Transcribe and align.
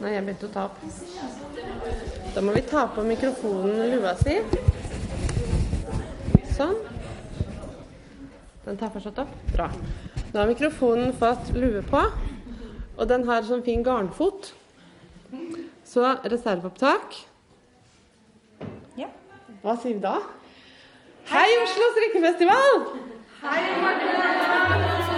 Nei, 0.00 0.14
jeg 0.14 0.24
begynte 0.24 0.48
å 0.48 0.52
ta 0.54 0.62
opp. 0.70 0.78
Da 2.32 2.40
må 2.40 2.54
vi 2.56 2.62
ta 2.64 2.86
på 2.94 3.02
mikrofonen 3.04 3.90
lua 3.92 4.14
si. 4.16 4.38
Sånn. 6.56 6.78
Den 8.64 8.78
tar 8.80 8.92
fortsatt 8.94 9.20
opp. 9.20 9.34
Bra. 9.52 9.68
Nå 10.30 10.38
har 10.38 10.48
mikrofonen 10.48 11.12
fått 11.20 11.52
lue 11.52 11.82
på, 11.84 12.00
og 12.96 13.04
den 13.12 13.26
har 13.28 13.44
sånn 13.44 13.64
fin 13.66 13.84
garnfot. 13.84 14.54
Så 15.84 16.06
reserveopptak. 16.32 17.20
Ja. 18.96 19.12
Hva 19.60 19.76
sier 19.82 19.98
vi 19.98 20.04
da? 20.06 20.16
Hei, 21.28 21.48
Oslo 21.60 21.92
strikkefestival! 21.92 22.84
Så 23.40 25.09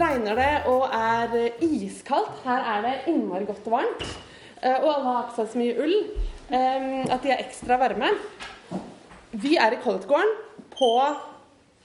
regner 0.00 0.38
det 0.38 0.50
og 0.70 0.88
er 0.94 1.62
iskaldt. 1.64 2.42
Her 2.44 2.66
er 2.74 2.84
det 2.86 2.96
innmari 3.12 3.48
godt 3.48 3.68
og 3.68 3.76
varmt. 3.78 4.04
Eh, 4.60 4.76
og 4.76 4.88
alle 4.92 5.06
har 5.06 5.28
på 5.28 5.38
seg 5.38 5.52
så 5.52 5.60
mye 5.60 5.76
ull 5.80 5.96
ehm, 6.52 7.08
at 7.08 7.24
de 7.24 7.32
er 7.32 7.42
ekstra 7.44 7.78
varme. 7.80 8.12
Vi 9.30 9.56
er 9.60 9.76
i 9.76 9.80
Colletgården 9.80 10.32
på 10.74 10.92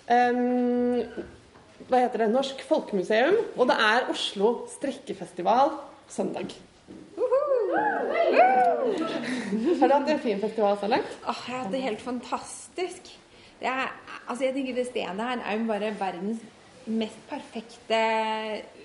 um, 0.09 1.03
hva 1.85 1.99
heter 2.01 2.23
det, 2.23 2.29
Norsk 2.33 2.63
Folkemuseum, 2.65 3.35
og 3.55 3.69
det 3.69 3.75
er 3.85 4.07
Oslo 4.09 4.55
strikkefestival 4.73 5.75
søndag. 6.09 6.55
Har 9.75 9.87
du 9.87 9.93
hatt 9.93 10.09
en 10.09 10.23
fin 10.23 10.41
festival 10.41 10.79
så 10.81 10.89
langt? 10.89 11.15
Åh, 11.21 11.43
jeg 11.45 11.53
har 11.53 11.63
hatt 11.63 11.73
det 11.73 11.83
helt 11.83 12.01
fantastisk. 12.01 13.13
Det 13.59 13.69
er, 13.71 13.93
altså 14.25 14.47
jeg 14.47 14.55
tenker 14.55 14.75
det 14.79 14.87
stedet 14.89 15.29
her 15.29 15.43
er 15.45 15.59
jo 15.59 15.67
bare 15.69 15.93
verdens 15.99 16.41
mest 16.85 17.21
perfekte 17.29 17.99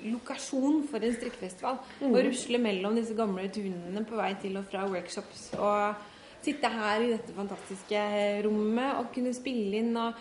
lokasjon 0.09 0.85
for 0.89 1.05
en 1.05 1.17
strikkefestival. 1.17 1.81
Å 2.09 2.25
rusle 2.27 2.61
mellom 2.63 2.97
disse 2.97 3.17
gamle 3.19 3.49
tunene 3.53 4.05
på 4.09 4.19
vei 4.19 4.33
til 4.41 4.57
og 4.61 4.69
fra 4.71 4.87
workshops. 4.89 5.51
Og 5.61 6.07
sitte 6.45 6.71
her 6.73 7.05
i 7.05 7.11
dette 7.13 7.35
fantastiske 7.37 8.05
rommet 8.47 9.01
og 9.01 9.11
kunne 9.15 9.35
spille 9.37 9.83
inn 9.83 9.93
og 10.01 10.17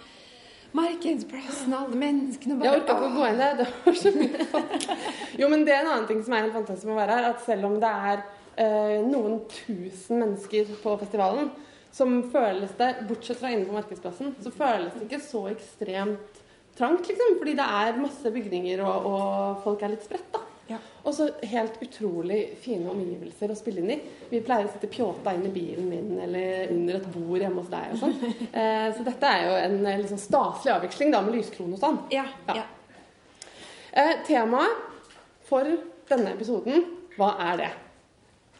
markedsplassen 0.75 1.73
alle 1.73 1.97
menneskene 1.97 2.59
bare 2.59 2.73
Jeg 2.73 2.81
orka 2.81 2.97
ikke 2.97 3.07
å 3.07 3.13
gå 3.15 3.29
inn 3.29 3.39
der. 3.41 3.55
Det 3.61 3.69
var 3.85 3.97
så 4.01 4.11
mye 4.17 4.47
folk. 4.53 4.89
Jo, 5.39 5.49
men 5.53 5.63
det 5.65 5.75
er 5.75 5.85
en 5.85 5.93
annen 5.93 6.11
ting 6.11 6.19
som 6.25 6.35
er 6.35 6.45
helt 6.45 6.57
fantastisk 6.59 6.89
med 6.89 6.97
å 6.97 6.99
være 6.99 7.17
her, 7.17 7.31
at 7.31 7.47
selv 7.47 7.69
om 7.69 7.79
det 7.81 7.95
er 8.11 8.21
eh, 8.65 8.99
noen 9.07 9.39
tusen 9.55 10.21
mennesker 10.25 10.75
på 10.83 10.99
festivalen, 11.01 11.49
som 11.95 12.19
føles 12.29 12.75
det, 12.77 12.91
bortsett 13.09 13.39
fra 13.39 13.49
inne 13.49 13.65
på 13.65 13.73
Markedsplassen, 13.73 14.35
så 14.43 14.53
føles 14.53 14.93
det 14.93 15.07
ikke 15.07 15.23
så 15.25 15.47
ekstremt 15.49 16.38
trangt, 16.79 17.07
liksom. 17.11 17.35
Fordi 17.41 17.53
det 17.59 17.65
er 17.83 17.99
masse 18.01 18.31
bygninger, 18.35 18.81
og, 18.85 19.09
og 19.09 19.65
folk 19.65 19.83
er 19.85 19.93
litt 19.93 20.07
spredt, 20.07 20.29
da. 20.33 20.45
Ja. 20.69 20.77
Og 21.01 21.15
så 21.17 21.25
helt 21.49 21.79
utrolig 21.81 22.39
fine 22.61 22.91
omgivelser 22.91 23.49
å 23.49 23.55
spille 23.57 23.81
inn 23.81 23.93
i. 23.95 23.95
Vi 24.29 24.41
pleier 24.45 24.67
å 24.67 24.69
sitte 24.69 24.89
pjåta 24.93 25.31
inn 25.33 25.47
i 25.47 25.53
bilen 25.53 25.87
min 25.89 26.11
eller 26.21 26.69
under 26.75 26.99
et 26.99 27.07
bord 27.09 27.41
hjemme 27.41 27.63
hos 27.63 27.71
deg 27.71 27.95
og 27.95 28.03
sånn. 28.03 28.13
Eh, 28.59 28.89
så 28.93 29.05
dette 29.07 29.31
er 29.33 29.47
jo 29.47 29.55
en 29.63 29.79
liksom 30.03 30.19
staselig 30.21 30.75
avveksling 30.75 31.09
da, 31.15 31.23
med 31.25 31.39
lyskron 31.39 31.73
og 31.73 31.81
sånn. 31.81 31.97
Ja, 32.13 32.27
Ja. 32.51 32.59
ja. 32.61 32.67
Eh, 33.97 34.13
temaet 34.27 34.85
for 35.49 35.65
denne 36.11 36.35
episoden, 36.35 36.85
hva 37.17 37.31
er 37.49 37.57
det? 37.63 37.71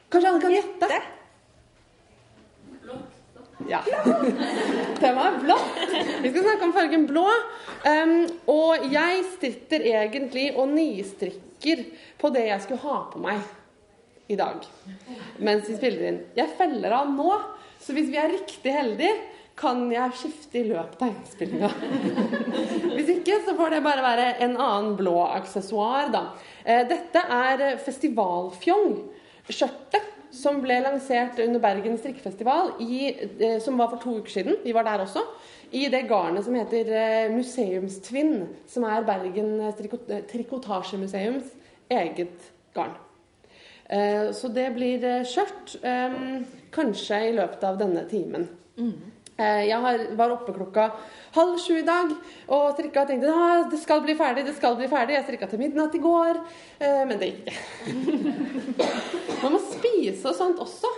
Kanskje 0.09 0.31
alle 0.31 0.42
kan 0.42 0.56
gjette? 0.56 0.89
Ja. 3.70 3.84
Temaet 5.00 5.36
er 5.36 5.39
blått. 5.44 5.82
Vi 6.23 6.32
skal 6.32 6.44
snakke 6.44 6.66
om 6.66 6.73
fargen 6.73 7.05
blå. 7.10 7.26
Um, 7.86 8.16
og 8.49 8.89
jeg 8.92 9.23
stritter 9.36 9.86
egentlig 9.92 10.49
og 10.55 10.71
nistrikker 10.73 11.86
på 12.20 12.32
det 12.33 12.48
jeg 12.49 12.66
skulle 12.66 12.83
ha 12.88 12.98
på 13.14 13.21
meg 13.23 13.45
i 14.30 14.38
dag. 14.39 14.66
Mens 15.38 15.70
vi 15.70 15.77
spiller 15.77 16.10
inn. 16.10 16.21
Jeg 16.38 16.55
feller 16.58 16.98
av 16.98 17.14
nå, 17.14 17.30
så 17.82 17.95
hvis 17.95 18.10
vi 18.11 18.20
er 18.21 18.33
riktig 18.33 18.73
heldige, 18.73 19.16
kan 19.60 19.82
jeg 19.92 20.15
skifte 20.15 20.61
i 20.61 20.67
løpet 20.70 21.02
av 21.04 21.10
innspillinga. 21.11 21.70
Hvis 22.94 23.10
ikke, 23.17 23.42
så 23.44 23.55
får 23.58 23.73
det 23.76 23.82
bare 23.83 24.05
være 24.05 24.27
en 24.45 24.55
annen 24.55 24.94
blå 24.99 25.17
aksessoar, 25.33 26.14
da. 26.14 26.21
Eh, 26.64 26.86
Dette 26.88 27.26
er 27.36 27.65
festivalfjong. 27.83 28.95
Skjørtet 29.49 30.15
som 30.32 30.62
ble 30.62 30.80
lansert 30.84 31.40
under 31.44 31.62
Bergen 31.64 31.98
strikkefestival, 31.98 32.76
i, 32.84 33.10
eh, 33.40 33.58
som 33.62 33.78
var 33.78 33.90
for 33.94 34.04
to 34.04 34.17
uker 34.20 34.32
siden. 34.32 34.60
Vi 34.64 34.73
var 34.76 34.84
der 34.88 35.06
også. 35.06 35.23
I 35.72 35.88
det 35.90 36.08
garnet 36.10 36.45
som 36.45 36.56
heter 36.58 36.90
eh, 36.94 37.34
Museumstvinn, 37.34 38.48
som 38.68 38.86
er 38.89 39.06
Bergen 39.08 39.60
eh, 39.62 40.23
Trikotasjemuseums 40.30 41.54
eget 41.89 42.52
garn. 42.73 42.98
Så 43.89 44.52
det 44.54 44.68
blir 44.76 45.02
skjørt 45.26 45.72
kanskje 46.70 47.18
i 47.26 47.32
løpet 47.34 47.64
av 47.66 47.80
denne 47.80 48.04
timen. 48.06 48.44
Eh, 48.80 48.94
Jeg 49.39 49.80
var 50.20 50.33
oppe 50.33 50.54
klokka 50.55 50.89
halv 51.36 51.58
sju 51.61 51.77
i 51.80 51.86
dag 51.88 52.11
og 52.48 52.73
strikka 52.76 53.04
og 53.05 53.11
tenkte 53.11 53.33
at 53.33 53.70
det 53.72 53.80
skal 53.82 54.02
bli 54.04 54.16
ferdig, 54.20 54.45
det 54.48 54.55
skal 54.58 54.76
bli 54.80 54.88
ferdig. 54.92 55.16
Jeg 55.16 55.27
strikka 55.27 55.48
til 55.52 55.61
midnatt 55.61 55.95
i 55.95 56.02
går, 56.04 56.42
eh, 56.80 57.04
men 57.08 57.20
det 57.22 57.30
gikk 57.30 57.52
ikke. 57.54 57.60
Man 59.44 59.55
må 59.55 59.61
spise 59.64 60.32
og 60.32 60.36
sånt 60.36 60.60
også. 60.64 60.92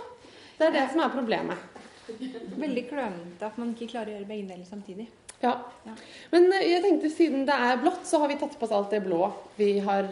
Det 0.58 0.68
er 0.68 0.74
det 0.74 0.86
som 0.92 1.02
er 1.04 1.12
problemet. 1.14 1.68
Veldig 2.58 2.82
klønete 2.90 3.46
at 3.46 3.58
man 3.60 3.70
ikke 3.72 3.92
klarer 3.92 4.10
å 4.10 4.16
gjøre 4.16 4.28
begge 4.28 4.48
deler 4.50 4.66
samtidig. 4.66 5.06
Ja. 5.42 5.52
Ja. 5.86 5.94
Men 6.34 6.48
eh, 6.52 6.66
jeg 6.72 6.82
tenkte 6.84 7.10
siden 7.10 7.46
det 7.48 7.54
er 7.54 7.80
blått, 7.82 8.02
så 8.06 8.20
har 8.22 8.30
vi 8.30 8.38
tatt 8.40 8.58
på 8.58 8.66
oss 8.66 8.74
alt 8.74 8.92
det 8.94 9.02
blå 9.06 9.30
vi 9.58 9.76
har 9.86 10.10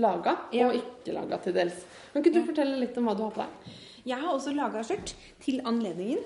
laga, 0.00 0.36
Ja. 0.52 0.68
og 0.68 0.76
ikke 0.78 1.16
laga 1.16 1.38
til 1.44 1.56
dels. 1.56 1.82
Kan 2.12 2.22
ikke 2.22 2.34
du 2.36 2.44
fortelle 2.46 2.78
litt 2.80 2.96
om 3.00 3.08
hva 3.08 3.16
du 3.16 3.24
har 3.26 3.34
på 3.34 3.42
deg? 3.44 3.74
Jeg 4.08 4.18
har 4.18 4.32
også 4.34 4.52
laga 4.56 4.80
skjørt 4.84 5.12
til 5.44 5.60
anledningen. 5.68 6.22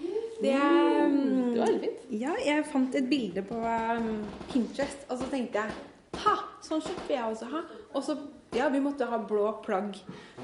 Det 0.00 0.40
Det 0.42 0.52
er 0.52 1.58
var 1.58 1.66
veldig 1.66 1.80
fint. 1.82 2.06
Ja, 2.20 2.34
jeg 2.44 2.64
fant 2.68 2.94
et 2.98 3.06
bilde 3.10 3.42
på 3.46 3.58
um, 3.58 4.24
Pinterest, 4.50 5.06
og 5.08 5.20
så 5.20 5.28
tenkte 5.32 5.62
jeg 5.62 6.20
Ha! 6.24 6.34
Sånn 6.64 6.80
kjøtt 6.80 7.08
vil 7.08 7.16
jeg 7.16 7.28
også 7.28 7.50
ha. 7.52 7.62
Og 7.94 8.04
så 8.06 8.18
Ja, 8.54 8.68
vi 8.70 8.78
måtte 8.78 9.06
ha 9.10 9.16
blå 9.18 9.48
plagg 9.64 9.96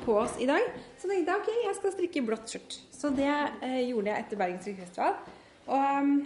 på 0.04 0.16
oss 0.18 0.32
i 0.42 0.46
dag. 0.48 0.64
Så 0.98 1.06
tenkte 1.06 1.30
jeg 1.30 1.42
ok, 1.44 1.50
jeg 1.66 1.76
skal 1.76 1.92
strikke 1.94 2.22
blått 2.26 2.50
skjørt. 2.50 2.80
Så 2.90 3.12
det 3.14 3.28
eh, 3.30 3.84
gjorde 3.86 4.10
jeg 4.10 4.24
etter 4.24 4.40
Bergens 4.40 4.64
strikkefestival. 4.66 5.14
Og 5.70 5.78
um, 5.78 6.16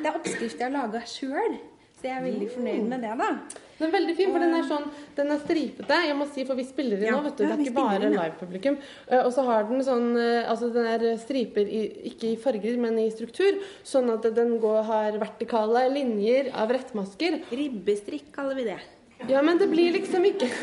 det 0.00 0.08
er 0.08 0.16
oppskrift 0.16 0.56
jeg 0.56 0.64
har 0.64 0.72
laga 0.72 1.02
sjøl, 1.04 1.58
så 1.98 2.08
jeg 2.08 2.16
er 2.16 2.24
veldig 2.24 2.48
fornøyd 2.54 2.88
med 2.88 3.04
det, 3.04 3.12
da. 3.20 3.28
Den 3.78 3.88
er 3.88 3.92
veldig 3.96 4.14
fin, 4.18 4.30
for 4.30 4.44
den 4.44 4.54
er 4.54 4.66
sånn, 4.68 4.84
den 5.16 5.30
er 5.34 5.40
stripete. 5.42 5.96
Jeg 6.06 6.16
må 6.18 6.26
si, 6.30 6.44
for 6.46 6.54
vi 6.58 6.64
spiller 6.68 7.00
i 7.02 7.08
Ja, 7.08 7.16
nå, 7.16 7.22
vet 7.24 7.36
du. 7.40 7.44
Det 7.44 7.50
er 7.56 7.62
ikke 7.64 7.76
bare 7.80 8.10
live-publikum. 8.12 8.76
Eh, 9.08 9.20
Og 9.24 9.32
så 9.34 9.44
har 9.48 9.64
den 9.70 9.82
sånn 9.86 10.08
eh, 10.20 10.48
Altså 10.50 10.68
den 10.74 10.86
er 10.86 11.04
striper 11.22 11.66
i, 11.66 11.82
ikke 12.12 12.32
i 12.32 12.36
farger, 12.40 12.76
men 12.78 12.98
i 13.02 13.08
struktur. 13.10 13.58
Sånn 13.82 14.10
at 14.14 14.28
den 14.36 14.58
går, 14.62 14.82
har 14.88 15.18
vertikale 15.22 15.86
linjer 15.94 16.52
av 16.54 16.70
rettmasker. 16.74 17.40
Ribbestrikk 17.50 18.30
kaller 18.36 18.54
vi 18.60 18.68
det. 18.70 18.80
Ja, 19.30 19.38
men 19.46 19.58
det 19.58 19.68
blir 19.70 19.92
liksom 19.94 20.24
ikke 20.26 20.48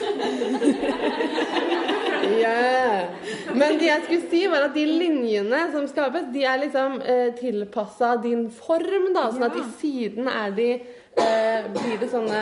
Ja. 2.39 3.07
Men 3.55 3.77
det 3.79 3.87
jeg 3.87 4.03
skulle 4.05 4.29
si, 4.29 4.41
var 4.51 4.65
at 4.67 4.73
de 4.75 4.83
linjene 4.85 5.61
som 5.73 5.85
skapes, 5.89 6.27
de 6.33 6.43
er 6.45 6.59
liksom 6.65 6.99
eh, 7.01 7.29
tilpassa 7.39 8.13
din 8.21 8.47
form, 8.53 9.09
da. 9.15 9.29
Sånn 9.33 9.47
at 9.47 9.55
i 9.57 9.63
siden 9.79 10.27
er 10.31 10.51
de 10.57 10.67
eh, 10.75 11.69
Blir 11.73 11.95
det 12.03 12.11
sånne 12.11 12.41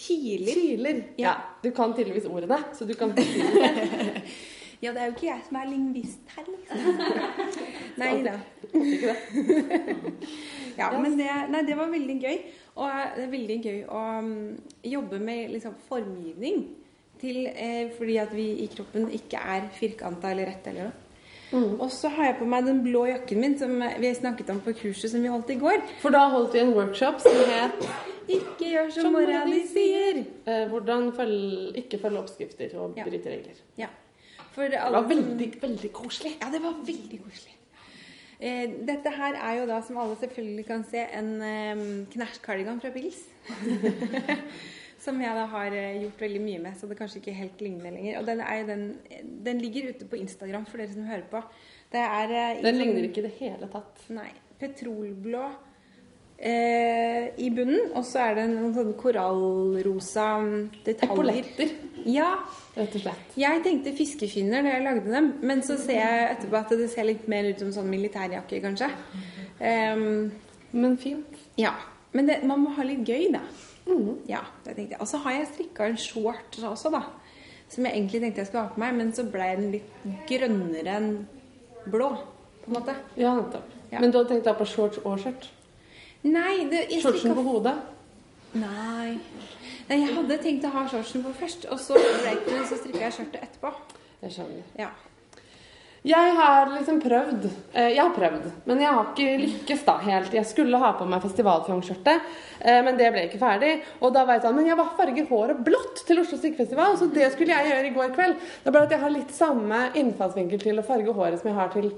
Kiler. 0.00 0.54
Kiler. 0.54 1.02
Ja. 1.18 1.28
Ja. 1.28 1.34
Du 1.62 1.70
kan 1.76 1.92
tydeligvis 1.96 2.30
ordene, 2.30 2.62
så 2.72 2.88
du 2.88 2.94
kan. 2.94 3.12
Ja, 4.80 4.94
det 4.96 5.00
er 5.02 5.10
jo 5.10 5.12
ikke 5.12 5.26
jeg 5.26 5.42
som 5.44 5.56
er 5.60 5.66
lingvist 5.68 6.30
her, 6.32 6.46
liksom. 6.48 7.00
Nei 8.00 8.14
da. 8.24 8.38
Ja, 10.80 10.86
men 10.96 11.18
det, 11.18 11.26
nei, 11.52 11.60
det 11.68 11.76
var 11.76 11.90
veldig 11.92 12.16
gøy. 12.22 12.38
Og 12.80 12.88
det 13.16 13.26
er 13.26 13.34
veldig 13.34 13.58
gøy 13.60 13.82
å 13.92 14.04
mm, 14.24 14.54
jobbe 14.88 15.18
med 15.20 15.52
liksom, 15.52 15.74
formgivning. 15.90 16.62
Til, 17.20 17.42
eh, 17.52 17.92
fordi 17.92 18.16
at 18.22 18.32
vi 18.32 18.46
i 18.64 18.70
kroppen 18.72 19.10
ikke 19.12 19.36
er 19.44 19.68
firkanta 19.76 20.32
eller 20.32 20.48
rett 20.48 20.64
eller 20.72 20.88
noe. 20.88 21.09
Mm. 21.52 21.80
Og 21.80 21.90
så 21.90 22.08
har 22.14 22.24
jeg 22.24 22.36
på 22.38 22.46
meg 22.46 22.64
den 22.64 22.82
blå 22.84 23.06
jakken 23.08 23.40
min 23.40 23.58
som 23.58 23.72
vi 23.98 24.14
snakket 24.14 24.50
om 24.50 24.60
på 24.60 24.72
kurset 24.78 25.10
som 25.10 25.22
vi 25.22 25.28
holdt 25.32 25.50
i 25.50 25.58
går. 25.58 25.82
For 26.00 26.10
da 26.14 26.28
holdt 26.30 26.52
vi 26.54 26.60
en 26.62 26.74
workshop 26.76 27.20
som 27.20 27.32
het 27.50 27.88
Ikke 28.30 28.68
gjør 28.70 28.90
som 28.94 29.02
Som 29.02 29.12
mora 29.12 29.44
di 29.46 29.66
sier. 29.66 30.24
eh, 30.46 30.68
'Hvordan 30.68 31.12
følge, 31.16 31.76
ikke 31.76 31.98
følge 31.98 32.18
oppskrifter 32.18 32.78
og 32.78 32.94
Ja. 32.96 33.02
bryte 33.04 33.26
regler'. 33.30 33.58
Ja. 33.78 33.86
For 34.52 34.62
Det 34.62 34.78
var 34.92 35.02
veldig, 35.08 35.62
veldig 35.62 35.92
koselig. 35.92 36.32
Ja, 36.40 36.46
det 36.52 36.62
var 36.62 36.74
veldig 36.86 37.20
koselig. 37.24 37.56
Eh, 38.40 38.70
dette 38.86 39.10
her 39.10 39.34
er 39.34 39.60
jo 39.60 39.66
da, 39.66 39.80
som 39.80 39.96
alle 39.98 40.16
selvfølgelig 40.16 40.66
kan 40.66 40.84
se, 40.90 40.98
en 41.18 41.42
eh, 41.42 42.06
knæsjkardigan 42.12 42.80
fra 42.80 42.90
Pils. 42.90 43.18
Som 45.00 45.20
jeg 45.24 45.32
da 45.32 45.46
har 45.48 45.72
eh, 45.72 46.02
gjort 46.02 46.20
veldig 46.20 46.40
mye 46.44 46.58
med, 46.60 46.74
så 46.76 46.86
det 46.90 46.98
kanskje 46.98 47.22
ikke 47.22 47.32
helt 47.38 47.60
ligner 47.64 47.94
lenger. 47.94 48.18
Og 48.20 48.26
den, 48.28 48.42
den, 48.68 48.82
den 49.46 49.60
ligger 49.64 49.88
ute 49.94 50.04
på 50.10 50.18
Instagram 50.20 50.66
for 50.68 50.76
dere 50.82 50.92
som 50.92 51.06
hører 51.08 51.24
på. 51.30 51.40
Det 51.92 52.02
er 52.04 52.34
eh, 52.36 52.62
Den 52.66 52.76
ligner 52.76 53.06
ikke 53.08 53.22
i 53.22 53.28
det 53.30 53.32
hele 53.38 53.68
tatt. 53.72 54.02
Nei. 54.12 54.28
Petrolblå 54.60 55.46
eh, 56.38 57.30
i 57.40 57.48
bunnen, 57.56 57.90
og 57.96 58.04
så 58.08 58.26
er 58.28 58.34
det 58.42 58.44
noen 58.52 58.74
sånne 58.76 58.92
korallrosa 59.00 60.26
detaljer. 60.84 61.14
Epauletter, 61.14 61.72
Ja. 62.04 62.30
rett 62.76 62.94
og 62.96 63.02
slett. 63.06 63.34
Jeg 63.40 63.62
tenkte 63.64 63.92
fiskefinner 63.96 64.62
da 64.64 64.74
jeg 64.76 64.84
lagde 64.84 65.12
dem, 65.12 65.32
men 65.44 65.60
så 65.64 65.76
ser 65.80 65.98
jeg 66.00 66.28
etterpå 66.36 66.60
at 66.60 66.76
det 66.76 66.90
ser 66.92 67.08
litt 67.08 67.26
mer 67.28 67.48
ut 67.50 67.58
som 67.60 67.72
sånn 67.72 67.90
militærjakke, 67.92 68.60
kanskje. 68.64 68.88
Um, 69.60 70.30
Men 70.72 70.96
fint. 71.00 71.40
ja. 71.56 71.72
Men 72.12 72.26
det, 72.26 72.40
man 72.42 72.58
må 72.64 72.70
ha 72.74 72.82
litt 72.82 73.04
gøy, 73.06 73.28
da. 73.32 73.38
Mhm. 73.90 74.16
Ja, 74.30 74.40
det 74.64 74.76
tenkte 74.76 74.94
jeg. 74.94 75.00
Og 75.00 75.08
så 75.08 75.20
har 75.24 75.32
jeg 75.32 75.50
strikka 75.50 75.86
en 75.86 75.98
short 75.98 76.58
også, 76.62 76.92
da. 76.94 77.02
Som 77.70 77.86
jeg 77.86 77.96
egentlig 77.96 78.20
tenkte 78.20 78.42
jeg 78.42 78.46
skulle 78.46 78.64
ha 78.66 78.74
på 78.74 78.80
meg, 78.82 78.94
men 78.94 79.12
så 79.14 79.24
ble 79.30 79.48
den 79.58 79.70
litt 79.74 80.04
grønnere 80.28 80.96
enn 80.96 81.12
blå, 81.90 82.10
på 82.64 82.70
en 82.70 82.76
måte. 82.78 82.94
Ja, 83.16 83.34
nettopp. 83.38 83.76
Ja. 83.92 84.00
Men 84.00 84.10
du 84.10 84.18
hadde 84.18 84.30
tenkt 84.34 84.46
deg 84.46 84.58
på 84.58 84.66
shorts 84.66 85.00
og 85.04 85.18
skjørt? 85.22 85.48
Nei, 86.22 86.66
det, 86.70 86.86
jeg 86.90 87.02
Shortsen 87.02 87.34
på 87.34 87.42
hodet? 87.46 87.76
Nei. 88.52 89.18
Nei, 89.88 89.96
jeg 89.96 90.14
hadde 90.14 90.36
tenkt 90.42 90.66
å 90.66 90.72
ha 90.74 90.84
shortsen 90.90 91.24
på 91.24 91.32
først, 91.38 91.66
og 91.70 91.78
så 91.80 91.98
så 91.98 92.76
strikka 92.76 93.06
jeg 93.06 93.16
skjørtet 93.16 93.46
etterpå. 93.46 93.72
Jeg 94.22 94.34
skjønner. 94.36 94.66
Ja. 94.78 94.90
Jeg 96.00 96.32
har 96.32 96.70
liksom 96.72 96.96
prøvd 97.02 97.42
eh, 97.74 97.90
Jeg 97.92 98.00
har 98.00 98.12
prøvd, 98.16 98.44
men 98.64 98.78
jeg 98.80 98.92
har 98.96 99.08
ikke 99.10 99.32
lykkes 99.42 99.82
da 99.84 99.98
helt. 100.00 100.32
Jeg 100.32 100.48
skulle 100.48 100.78
ha 100.80 100.94
på 100.96 101.04
meg 101.04 101.20
festivalfjongskjørtet, 101.26 102.30
eh, 102.64 102.78
men 102.86 102.96
det 102.96 103.10
ble 103.12 103.26
ikke 103.26 103.40
ferdig. 103.42 103.74
Og 104.00 104.14
da 104.14 104.22
var 104.24 104.38
jeg 104.38 104.46
sånn 104.46 104.56
Men 104.56 104.70
jeg 104.70 104.78
var 104.80 104.94
farger 104.96 105.28
håret 105.28 105.60
blått 105.66 106.00
til 106.08 106.22
Oslo 106.22 106.38
strikkefestival, 106.40 106.96
så 106.96 107.10
det 107.12 107.28
skulle 107.34 107.52
jeg 107.52 107.74
gjøre 107.74 107.90
i 107.90 107.92
går 107.98 108.14
kveld. 108.16 108.40
Det 108.40 108.72
er 108.72 108.76
bare 108.78 108.88
at 108.88 108.96
jeg 108.96 109.04
har 109.04 109.12
litt 109.12 109.36
samme 109.36 109.82
innfallsvinkel 110.00 110.64
til 110.64 110.80
å 110.80 110.86
farge 110.88 111.16
håret 111.20 111.42
som 111.42 111.52
jeg 111.52 111.58
har 111.60 111.74
til 111.76 111.92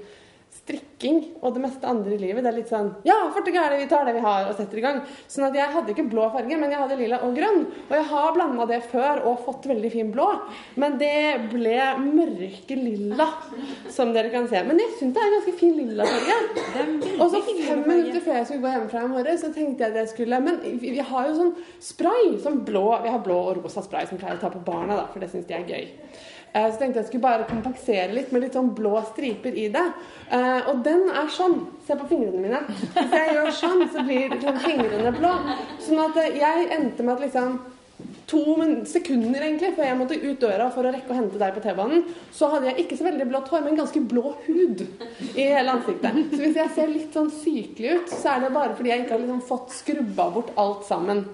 strikking 0.53 1.19
og 1.41 1.55
det 1.55 1.63
meste 1.65 1.87
andre 1.89 2.15
i 2.15 2.19
livet. 2.21 2.43
Det 2.45 2.51
er 2.51 2.57
litt 2.57 2.71
sånn 2.71 2.91
Ja, 3.07 3.17
fort 3.35 3.47
og 3.49 3.55
gærent, 3.55 3.81
vi 3.81 3.89
tar 3.91 4.05
det 4.07 4.13
vi 4.15 4.23
har, 4.23 4.47
og 4.47 4.55
setter 4.57 4.79
i 4.79 4.83
gang. 4.85 5.01
Sånn 5.31 5.47
at 5.49 5.57
jeg 5.57 5.73
hadde 5.73 5.93
ikke 5.93 6.07
blå 6.11 6.29
farge, 6.33 6.57
men 6.59 6.71
jeg 6.71 6.79
hadde 6.79 6.99
lilla 6.99 7.19
og 7.25 7.35
grønn. 7.37 7.65
Og 7.89 7.93
jeg 7.97 8.07
har 8.13 8.35
blanda 8.37 8.67
det 8.69 8.79
før 8.91 9.23
og 9.29 9.43
fått 9.47 9.67
veldig 9.71 9.91
fin 9.93 10.11
blå, 10.13 10.29
men 10.79 10.97
det 11.01 11.49
ble 11.51 11.77
mørke 12.03 12.77
lilla, 12.79 13.27
som 13.91 14.13
dere 14.15 14.31
kan 14.33 14.47
se. 14.51 14.63
Men 14.67 14.79
jeg 14.79 14.95
syns 14.99 15.15
det 15.17 15.23
er 15.23 15.29
en 15.29 15.37
ganske 15.39 15.55
fin 15.59 15.75
lilla 15.77 16.07
farge. 16.07 16.39
Og 17.17 17.25
så 17.33 17.43
fem 17.43 17.83
minutter 17.87 18.23
før 18.23 18.39
jeg 18.39 18.49
skulle 18.49 18.63
gå 18.63 18.73
hjemmefra 18.75 19.03
i 19.03 19.11
morgen, 19.11 19.39
så 19.41 19.51
tenkte 19.53 19.85
jeg 19.85 19.93
at 19.93 20.01
jeg 20.03 20.13
skulle 20.13 20.39
Men 20.43 20.59
vi 20.81 20.93
vi 20.93 21.03
har 21.03 21.27
jo 21.27 21.35
sånn 21.37 21.53
spray, 21.83 22.35
sånn 22.43 22.61
blå 22.67 22.85
Vi 23.03 23.11
har 23.11 23.21
blå 23.23 23.39
og 23.49 23.63
rosa 23.63 23.83
spray 23.85 24.07
som 24.09 24.19
pleier 24.21 24.37
å 24.37 24.41
ta 24.41 24.51
på 24.53 24.63
barna, 24.65 24.97
da, 24.99 25.07
for 25.11 25.23
det 25.23 25.31
syns 25.31 25.47
de 25.49 25.57
er 25.57 25.67
gøy. 25.67 25.89
Eh, 26.53 26.69
Så 26.71 26.77
tenkte 26.79 27.01
jeg 27.01 27.07
skulle 27.09 27.25
bare 27.25 27.47
kompensere 27.49 28.13
litt 28.13 28.31
med 28.31 28.43
litt 28.45 28.53
sånn 28.53 28.73
blå 28.77 28.99
striper 29.11 29.55
i 29.57 29.67
det. 29.73 29.85
Eh, 30.29 30.69
Og 30.69 30.83
den 30.85 31.07
er 31.09 31.27
sånn. 31.33 31.63
Se 31.87 31.95
på 31.97 32.07
fingrene 32.11 32.41
mine. 32.43 32.59
Hvis 32.93 33.15
jeg 33.17 33.35
gjør 33.35 33.53
sånn, 33.57 33.85
så 33.93 34.03
blir 34.05 34.29
liksom 34.35 34.59
fingrene 34.61 35.13
blå. 35.17 35.31
Sånn 35.81 36.03
at 36.05 36.17
eh, 36.21 36.37
jeg 36.37 36.69
endte 36.77 37.03
med 37.03 37.15
at 37.17 37.25
liksom 37.27 37.59
to 38.27 38.39
sekunder 38.89 39.43
egentlig 39.43 39.73
før 39.75 39.85
jeg 39.85 39.97
måtte 39.99 40.15
ut 40.23 40.39
døra 40.41 40.65
for 40.73 40.87
å 40.87 40.91
rekke 40.93 41.11
å 41.13 41.17
hente 41.17 41.37
deg 41.39 41.53
på 41.53 41.61
T-banen, 41.61 42.05
så 42.33 42.47
hadde 42.49 42.71
jeg 42.71 42.83
ikke 42.85 42.97
så 42.97 43.05
veldig 43.05 43.27
blått 43.29 43.51
hår, 43.51 43.61
men 43.67 43.77
ganske 43.77 44.01
blå 44.09 44.33
hud 44.47 44.81
i 45.35 45.45
hele 45.51 45.75
ansiktet. 45.75 46.17
Så 46.31 46.39
hvis 46.41 46.57
jeg 46.57 46.71
ser 46.75 46.87
litt 46.91 47.13
sånn 47.15 47.29
sykelig 47.31 47.97
ut, 47.99 48.09
så 48.15 48.33
er 48.33 48.45
det 48.45 48.53
bare 48.55 48.75
fordi 48.77 48.89
jeg 48.93 49.03
ikke 49.03 49.15
har 49.17 49.23
liksom 49.25 49.43
fått 49.47 49.75
skrubba 49.75 50.29
bort 50.33 50.51
alt 50.59 50.85
sammen. 50.87 51.25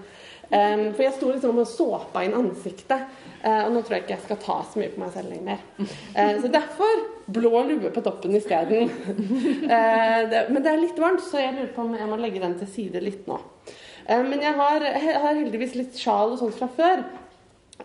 Em, 0.50 0.88
for 0.96 1.04
jeg 1.04 1.14
sto 1.14 1.28
liksom 1.30 1.58
og 1.62 1.68
såpa 1.70 2.24
inn 2.26 2.34
ansiktet, 2.38 3.08
Uh, 3.40 3.62
og 3.64 3.70
nå 3.72 3.80
tror 3.80 3.94
jeg 3.94 4.02
ikke 4.02 4.12
jeg 4.12 4.20
skal 4.26 4.36
ta 4.36 4.54
så 4.68 4.76
mye 4.76 4.90
på 4.92 5.00
meg 5.00 5.12
selv 5.14 5.30
lenger. 5.32 5.60
Uh, 5.80 6.34
så 6.42 6.48
derfor 6.52 6.98
blå 7.32 7.62
lue 7.70 7.88
på 7.94 8.02
toppen 8.04 8.34
isteden. 8.36 8.90
Uh, 8.90 10.18
det- 10.32 10.42
men 10.52 10.60
det 10.60 10.68
er 10.74 10.82
litt 10.82 10.98
varmt, 11.00 11.22
så 11.24 11.40
jeg 11.40 11.54
lurer 11.56 11.70
på 11.72 11.86
om 11.86 11.94
jeg 11.96 12.08
må 12.10 12.18
legge 12.20 12.42
den 12.42 12.58
til 12.60 12.68
side 12.68 13.00
litt 13.00 13.24
nå. 13.30 13.38
Uh, 14.04 14.20
Men 14.28 14.44
jeg 14.44 14.52
har, 14.58 14.84
jeg 14.84 15.16
har 15.22 15.38
heldigvis 15.40 15.72
litt 15.78 15.96
sjal 15.96 16.34
og 16.34 16.38
sånt 16.42 16.58
fra 16.60 16.68
før. 16.76 17.00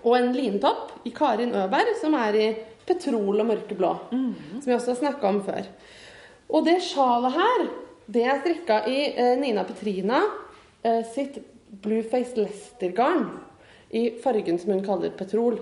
Og 0.03 0.17
en 0.17 0.33
lintopp 0.35 0.91
i 1.07 1.15
Karin 1.15 1.55
Øberg 1.55 1.95
som 2.01 2.19
er 2.19 2.35
i 2.35 2.51
petrol 2.85 3.39
og 3.39 3.47
mørkeblå. 3.53 3.93
Som 4.11 4.67
vi 4.67 4.75
også 4.75 4.91
har 4.91 4.99
snakka 5.05 5.31
om 5.31 5.39
før. 5.47 5.71
Og 6.51 6.67
det 6.67 6.81
sjalet 6.83 7.31
her, 7.39 7.67
det 8.11 8.27
er 8.27 8.43
strikka 8.43 8.81
i 8.91 8.99
Nina 9.39 9.63
Petrina 9.71 10.19
sitt 11.15 11.39
Blueface 11.69 12.37
Lester-garn 12.37 13.29
I 13.89 14.09
fargen 14.23 14.59
som 14.59 14.73
hun 14.75 14.85
kaller 14.85 15.13
petrol. 15.17 15.59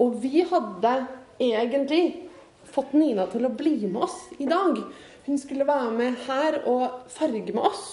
Og 0.00 0.18
vi 0.22 0.44
hadde 0.46 0.94
egentlig 1.42 2.28
fått 2.66 2.94
Nina 2.96 3.26
til 3.30 3.46
å 3.46 3.52
bli 3.54 3.78
med 3.86 4.02
oss 4.06 4.16
i 4.38 4.48
dag. 4.48 4.78
Hun 5.26 5.40
skulle 5.40 5.66
være 5.68 5.92
med 5.96 6.20
her 6.26 6.60
og 6.68 7.08
farge 7.12 7.54
med 7.54 7.64
oss. 7.64 7.86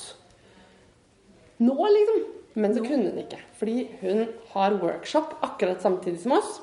Nå, 1.63 1.75
liksom. 1.75 2.23
Men 2.53 2.75
så 2.75 2.83
kunne 2.85 3.09
hun 3.09 3.23
ikke, 3.23 3.39
fordi 3.57 3.87
hun 4.03 4.27
har 4.51 4.75
workshop 4.77 5.39
akkurat 5.41 5.81
samtidig 5.81 6.19
som 6.21 6.35
oss. 6.37 6.59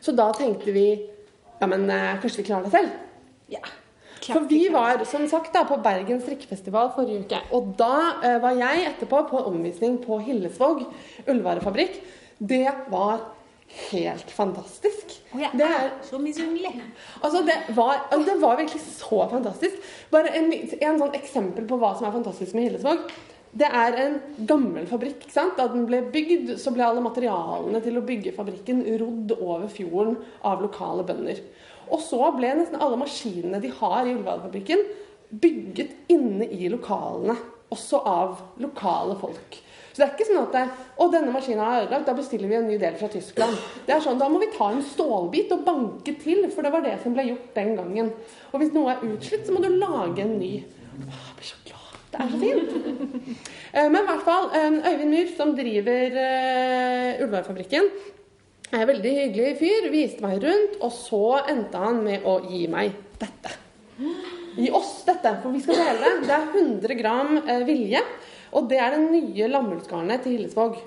Så 0.00 0.14
da 0.16 0.30
tenkte 0.32 0.72
vi 0.72 0.86
ja, 1.60 1.66
men 1.68 1.84
eh, 1.92 2.16
kanskje 2.22 2.40
vi 2.40 2.46
klarer 2.48 2.64
det 2.64 2.72
selv. 2.72 2.96
ja. 3.52 3.60
For 4.32 4.46
vi 4.50 4.62
var 4.72 5.02
som 5.08 5.26
sagt 5.30 5.54
da 5.56 5.64
på 5.68 5.78
Bergen 5.84 6.22
strikkefestival 6.22 6.92
forrige 6.94 7.24
uke. 7.26 7.42
Og 7.56 7.74
da 7.78 7.94
eh, 8.22 8.38
var 8.42 8.56
jeg 8.58 8.86
etterpå 8.92 9.24
på 9.30 9.44
omvisning 9.50 9.98
på 10.04 10.20
Hillesvåg 10.24 10.84
ullvarefabrikk. 11.30 12.00
Det 12.40 12.66
var 12.90 13.20
helt 13.90 14.30
fantastisk. 14.34 15.16
Og 15.32 15.42
jeg 15.44 15.66
er 15.66 15.90
så 16.02 16.18
misunnelig. 16.18 16.72
Altså, 17.22 17.42
det 17.46 17.76
var, 17.76 18.06
altså, 18.10 18.32
det 18.32 18.42
var 18.42 18.56
virkelig 18.58 18.82
så 18.82 19.26
fantastisk. 19.30 19.90
Bare 20.10 20.32
en, 20.38 20.52
en 20.52 21.02
sånn 21.02 21.18
eksempel 21.18 21.68
på 21.70 21.78
hva 21.78 21.94
som 21.96 22.08
er 22.08 22.16
fantastisk 22.16 22.56
med 22.56 22.68
Hillesvåg. 22.68 23.04
Det 23.50 23.66
er 23.66 23.96
en 23.98 24.18
gammel 24.46 24.86
fabrikk. 24.86 25.24
ikke 25.24 25.34
sant? 25.34 25.56
Da 25.58 25.66
den 25.70 25.86
ble 25.88 26.04
bygd, 26.14 26.54
så 26.62 26.70
ble 26.74 26.86
alle 26.86 27.02
materialene 27.02 27.80
til 27.82 27.98
å 27.98 28.04
bygge 28.06 28.34
fabrikken 28.36 28.84
rodd 29.02 29.34
over 29.38 29.66
fjorden 29.72 30.20
av 30.46 30.62
lokale 30.62 31.06
bønder. 31.06 31.42
Og 31.90 32.02
så 32.04 32.20
ble 32.36 32.52
nesten 32.58 32.80
alle 32.80 32.98
maskinene 33.00 33.60
de 33.62 33.72
har 33.80 34.06
i 34.06 34.14
ullvarefabrikken, 34.14 34.84
bygget 35.30 36.10
inne 36.10 36.46
i 36.50 36.70
lokalene. 36.72 37.36
Også 37.70 38.00
av 38.06 38.40
lokale 38.58 39.14
folk. 39.20 39.60
Så 39.90 40.00
det 40.00 40.06
er 40.06 40.12
ikke 40.14 40.26
sånn 40.28 40.44
at 40.44 40.54
det, 40.54 40.62
å, 41.02 41.06
denne 41.10 41.32
maskinen 41.34 41.62
er 41.64 41.84
ødelagt, 41.84 42.06
da 42.06 42.14
bestiller 42.14 42.50
vi 42.50 42.56
en 42.60 42.68
ny 42.70 42.76
del 42.78 42.94
fra 42.98 43.08
Tyskland. 43.10 43.56
Det 43.86 43.94
er 43.94 44.02
sånn, 44.04 44.20
Da 44.22 44.28
må 44.30 44.38
vi 44.42 44.50
ta 44.54 44.70
en 44.70 44.84
stålbit 44.86 45.50
og 45.56 45.64
banke 45.66 46.14
til, 46.22 46.44
for 46.54 46.66
det 46.66 46.72
var 46.74 46.84
det 46.86 46.96
som 47.02 47.14
ble 47.16 47.26
gjort 47.26 47.50
den 47.58 47.74
gangen. 47.78 48.12
Og 48.52 48.62
hvis 48.62 48.70
noe 48.74 48.94
er 48.94 49.02
utslitt, 49.10 49.44
så 49.46 49.54
må 49.54 49.62
du 49.64 49.70
lage 49.74 50.22
en 50.22 50.36
ny. 50.38 50.52
Åh, 51.04 51.24
jeg 51.26 51.36
blir 51.40 51.50
så 51.50 51.58
glad. 51.66 51.98
Det 52.10 52.22
er 52.22 52.30
så 52.30 52.40
fint. 52.44 53.36
Eh, 53.70 53.86
Men 53.86 54.02
i 54.02 54.06
hvert 54.08 54.24
fall, 54.26 54.48
eh, 54.58 54.78
Øyvind 54.90 55.12
Myhr, 55.14 55.28
som 55.36 55.52
driver 55.54 56.16
uh, 56.16 57.20
Ullvarefabrikken, 57.22 57.84
er 58.78 58.86
veldig 58.90 59.12
hyggelig 59.16 59.56
fyr. 59.58 59.88
Viste 59.92 60.24
meg 60.24 60.38
rundt, 60.44 60.78
og 60.84 60.92
så 60.94 61.24
endte 61.50 61.82
han 61.82 62.00
med 62.04 62.26
å 62.28 62.38
gi 62.46 62.64
meg 62.70 62.94
dette. 63.20 63.56
Gi 64.56 64.70
oss 64.74 65.00
dette, 65.06 65.34
for 65.42 65.54
vi 65.54 65.62
skal 65.64 65.80
dele 65.80 66.00
det. 66.04 66.28
Det 66.28 66.36
er 66.36 66.48
100 66.62 66.98
gram 66.98 67.36
eh, 67.42 67.66
vilje, 67.68 68.02
og 68.56 68.70
det 68.70 68.80
er 68.82 68.96
det 68.96 69.04
nye 69.08 69.50
lammullsgarnet 69.50 70.24
til 70.24 70.36
Hillesvåg. 70.36 70.80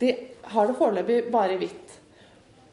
De 0.00 0.14
har 0.54 0.68
det 0.68 0.78
foreløpig 0.78 1.20
bare 1.32 1.56
i 1.56 1.60
hvitt. 1.60 1.98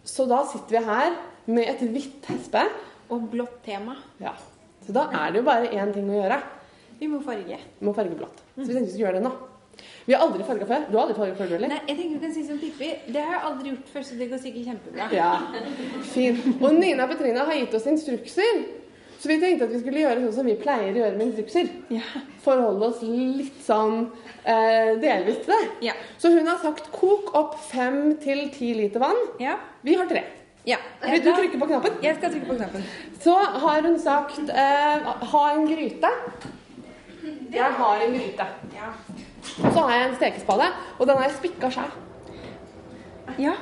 Så 0.08 0.26
da 0.30 0.42
sitter 0.50 0.78
vi 0.78 0.86
her 0.88 1.14
med 1.52 1.70
et 1.70 1.84
hvitt 1.94 2.32
hespe. 2.32 2.66
Og 3.12 3.26
blått 3.28 3.58
tema. 3.66 3.98
Ja. 4.24 4.32
Så 4.86 4.94
da 4.96 5.10
er 5.12 5.34
det 5.34 5.42
jo 5.42 5.48
bare 5.50 5.68
én 5.76 5.90
ting 5.92 6.08
å 6.08 6.16
gjøre. 6.16 6.38
Vi 7.02 7.10
må 7.12 7.20
farge. 7.26 7.58
Vi 7.80 7.84
må 7.84 7.92
farge 7.98 8.16
blått. 8.16 8.40
Så 8.56 8.70
vi 8.70 8.72
tenkte 8.72 8.86
vi 8.86 8.94
skulle 8.94 9.08
gjøre 9.10 9.20
det 9.20 9.26
nå. 9.26 9.34
Vi 10.06 10.14
har 10.14 10.24
aldri 10.26 10.44
farga 10.48 10.66
før. 10.66 10.86
Du 10.90 10.98
har 10.98 11.04
aldri 11.06 11.16
farga 11.20 11.36
før, 11.38 11.48
du 11.52 11.56
heller? 11.58 11.72
Nei, 11.72 11.80
jeg 11.88 11.98
tenker 11.98 12.18
du 12.18 12.24
kan 12.26 12.34
si 12.36 12.44
som 12.48 12.60
Pippi. 12.62 12.92
Det 13.14 13.22
har 13.22 13.36
jeg 13.38 13.44
aldri 13.52 13.74
gjort 13.74 13.90
før, 13.94 14.06
så 14.08 14.18
det 14.20 14.28
går 14.32 14.40
sikkert 14.42 14.70
kjempebra. 14.72 15.08
Ja, 15.14 15.32
fint. 16.14 16.48
Og 16.62 16.74
Nina 16.80 17.06
Petrina 17.12 17.46
har 17.48 17.60
gitt 17.60 17.76
oss 17.78 17.86
instrukser. 17.92 18.64
Så 19.22 19.30
vi 19.30 19.36
tenkte 19.38 19.68
at 19.68 19.74
vi 19.76 19.80
skulle 19.84 20.02
gjøre 20.02 20.24
sånn 20.24 20.34
som 20.40 20.48
vi 20.50 20.56
pleier 20.58 20.96
å 20.96 21.02
gjøre 21.04 21.18
med 21.20 21.28
instrukser. 21.28 21.68
Ja. 21.94 22.02
Forholde 22.42 22.88
oss 22.88 23.04
litt 23.06 23.60
sånn 23.62 24.08
eh, 24.50 24.96
delvis 25.04 25.44
til 25.46 25.54
det. 25.54 25.60
Ja. 25.92 25.94
Så 26.18 26.32
hun 26.34 26.50
har 26.50 26.58
sagt 26.64 26.90
kok 26.96 27.30
opp 27.38 27.60
fem 27.68 28.16
til 28.24 28.48
ti 28.56 28.72
liter 28.80 29.04
vann. 29.04 29.22
Ja. 29.44 29.60
Vi 29.86 29.94
har 30.00 30.10
tre. 30.10 30.24
ja. 30.66 30.80
Vil 31.06 31.22
du 31.22 31.30
trykke 31.38 31.60
på 31.62 31.68
knappen? 31.70 32.02
Jeg 32.02 32.18
skal 32.18 32.34
trykke 32.34 32.50
på 32.50 32.58
knappen. 32.58 32.90
Så 33.22 33.36
har 33.38 33.86
hun 33.86 34.00
sagt 34.02 34.42
eh, 34.50 35.14
ha 35.36 35.44
en 35.54 35.70
gryte. 35.70 36.12
Jeg 37.54 37.72
har 37.78 38.02
en 38.08 38.18
gryte. 38.18 38.50
Ja. 38.74 38.90
Så 39.44 39.80
har 39.80 39.92
jeg 39.96 40.08
en 40.10 40.16
stekespade, 40.16 40.68
og 41.00 41.08
den 41.08 41.18
har 41.18 41.24
jeg 41.30 41.38
spikka 41.40 41.70
sjæl. 41.74 41.92
ja. 43.40 43.54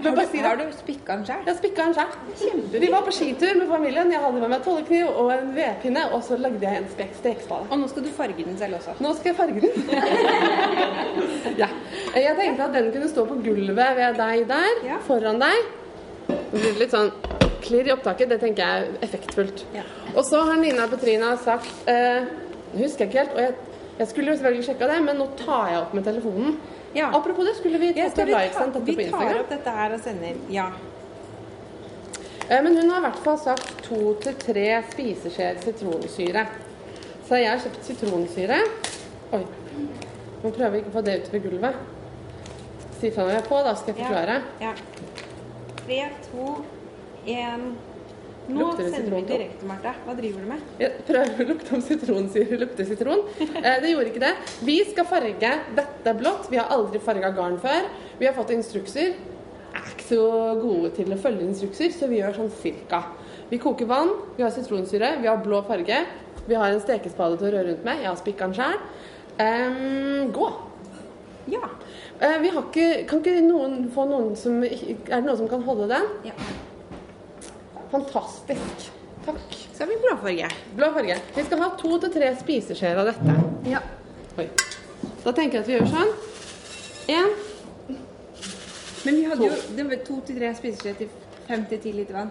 Men 0.00 0.14
Har 0.16 0.26
du, 0.30 0.38
har 0.38 0.56
du 0.56 0.64
spikka 0.78 1.14
den 1.16 1.24
sjøl? 1.26 1.40
Ja, 1.46 1.52
spikka 1.58 1.84
den 1.88 1.94
sjøl. 1.94 2.60
Vi 2.80 2.86
var 2.92 3.02
på 3.02 3.10
skitur 3.10 3.56
med 3.58 3.66
familien. 3.66 4.12
Jeg 4.12 4.20
hadde 4.22 4.38
med 4.44 4.52
meg 4.52 4.60
tollekniv 4.62 5.08
og 5.10 5.32
en 5.34 5.48
vedpinne, 5.56 6.04
og 6.14 6.22
så 6.22 6.36
lagde 6.38 6.62
jeg 6.62 6.82
en 6.84 6.86
spek 6.92 7.16
stekespade. 7.18 7.66
Og 7.74 7.80
nå 7.80 7.88
skal 7.90 8.04
du 8.06 8.10
farge 8.14 8.44
den 8.46 8.54
selv 8.60 8.76
også. 8.78 8.94
Nå 9.02 9.10
skal 9.18 9.32
jeg 9.32 9.38
farge 9.40 9.60
den. 9.64 9.72
ja. 11.62 11.66
Jeg 12.14 12.36
tenkte 12.38 12.68
at 12.68 12.76
den 12.78 12.92
kunne 12.94 13.10
stå 13.10 13.24
på 13.26 13.40
gulvet 13.42 13.74
ved 13.98 14.20
deg 14.22 14.46
der, 14.52 14.70
Ja. 14.86 15.00
foran 15.08 15.42
deg. 15.42 15.66
Det 16.28 16.60
blir 16.62 16.78
litt 16.84 16.94
sånn 16.94 17.10
klirr 17.66 17.90
i 17.90 17.94
opptaket. 17.96 18.30
Det 18.30 18.38
tenker 18.44 18.62
jeg 18.62 18.86
er 18.86 19.02
effektfullt. 19.08 19.64
Ja. 19.74 19.82
Og 20.14 20.22
så 20.30 20.44
har 20.46 20.62
Nina 20.62 20.86
Petrina 20.88 21.34
sagt 21.42 21.88
eh, 21.90 22.22
Jeg 22.78 22.90
ikke 22.94 23.18
helt, 23.18 23.34
og 23.34 23.40
jeg, 23.42 23.54
jeg 23.98 24.08
skulle 24.12 24.34
selvfølgelig 24.36 24.64
sjekka 24.68 24.86
det, 24.92 24.98
men 25.04 25.16
nå 25.18 25.26
tar 25.40 25.68
jeg 25.72 25.80
opp 25.82 25.94
med 25.98 26.04
telefonen. 26.06 26.58
Ja. 26.94 27.10
Apropos 27.14 27.44
det, 27.44 27.56
skulle 27.58 27.78
vi 27.82 27.90
Ja, 27.92 28.04
tatt 28.08 28.12
skal 28.12 28.30
og 28.32 28.72
dette 28.72 28.84
på 28.94 29.02
Instagram? 29.02 29.28
vi 29.28 29.34
tar 29.34 29.40
opp 29.42 29.50
dette 29.50 29.70
her 29.78 29.94
og 29.96 30.00
sender. 30.00 30.38
Ja. 30.50 30.68
Eh, 32.50 32.62
Men 32.62 32.76
hun 32.76 32.90
har 32.90 32.98
i 32.98 33.06
hvert 33.10 33.22
fall 33.24 33.38
sagt 33.38 33.82
to 33.84 34.14
til 34.22 34.34
tre 34.40 34.82
spiseskjeer 34.92 35.60
sitronsyre. 35.64 36.46
Så 37.28 37.36
jeg 37.36 37.50
har 37.50 37.58
kjøpt 37.60 37.84
sitronsyre. 37.84 38.60
Oi. 39.36 39.42
Nå 40.42 40.50
prøver 40.54 40.70
vi 40.70 40.78
ikke 40.78 40.92
å 40.94 40.96
få 40.96 41.02
det 41.04 41.18
utover 41.22 41.42
gulvet. 41.44 41.74
Si 43.00 43.10
fra 43.10 43.22
når 43.26 43.30
vi 43.30 43.36
er 43.36 43.48
på, 43.50 43.58
da 43.66 43.74
skal 43.76 43.94
jeg 43.94 44.06
forklare. 44.06 44.38
Ja. 44.60 44.72
Tre, 45.84 46.00
to, 46.30 46.64
én 47.26 47.68
Nå 48.48 48.68
sender 48.76 49.12
vi 49.12 49.22
direkte, 49.28 49.66
Marte. 49.68 49.92
Hva 50.06 50.14
driver 50.16 50.44
du 50.44 50.48
med? 50.48 50.68
Jeg 50.80 51.02
prøver 51.08 51.42
å 51.42 51.46
lukte 51.50 51.74
om 51.76 51.82
sitronsyre 51.84 52.58
lukter 52.62 52.86
sitron. 52.88 53.24
Eh, 53.44 53.74
det 53.82 53.90
gjorde 53.90 54.12
ikke 54.12 54.22
det. 54.22 54.30
Vi 54.64 54.76
skal 54.88 55.08
farge 55.08 55.50
dette 55.76 56.14
blått. 56.16 56.48
Vi 56.48 56.60
har 56.60 56.72
aldri 56.72 57.00
farga 57.04 57.28
garn 57.36 57.58
før. 57.60 57.90
Vi 58.20 58.28
har 58.28 58.36
fått 58.36 58.54
instrukser. 58.56 59.18
Er 59.76 59.90
ikke 59.92 60.06
så 60.06 60.22
gode 60.62 60.94
til 60.96 61.12
å 61.12 61.18
følge 61.20 61.44
instrukser, 61.44 61.92
så 61.92 62.08
vi 62.08 62.22
gjør 62.22 62.38
sånn 62.38 62.54
cirka. 62.62 63.02
Vi 63.50 63.60
koker 63.60 63.88
vann, 63.88 64.14
vi 64.38 64.44
har 64.44 64.52
sitronsyre, 64.54 65.18
vi 65.20 65.28
har 65.28 65.42
blå 65.44 65.60
farge. 65.68 66.00
Vi 66.48 66.56
har 66.56 66.72
en 66.72 66.80
stekespade 66.80 67.36
til 67.36 67.50
å 67.50 67.52
røre 67.52 67.68
rundt 67.68 67.84
med. 67.84 68.00
Jeg 68.00 68.08
har 68.08 68.16
spikka 68.16 68.48
den 68.48 68.56
sjøl. 68.56 70.32
gå! 70.32 70.48
Ja. 71.48 71.68
Uh, 72.18 72.38
vi 72.42 72.48
har 72.52 72.64
ikke, 72.64 72.88
kan 73.08 73.20
ikke 73.22 73.44
noen 73.44 73.86
få 73.94 74.04
noen 74.08 74.34
som 74.36 74.58
Er 74.64 74.74
det 74.74 75.22
noen 75.22 75.38
som 75.38 75.48
kan 75.48 75.62
holde 75.64 75.86
den? 75.92 76.08
ja. 76.26 76.34
Fantastisk. 77.90 78.88
Takk. 79.26 79.54
Så 79.74 79.82
har 79.82 79.88
vi 79.90 79.96
blåfarge. 80.02 80.48
Blå 80.76 80.88
farge. 80.92 81.16
Vi 81.36 81.44
skal 81.44 81.62
ha 81.62 81.68
to 81.80 81.98
til 82.02 82.12
tre 82.14 82.30
spiseskjeer 82.40 83.00
av 83.02 83.08
dette. 83.10 83.36
Ja. 83.68 83.80
Oi. 84.38 84.48
Da 85.24 85.32
tenker 85.36 85.58
jeg 85.58 85.62
at 85.62 85.68
vi 85.68 85.76
gjør 85.76 85.88
sånn. 85.92 86.12
Én. 87.08 87.32
Men 89.06 89.14
vi 89.14 89.24
hadde 89.30 89.40
To. 89.40 89.48
jo 89.48 89.76
det 89.78 89.88
var 89.88 90.04
to 90.08 90.20
til 90.26 90.40
tre 90.40 90.52
spiseskjeer 90.58 90.98
til 90.98 91.08
fem 91.48 91.64
til 91.70 91.78
ti 91.84 91.92
liter 91.96 92.18
vann. 92.18 92.30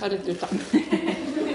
Ta 0.00 0.08
litt 0.10 0.26
ut, 0.28 0.40
da. 0.40 0.48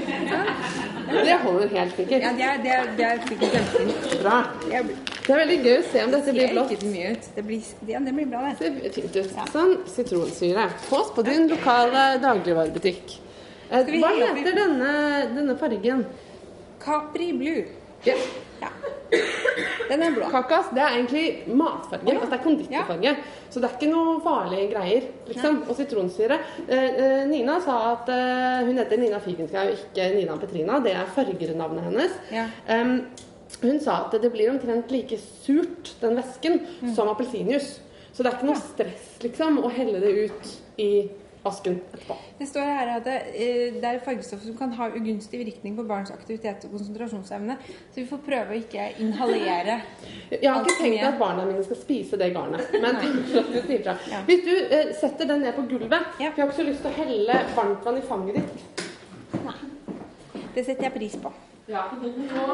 Det 1.07 1.37
holder 1.43 1.67
helt 1.77 1.95
sikkert. 1.95 2.21
Ja, 2.23 2.31
det 2.37 2.43
er, 2.43 2.57
det 2.63 2.71
er, 2.75 2.89
det 2.97 3.05
er 3.05 3.21
sikkert 3.27 3.53
kjempefint. 3.55 4.21
Bra. 4.21 4.37
Det 4.65 4.73
er- 4.79 5.37
veldig 5.37 5.57
gøy 5.63 5.77
å 5.77 5.85
se 5.91 6.03
om 6.03 6.11
dette 6.11 6.33
blir 6.33 6.47
ser 6.47 6.53
blått. 6.53 6.69
Det 7.35 7.43
blir, 7.47 7.61
ja, 7.87 7.99
det 7.99 8.13
blir 8.15 8.25
bra, 8.31 8.41
det. 8.59 8.71
Det 8.83 8.91
fint 8.95 9.15
ut. 9.15 9.31
Sånn. 9.53 9.73
Sitronsyre. 9.91 10.69
Fås 10.89 11.11
på 11.15 11.23
din 11.27 11.47
lokale 11.51 12.05
dagligvarebutikk. 12.23 13.17
Eh, 13.69 13.83
Hva 13.99 14.11
heter 14.15 14.55
denne, 14.55 14.91
denne 15.35 15.57
fargen? 15.59 16.05
Capri 16.79 17.33
Blue. 17.33 17.65
Ja. 18.05 18.15
Ja. 18.61 18.69
Den 19.87 20.01
er 20.03 20.11
blå. 20.15 20.27
Kakas, 20.31 20.67
det 20.75 20.81
er 20.83 20.95
egentlig 20.97 21.25
matfarge. 21.55 22.11
Ja. 22.11 22.17
Altså 22.19 22.29
det 22.33 22.37
er 22.39 22.43
konditorfarge. 22.43 23.13
Så 23.49 23.61
det 23.63 23.69
er 23.69 23.75
ikke 23.77 23.89
noe 23.93 24.17
farlige 24.25 24.65
greier. 24.73 25.05
liksom. 25.29 25.61
Og 25.69 25.77
sitronsyre. 25.77 26.39
Eh, 26.67 26.89
eh, 27.05 27.21
Nina 27.29 27.59
sa 27.63 27.77
at 27.93 28.09
eh, 28.11 28.65
hun 28.67 28.77
heter 28.81 28.99
Nina 28.99 29.19
Figenschou, 29.23 29.71
ikke 29.77 30.09
Nina 30.17 30.35
Petrina. 30.41 30.79
Det 30.83 30.91
er 30.93 31.07
fargernavnet 31.15 31.87
hennes. 31.87 32.17
Ja. 32.35 32.47
Um, 32.67 32.97
hun 33.61 33.79
sa 33.79 34.01
at 34.05 34.17
det 34.21 34.31
blir 34.33 34.51
omtrent 34.51 34.91
like 34.91 35.17
surt, 35.23 35.93
den 36.01 36.17
væsken, 36.19 36.59
Mm. 36.81 36.93
som 36.95 37.07
appelsinjuice. 37.09 37.79
Så 38.13 38.23
det 38.23 38.31
er 38.33 38.37
ikke 38.37 38.49
noe 38.49 38.59
stress 38.59 39.07
liksom, 39.23 39.59
å 39.63 39.69
helle 39.71 39.99
det 40.01 40.11
ut 40.27 40.51
i 40.81 40.91
vasken 41.47 41.79
etterpå. 41.79 42.17
Det 42.37 42.47
står 42.49 42.69
her 42.69 42.91
at 42.93 43.07
det, 43.07 43.15
eh, 43.33 43.73
det 43.79 43.89
er 43.89 43.99
fargestoff 44.05 44.43
som 44.45 44.57
kan 44.59 44.73
ha 44.77 44.89
ugunstig 44.93 45.39
virkning 45.41 45.75
på 45.77 45.85
barns 45.89 46.11
aktivitet 46.13 46.67
og 46.67 46.75
konsentrasjonsevne. 46.77 47.57
Så 47.65 48.01
vi 48.01 48.05
får 48.11 48.21
prøve 48.27 48.53
å 48.53 48.59
ikke 48.59 48.89
inhalere. 49.03 49.79
Jeg 50.31 50.45
har 50.51 50.61
ikke 50.61 50.77
tenkt 50.81 51.07
at 51.09 51.19
barna 51.19 51.45
mine 51.49 51.63
skal 51.65 51.81
spise 51.81 52.19
det 52.21 52.33
garnet. 52.35 52.69
Men 52.77 52.95
at 52.95 53.03
du 53.07 53.59
sier 53.65 53.83
fra. 53.83 53.97
Ja. 54.11 54.23
Hvis 54.29 54.45
du 54.45 54.53
eh, 54.53 54.93
setter 54.99 55.29
den 55.33 55.45
ned 55.47 55.55
på 55.57 55.65
gulvet 55.69 55.97
Ja. 56.19 56.31
For 56.31 56.41
jeg 56.41 56.45
har 56.45 56.51
ikke 56.51 56.61
så 56.61 56.67
lyst 56.69 56.85
til 56.85 56.91
å 56.91 56.97
helle 56.97 57.41
varmtvann 57.55 57.99
i 57.99 58.05
fanget 58.05 58.41
ditt. 58.41 58.83
Det 60.55 60.65
setter 60.65 60.87
jeg 60.87 60.93
pris 60.95 61.15
på. 61.21 61.31
Ja. 61.69 61.83
Nå 62.01 62.45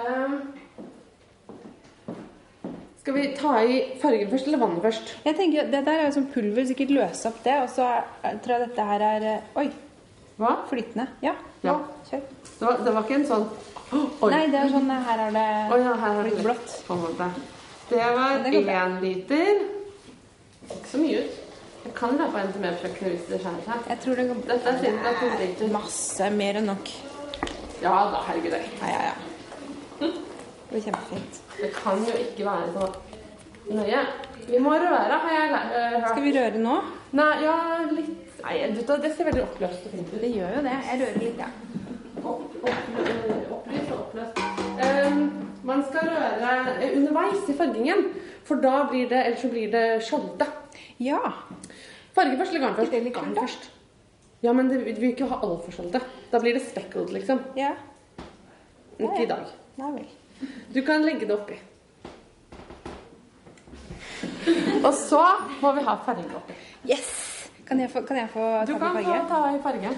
ehm, 0.00 0.36
Skal 3.10 3.22
vi 3.22 3.30
ta 3.34 3.52
i 3.66 3.78
fargen 3.98 4.28
først, 4.30 4.46
eller 4.46 4.58
vannet 4.60 4.82
først? 4.84 5.08
Jeg 5.24 5.34
tenker, 5.34 5.64
Det 5.70 5.78
der 5.86 5.96
er 5.98 6.04
jo 6.06 6.12
som 6.14 6.26
pulver, 6.30 6.64
sikkert 6.68 6.90
løse 6.94 7.26
opp 7.26 7.40
det. 7.42 7.56
Og 7.64 7.68
så 7.68 7.86
tror 8.22 8.52
jeg 8.54 8.68
dette 8.68 8.84
her 8.86 9.02
er 9.02 9.26
eh, 9.26 9.58
Oi, 9.58 9.64
Hva? 10.38 10.52
flytende. 10.70 11.08
Ja, 11.22 11.32
Ja. 11.64 11.74
kjør. 12.06 12.20
Det 12.60 12.66
var, 12.68 12.76
det 12.84 12.94
var 12.94 13.02
ikke 13.02 13.16
en 13.18 13.26
sånn 13.26 13.48
Oi. 14.22 14.30
Nei, 14.30 14.44
det 14.46 14.60
er 14.60 14.70
sånn 14.70 14.94
her 15.08 15.24
er 15.26 15.34
det 15.34 15.74
oh, 15.74 15.76
ja, 15.82 15.96
her 16.04 16.20
er 16.20 16.30
det 16.30 16.44
blått. 16.44 16.76
Det 17.90 17.98
var 17.98 18.46
én 18.46 18.96
liter. 19.02 19.60
Ikke 20.70 20.86
så 20.92 21.02
mye 21.02 21.24
ut. 21.24 21.36
Jeg 21.82 21.94
kan 21.98 22.16
dra 22.16 22.30
på 22.30 22.38
en 22.38 22.52
til 22.52 22.62
mer 22.62 22.78
på 22.78 22.86
kjøkkenet 22.86 23.16
hvis 23.16 23.28
det 23.32 23.42
skjærer 23.42 23.66
seg. 23.66 23.90
Jeg 23.90 24.02
tror 24.06 24.14
det 24.22 24.28
går 24.30 24.42
Dette 24.54 24.68
er 24.70 24.98
ca. 25.02 25.18
to 25.18 25.34
liter. 25.42 25.74
Masse 25.74 26.30
mer 26.30 26.62
enn 26.62 26.70
nok. 26.70 26.94
Ja 27.82 27.98
da, 28.14 28.22
herregud. 28.30 28.52
det. 28.54 28.62
Ja, 28.78 28.86
ja, 28.86 29.02
ja. 29.10 29.14
Det 29.98 30.14
blir 30.70 30.86
kjempefint. 30.86 31.49
Det 31.60 31.70
kan 31.76 32.00
jo 32.08 32.16
ikke 32.16 32.44
være 32.46 32.72
så 32.72 32.88
nøye. 33.76 34.02
Vi 34.48 34.58
må 34.58 34.72
røre, 34.72 35.18
har 35.24 35.34
jeg 35.36 35.50
lært. 35.52 35.72
hørt. 35.76 36.08
Skal 36.08 36.24
vi 36.24 36.32
røre 36.38 36.62
nå? 36.64 36.76
Nei, 37.12 37.30
ja, 37.44 37.56
litt 37.92 38.30
Nei, 38.40 38.54
du, 38.72 38.80
det 39.02 39.10
ser 39.12 39.26
veldig 39.28 39.42
oppløst 39.44 39.82
og 39.84 39.92
fint 39.92 40.12
ut. 40.14 40.20
Det 40.22 40.30
gjør 40.32 40.54
jo 40.56 40.60
det. 40.64 40.76
Jeg 40.88 41.00
rører 41.02 41.18
litt, 41.20 41.40
ja. 41.42 41.48
Opp, 42.20 42.54
opp, 42.62 42.86
øh, 43.02 43.50
opplyst 43.56 43.90
og 43.92 43.98
oppløst. 43.98 44.40
Um, 44.80 45.18
man 45.68 45.84
skal 45.84 46.08
røre 46.08 46.54
eh, 46.78 46.94
underveis 46.96 47.50
i 47.52 47.56
fargingen, 47.58 48.06
for 48.48 48.62
da 48.64 48.86
blir 48.88 49.10
det 49.10 49.20
Ellers 49.26 49.44
så 49.44 49.50
blir 49.52 49.68
det 49.74 49.84
skjolde. 50.06 50.48
Ja. 51.04 51.20
Farge 52.16 52.40
først 52.40 52.54
eller 52.54 52.64
garn 52.64 52.78
først? 52.80 52.96
Litt 52.96 53.14
Garn 53.18 53.36
først. 53.36 53.68
Ja, 54.40 54.56
men 54.56 54.72
det, 54.72 54.80
vi 54.86 54.96
vil 54.96 55.12
ikke 55.12 55.28
ha 55.28 55.42
altfor 55.44 55.76
skjolde. 55.76 56.00
Da 56.32 56.40
blir 56.40 56.56
det 56.56 56.64
speckled, 56.64 57.12
liksom. 57.12 57.44
ja. 57.60 57.74
Ikke 59.00 59.22
i 59.24 59.28
dag. 59.28 59.52
Nei 59.80 59.92
vel. 59.98 60.08
Du 60.74 60.80
kan 60.86 61.02
legge 61.04 61.26
det 61.26 61.34
oppi. 61.34 61.58
Og 64.86 64.94
så 64.94 65.22
må 65.62 65.72
vi 65.76 65.82
ha 65.86 65.94
farge 66.04 66.24
oppi. 66.36 66.54
Yes! 66.88 67.10
Kan 67.68 67.80
jeg 67.80 67.90
få, 67.92 68.00
kan 68.02 68.16
jeg 68.16 68.28
få 68.32 68.46
Du 68.66 68.72
farge? 68.78 68.98
Du 68.98 69.12
kan 69.12 69.28
få 69.28 69.34
ta 69.34 69.40
i 69.54 69.60
farge. 69.62 69.90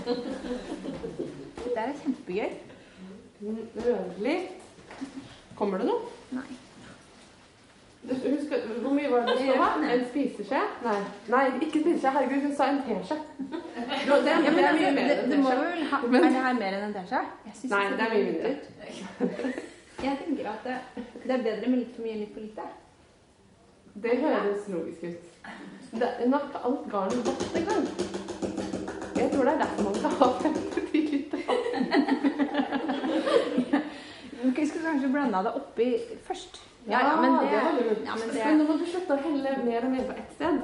Det 1.62 1.78
er 1.78 1.92
kjempegøy. 2.02 2.50
Rød 3.87 4.18
litt. 4.22 4.50
Kommer 5.58 5.78
det 5.82 5.87
noe? 5.88 6.11
Nei. 6.37 6.50
Du, 8.02 8.12
husk, 8.18 8.52
hvor 8.82 8.92
mye 8.96 9.11
var 9.12 9.20
det 9.28 9.34
det 9.38 9.44
stod? 9.54 9.84
En 9.94 10.00
spiseskje? 10.11 10.61
Nei, 10.82 10.96
Nei 11.30 11.42
ikke 11.62 11.82
spiseskje. 11.84 12.12
Herregud, 12.16 12.40
hun 12.49 12.54
sa 12.58 12.64
en 12.72 12.80
teskje. 12.88 13.18
Det, 13.38 13.61
Ja, 14.08 14.16
det 14.26 14.32
er 14.32 14.40
mye 14.42 14.90
mer 14.96 15.12
enn 15.14 15.30
det 15.30 15.38
må 15.38 15.50
teskje. 15.52 15.61
vel 15.62 15.84
ha, 15.92 16.00
Men- 16.06 16.25
Er 16.25 16.28
det 16.34 16.42
her 16.49 16.56
mer 16.58 16.72
enn 16.78 16.87
en 16.88 16.96
teskje? 16.99 17.20
Nei, 17.70 17.84
det 17.92 18.00
er 18.00 18.11
mye 18.16 18.25
mindre. 18.26 18.50
Jeg 20.02 20.18
tenker 20.25 20.49
at 20.50 20.64
det, 20.66 20.76
det 21.23 21.30
er 21.30 21.42
bedre 21.44 21.68
med 21.71 21.78
litt 21.78 21.92
for 21.94 22.02
mye 22.02 22.14
enn 22.16 22.23
litt 22.25 22.35
for 22.35 22.42
lite. 22.42 22.64
Det 24.02 24.16
høres 24.23 24.68
logisk 24.73 25.02
ut. 25.04 25.23
Det 25.92 26.09
er 26.09 26.28
nok 26.32 26.56
alt 26.64 26.85
garnet 26.90 27.25
godt 27.28 27.56
en 27.61 27.66
gang. 27.68 27.85
Jeg 29.16 29.30
tror 29.32 29.44
det 29.44 29.52
er 29.52 29.61
derfor 29.62 29.82
man 29.87 29.94
skal 29.94 30.11
ha 30.18 30.26
50 30.42 30.92
liter. 31.12 31.40
Vi 34.42 34.66
skulle 34.66 34.87
kanskje 34.88 35.12
blanda 35.12 35.42
det 35.47 35.52
oppi 35.61 35.88
først. 36.26 36.62
Ja, 36.90 37.02
men 37.21 37.30
det, 37.38 37.52
var 37.52 37.73
lurt. 37.78 38.02
ja, 38.06 38.14
men 38.18 38.28
Men 38.35 38.59
nå 38.59 38.64
må 38.66 38.78
du 38.80 38.87
slutte 38.90 39.14
å 39.14 39.23
helle 39.23 39.50
mer 39.62 39.85
og 39.87 39.92
mer 39.92 40.09
på 40.09 40.16
ett 40.18 40.32
sted. 40.35 40.62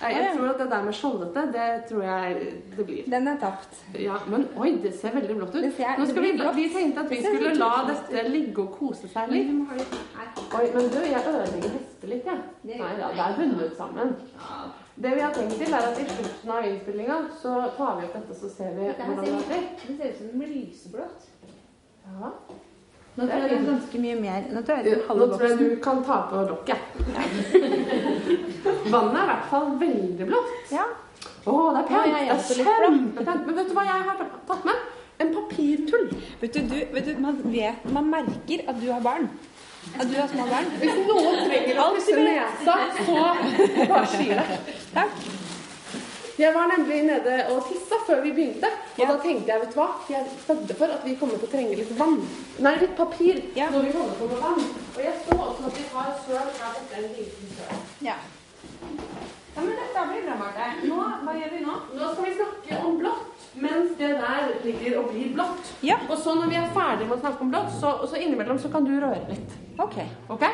Jeg 0.00 0.32
tror 0.36 0.48
at 0.48 0.58
det 0.58 0.66
der 0.70 0.84
med 0.84 0.94
skjoldete, 0.96 1.42
det 1.52 1.64
tror 1.90 2.02
jeg 2.02 2.36
det 2.76 2.84
blir. 2.86 3.02
Den 3.12 3.28
er 3.28 3.36
tapt. 3.40 3.74
Ja, 4.00 4.16
men 4.32 4.46
oi, 4.56 4.70
det 4.82 4.94
ser 4.96 5.12
veldig 5.12 5.36
blått 5.36 5.54
ut. 5.58 5.66
Nå 5.98 6.06
skal 6.08 6.24
vi, 6.24 6.30
vi 6.56 6.68
tenkte 6.72 7.04
at 7.04 7.10
vi 7.10 7.18
skulle 7.24 7.52
la 7.58 7.70
dette 7.90 8.22
ligge 8.32 8.64
og 8.64 8.78
kose 8.78 9.10
seg 9.12 9.28
litt. 9.34 9.50
Oi, 10.56 10.64
men 10.74 10.88
du, 10.94 11.00
jeg 11.04 11.20
ødelegger 11.20 11.74
hester 11.76 12.14
litt, 12.14 12.30
jeg. 12.30 12.46
Ja. 12.70 12.78
Nei 12.80 12.94
da, 13.02 13.10
det 13.18 13.26
er 13.26 13.36
bundet 13.42 13.76
sammen. 13.76 14.14
Det 15.00 15.12
vi 15.16 15.20
har 15.24 15.36
tenkt 15.36 15.54
til, 15.60 15.72
er 15.72 15.90
at 15.90 16.00
i 16.00 16.08
slutten 16.08 16.50
av 16.56 16.66
innspillinga 16.70 17.20
så 17.42 17.54
tar 17.76 18.00
vi 18.00 18.08
opp 18.08 18.16
dette, 18.18 18.40
så 18.40 18.50
ser 18.56 18.74
vi 18.76 18.88
hvordan 18.88 19.22
det 19.24 19.44
blir. 19.52 19.70
det 19.86 19.96
ser 20.00 20.10
ut 20.10 20.18
som 20.18 20.32
det 20.32 20.40
blir 20.40 20.56
lyseblått. 20.56 21.30
Ja. 22.08 22.32
Nå 23.20 23.26
tror 23.28 23.42
jeg 23.42 23.50
det 23.50 23.56
er 23.58 23.64
ganske 23.68 23.98
mye 24.00 24.16
mer. 24.16 24.44
Nå 24.48 24.60
tror 24.64 24.78
jeg 24.78 24.84
det 24.86 25.16
Nå 25.20 25.26
tror 25.28 25.42
jeg 25.44 25.56
du 25.58 25.80
kan 25.84 25.98
ta 26.06 26.14
på 26.30 26.44
lokket. 26.48 26.80
Vannet 28.94 29.18
er 29.18 29.26
i 29.26 29.28
hvert 29.28 29.50
fall 29.50 29.66
veldig 29.82 30.28
blått. 30.30 30.54
Ja. 30.72 30.86
Å, 31.44 31.56
det 31.74 31.82
er 31.82 31.90
pent. 31.90 32.08
Ja, 32.08 32.38
det 32.38 32.56
er 32.64 32.80
kjempepent. 32.86 33.44
Men 33.44 33.58
vet 33.60 33.68
du 33.68 33.76
hva 33.76 33.84
jeg 33.90 34.06
har 34.08 34.24
tatt 34.48 34.64
med? 34.70 34.88
En 35.20 35.34
papirtull. 35.36 36.08
Vet 36.40 36.56
du, 36.56 36.60
du, 36.72 36.78
vet 36.94 37.10
du 37.10 37.20
man, 37.20 37.44
vet, 37.52 37.84
man 37.92 38.08
merker 38.08 38.64
at 38.64 38.80
du 38.80 38.88
har 38.88 39.04
barn 39.04 39.28
At 39.98 40.08
du 40.08 40.16
har 40.16 40.32
små 40.32 40.48
barn? 40.48 40.72
Hvis 40.80 41.04
noen 41.04 41.44
trenger 41.44 41.84
å 41.84 41.90
pusse 41.98 42.24
nesa, 42.24 42.78
så 43.04 43.20
bare 43.84 44.06
si 44.16 44.32
det. 44.32 44.48
Takk. 44.96 45.49
Jeg 46.40 46.54
var 46.54 46.70
nemlig 46.72 47.02
nede 47.04 47.34
og 47.52 47.66
tissa 47.68 47.98
før 48.06 48.22
vi 48.24 48.30
begynte. 48.32 48.68
Og 48.96 49.00
Ja. 49.02 49.08
da 49.12 49.16
tenkte 49.22 49.52
jeg, 49.52 49.60
vet 49.60 49.74
du 49.74 49.80
hva, 49.80 49.88
jeg 50.08 50.26
spødde 50.44 50.74
for 50.78 50.84
at 50.94 51.04
vi 51.04 51.14
kommer 51.20 51.36
til 51.38 51.48
å 51.48 51.52
trenge 51.52 51.76
litt 51.76 51.90
vann. 51.98 52.16
Nei, 52.64 52.74
litt 52.80 52.96
papir 52.96 53.42
Ja. 53.56 53.68
når 53.70 53.82
vi 53.86 53.92
holder 53.98 54.14
på 54.20 54.28
med 54.32 54.40
vann. 54.46 54.62
Og 54.96 55.00
jeg 55.04 55.14
så 55.26 55.36
også 55.36 55.66
at 55.66 55.76
vi 55.78 55.84
har 55.94 56.08
søl 56.26 56.48
her 56.60 56.72
borte. 56.76 56.96
En 56.96 57.10
liten 57.18 57.46
søl. 57.56 57.76
Ja. 58.08 58.14
ja. 59.56 59.60
Men 59.60 59.76
dette 59.76 60.02
blir 60.08 60.22
bra, 60.24 60.34
Marte. 60.40 60.66
Nå, 60.88 60.96
hva 61.24 61.32
gjør 61.36 61.50
vi 61.52 61.60
nå? 61.64 61.74
Nå 61.98 62.12
skal 62.12 62.24
vi 62.24 62.34
snakke 62.38 62.84
om 62.86 62.98
blått, 62.98 63.46
mens 63.54 63.90
det 63.98 64.10
der 64.20 64.50
ligger 64.64 64.98
og 65.00 65.10
blir 65.12 65.34
blått. 65.34 65.72
Ja. 65.82 65.96
Og 66.08 66.18
så 66.18 66.34
når 66.38 66.48
vi 66.48 66.56
er 66.56 66.70
ferdig 66.74 67.08
med 67.08 67.18
å 67.18 67.20
snakke 67.20 67.40
om 67.44 67.50
blått, 67.52 67.72
så, 67.80 67.92
så 68.08 68.16
innimellom 68.16 68.58
så 68.58 68.70
kan 68.72 68.84
du 68.84 68.94
røre 69.00 69.20
litt. 69.28 69.50
Ok. 69.78 69.98
Ok? 70.30 70.44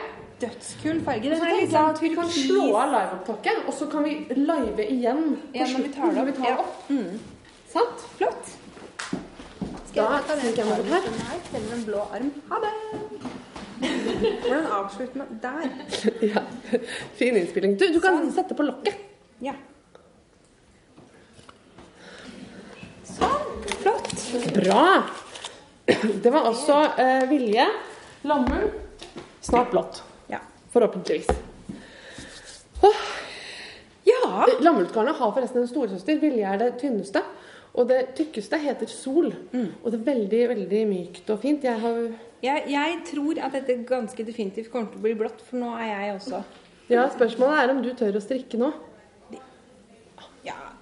Dødskul 0.40 0.98
farge. 1.04 1.30
Er 1.32 1.40
tenker 1.40 1.60
jeg 1.62 1.68
sånn 1.72 1.94
at 1.94 2.00
vi 2.02 2.10
kan 2.12 2.28
slå 2.28 2.64
av 2.76 2.90
liveopptaket, 2.92 3.60
og 3.64 3.72
så 3.72 3.86
kan 3.88 4.04
vi 4.04 4.16
live 4.36 4.84
igjen 4.84 5.22
på 5.40 5.56
Ja, 5.56 5.68
når 5.72 5.84
vi 5.86 5.92
tar 5.94 6.12
det 6.12 6.24
opp. 6.24 6.40
Ja. 6.44 6.56
det. 6.60 6.96
Mm. 6.96 7.46
Sant? 7.72 8.02
Flott. 8.18 8.50
Skal 9.88 10.10
Da 10.12 10.18
ta 10.28 10.36
den 10.36 10.50
jeg 10.50 10.66
armen 10.74 10.92
her. 10.92 11.38
Selv 11.48 11.72
en 11.72 11.84
blå 11.86 12.02
arm. 12.18 12.28
Ha 12.50 12.58
det! 12.66 12.72
Hvordan 14.42 14.66
avslutter 14.72 15.22
man 15.22 15.38
Der. 15.42 15.70
Ja. 16.34 16.42
Fin 17.16 17.36
innspilling. 17.36 17.78
Du, 17.80 17.86
du 17.94 18.00
kan 18.00 18.20
sette 18.32 18.56
på 18.58 18.66
lokket. 18.66 18.98
Ja. 19.40 19.54
Sånn. 23.08 23.46
Flott. 23.80 24.12
Bra! 24.58 24.84
Det 26.24 26.34
var 26.34 26.50
også 26.50 26.76
eh, 27.00 27.24
Vilje. 27.30 27.64
Lammull. 28.28 28.68
Snart 29.40 29.72
blått. 29.72 30.02
Forhåpentligvis. 30.76 31.28
Åh, 32.84 33.04
Ja. 34.06 34.46
Lammullgarnet 34.60 35.16
har 35.16 35.32
forresten 35.32 35.62
en 35.62 35.68
storesøster. 35.70 36.18
Vilje 36.20 36.44
er 36.46 36.58
det 36.60 36.74
tynneste. 36.82 37.22
Og 37.76 37.88
det 37.88 38.02
tykkeste 38.16 38.58
heter 38.60 38.86
Sol. 38.92 39.32
Og 39.82 39.86
det 39.92 39.98
er 40.00 40.04
veldig, 40.06 40.42
veldig 40.52 40.82
mykt 40.90 41.30
og 41.32 41.40
fint. 41.42 41.64
Jeg 41.64 41.80
har 41.80 41.96
Jeg, 42.42 42.64
jeg 42.68 42.98
tror 43.08 43.38
at 43.42 43.52
dette 43.56 43.78
ganske 43.88 44.24
definitivt 44.26 44.70
kommer 44.70 44.92
til 44.92 45.00
å 45.00 45.02
bli 45.02 45.14
blått, 45.16 45.40
for 45.40 45.56
nå 45.56 45.72
er 45.80 45.88
jeg 45.88 46.14
også 46.18 46.42
Ja, 46.92 47.08
spørsmålet 47.08 47.62
er 47.64 47.70
om 47.72 47.80
du 47.82 47.88
tør 47.96 48.18
å 48.18 48.20
strikke 48.22 48.58
nå. 48.60 48.68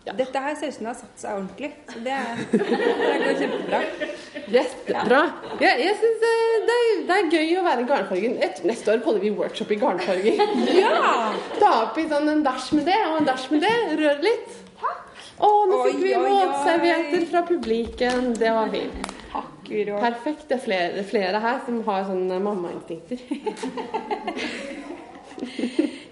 Ja. 0.04 0.12
Dette 0.12 0.40
her 0.44 0.56
ser 0.60 0.68
ut 0.68 0.74
som 0.76 0.84
det 0.84 0.90
har 0.90 0.98
satt 0.98 1.20
seg 1.22 1.36
ordentlig. 1.38 1.70
Så 1.88 2.00
det, 2.04 2.16
det 2.50 2.58
går 3.22 3.38
kjempebra. 3.38 3.78
Kjempebra. 4.52 5.20
Ja. 5.62 5.70
Jeg, 5.80 5.94
syns 5.96 6.02
synes 6.02 6.18
det, 6.24 6.74
det, 7.08 7.16
er, 7.16 7.30
gøy 7.32 7.54
å 7.56 7.62
være 7.64 7.86
garnfargen. 7.88 8.36
Neste 8.68 8.92
år 8.92 9.00
holder 9.06 9.24
vi 9.24 9.30
workshop 9.38 9.72
i 9.72 9.78
garnfarging. 9.80 10.42
Ja! 10.82 11.32
Ta 11.56 11.70
oppi 11.86 12.04
sånn 12.10 12.28
en 12.28 12.44
dash 12.44 12.68
med 12.76 12.84
det 12.90 13.00
og 13.08 13.22
en 13.22 13.30
dash 13.30 13.48
med 13.54 13.64
det. 13.64 13.72
Rør 14.02 14.20
litt. 14.26 14.60
Å, 15.34 15.48
nå 15.66 15.80
fikk 15.88 15.96
Oi, 15.96 16.02
vi 16.04 16.12
våtservietter 16.20 17.24
fra 17.32 17.42
publikum. 17.48 18.28
Det 18.38 18.52
var 18.54 18.68
fint. 18.74 19.12
Akkurat. 19.40 20.04
Perfekt. 20.04 20.44
Det 20.50 20.58
er 20.58 20.64
flere, 20.68 21.06
flere 21.08 21.40
her 21.42 21.64
som 21.64 21.80
har 21.88 22.04
sånne 22.10 22.42
mammainstinkter. 22.44 23.24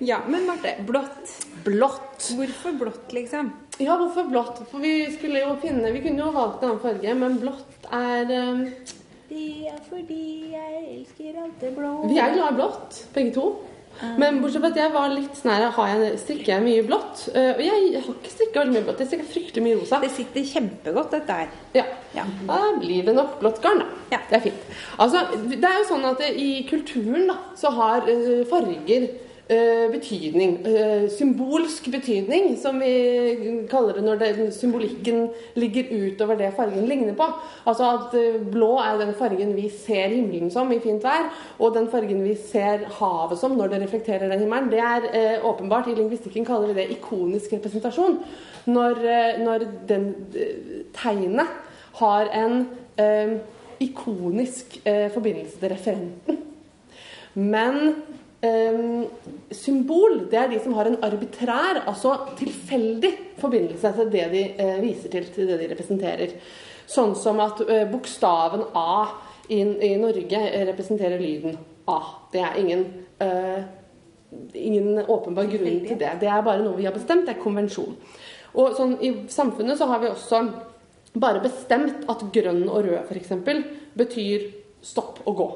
Ja, 0.02 0.16
men 0.26 0.48
Marte, 0.48 0.74
blått. 0.82 1.30
Blått. 1.64 2.32
Hvorfor 2.34 2.72
blått, 2.74 3.12
liksom? 3.14 3.52
Ja, 3.82 3.98
hvorfor 3.98 4.28
blått? 4.30 4.62
For 4.70 4.82
vi 4.82 4.94
skulle 5.14 5.42
jo 5.42 5.56
finne 5.62 5.92
Vi 5.94 6.04
kunne 6.04 6.22
jo 6.22 6.32
valgt 6.34 6.62
en 6.62 6.72
annen 6.72 6.82
farge, 6.84 7.14
men 7.18 7.38
blått 7.42 7.90
er 7.92 8.30
um, 8.52 8.64
Det 9.28 9.50
er 9.72 9.82
fordi 9.88 10.22
jeg 10.52 10.80
elsker 10.94 11.42
alt 11.42 11.60
det 11.60 11.74
blå. 11.76 11.92
Vi 12.08 12.18
er 12.20 12.34
glad 12.36 12.54
i 12.54 12.58
blått, 12.60 13.04
begge 13.14 13.36
to. 13.36 13.46
Men 14.18 14.38
bortsett 14.40 14.62
fra 14.64 14.70
at 14.72 14.78
jeg 14.80 14.92
var 14.94 15.10
litt 15.12 15.34
sånn 15.36 15.52
her 15.52 15.66
har 15.76 15.90
jeg, 15.90 16.14
Strikker 16.22 16.52
jeg 16.54 16.64
mye 16.64 16.84
blått? 16.86 17.26
Og 17.32 17.60
jeg 17.62 17.90
har 17.98 18.14
ikke 18.14 18.32
strikka 18.32 18.62
veldig 18.62 18.74
mye 18.76 18.86
blått. 18.86 19.02
Jeg 19.02 19.10
strikker 19.10 19.28
fryktelig 19.34 19.64
mye 19.66 19.80
rosa. 19.80 20.00
Det 20.02 20.10
sitter 20.16 20.46
kjempegodt, 20.48 21.12
dette 21.12 21.36
her. 21.42 21.50
Ja. 21.76 21.84
Ja. 22.16 22.24
Da 22.48 22.60
blir 22.80 23.06
det 23.06 23.14
nok 23.16 23.36
blått 23.40 23.60
garn, 23.64 23.82
da. 23.84 24.00
Ja. 24.14 24.22
Det 24.30 24.38
er 24.38 24.44
fint. 24.48 24.64
Altså, 25.00 25.22
det 25.52 25.60
er 25.60 25.78
jo 25.80 25.90
sånn 25.90 26.08
at 26.08 26.24
i 26.30 26.50
kulturen 26.68 27.28
da, 27.30 27.36
så 27.58 27.72
har 27.76 28.08
eh, 28.10 28.42
farger 28.48 29.06
betydning. 29.48 30.66
eh, 30.66 31.08
symbolsk 31.10 31.90
betydning, 31.90 32.56
som 32.56 32.78
vi 32.80 33.66
kaller 33.70 33.94
det 33.94 34.04
når 34.04 34.18
det, 34.18 34.54
symbolikken 34.54 35.30
ligger 35.54 35.90
utover 35.90 36.36
det 36.36 36.52
fargen 36.56 36.86
ligner 36.86 37.14
på. 37.14 37.26
Altså 37.66 37.84
at 37.84 38.14
eh, 38.14 38.40
blå 38.40 38.78
er 38.78 38.98
den 38.98 39.14
fargen 39.14 39.54
vi 39.56 39.68
ser 39.68 40.08
himmelen 40.08 40.50
som 40.50 40.72
i 40.72 40.78
fint 40.80 41.02
vær, 41.04 41.28
og 41.58 41.74
den 41.74 41.88
fargen 41.90 42.22
vi 42.24 42.34
ser 42.34 42.86
havet 42.98 43.38
som 43.38 43.56
når 43.56 43.68
det 43.68 43.82
reflekterer 43.82 44.28
den 44.28 44.40
himmelen. 44.40 44.70
Det 44.70 44.78
er 44.78 45.08
eh, 45.12 45.44
åpenbart, 45.44 45.88
i 45.88 45.94
lingvistikken 45.94 46.44
kaller 46.44 46.72
vi 46.72 46.80
det 46.80 46.90
ikonisk 46.96 47.52
representasjon. 47.52 48.18
Når, 48.66 49.02
eh, 49.04 49.42
når 49.42 49.66
den 49.88 50.14
eh, 50.34 50.86
tegnet 50.94 51.46
har 51.98 52.30
en 52.32 52.68
eh, 52.96 53.36
ikonisk 53.82 54.80
eh, 54.86 55.10
forbindelse 55.10 55.58
til 55.60 55.68
referenten. 55.68 56.38
Men 57.34 57.76
eh, 57.88 58.12
symbol, 59.54 60.16
det 60.30 60.38
er 60.38 60.48
de 60.50 60.58
som 60.62 60.72
har 60.74 60.88
en 60.90 60.98
arbitrær, 61.06 61.84
altså 61.86 62.16
tilfeldig 62.40 63.12
forbindelse 63.38 63.92
til 63.98 64.10
det 64.10 64.24
de 64.32 64.42
eh, 64.58 64.80
viser 64.82 65.12
til, 65.12 65.28
til 65.30 65.50
det 65.50 65.60
de 65.60 65.68
representerer. 65.70 66.34
Sånn 66.90 67.14
som 67.18 67.38
at 67.44 67.62
eh, 67.68 67.84
bokstaven 67.90 68.64
A 68.74 69.06
i, 69.46 69.60
i 69.62 69.92
Norge 70.00 70.42
representerer 70.72 71.22
lyden 71.22 71.54
A. 71.86 72.00
Det 72.32 72.42
er 72.42 72.58
ingen 72.58 72.84
eh, 73.22 73.62
ingen 74.54 74.98
åpenbar 75.06 75.44
grunn 75.44 75.80
til 75.86 75.98
det. 76.00 76.12
Det 76.20 76.28
er 76.28 76.44
bare 76.44 76.62
noe 76.64 76.76
vi 76.78 76.86
har 76.88 76.94
bestemt. 76.94 77.26
Det 77.26 77.36
er 77.36 77.42
konvensjon. 77.42 77.96
Og 78.58 78.76
sånn, 78.76 78.96
I 79.04 79.12
samfunnet 79.32 79.78
så 79.80 79.88
har 79.90 80.00
vi 80.02 80.10
også 80.12 80.42
bare 81.12 81.42
bestemt 81.44 82.06
at 82.08 82.24
grønn 82.32 82.64
og 82.68 82.86
rød 82.86 83.12
f.eks. 83.12 83.32
betyr 83.98 84.48
stopp 84.84 85.20
og 85.28 85.36
gå. 85.36 85.48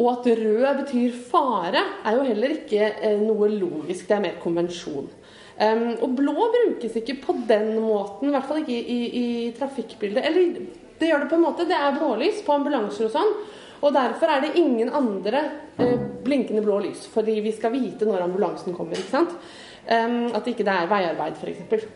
Og 0.00 0.06
at 0.08 0.28
rød 0.38 0.78
betyr 0.80 1.16
fare, 1.28 1.82
er 2.04 2.16
jo 2.16 2.24
heller 2.24 2.54
ikke 2.54 2.86
eh, 3.04 3.18
noe 3.20 3.50
logisk. 3.52 4.06
Det 4.08 4.16
er 4.16 4.24
mer 4.24 4.38
konvensjon. 4.42 5.10
Um, 5.62 5.82
og 6.00 6.14
blå 6.16 6.46
brukes 6.54 6.94
ikke 6.96 7.18
på 7.22 7.34
den 7.48 7.74
måten, 7.84 8.30
i 8.30 8.32
hvert 8.32 8.46
fall 8.48 8.62
ikke 8.62 8.72
i, 8.72 8.94
i, 8.94 9.02
i 9.20 9.50
trafikkbildet. 9.58 10.24
Eller 10.24 10.62
det 10.98 11.10
gjør 11.10 11.24
det 11.24 11.28
på 11.28 11.36
en 11.36 11.44
måte. 11.44 11.68
Det 11.68 11.76
er 11.76 11.98
blålys 11.98 12.40
på 12.46 12.56
ambulanser 12.56 13.10
og 13.10 13.12
sånn. 13.12 13.34
Og 13.82 13.92
derfor 13.92 14.30
er 14.30 14.46
det 14.46 14.56
ingen 14.58 14.88
andre 14.94 15.44
eh, 15.76 15.98
blinkende 16.24 16.64
blå 16.64 16.80
lys. 16.86 17.04
Fordi 17.12 17.36
vi 17.44 17.52
skal 17.52 17.74
vite 17.74 18.08
når 18.08 18.24
ambulansen 18.24 18.76
kommer. 18.78 18.96
ikke 18.96 19.12
sant? 19.12 19.36
Um, 19.82 20.30
at 20.32 20.46
ikke 20.48 20.64
det 20.64 20.72
er 20.72 20.88
veiarbeid, 20.90 21.36
f.eks. 21.36 21.88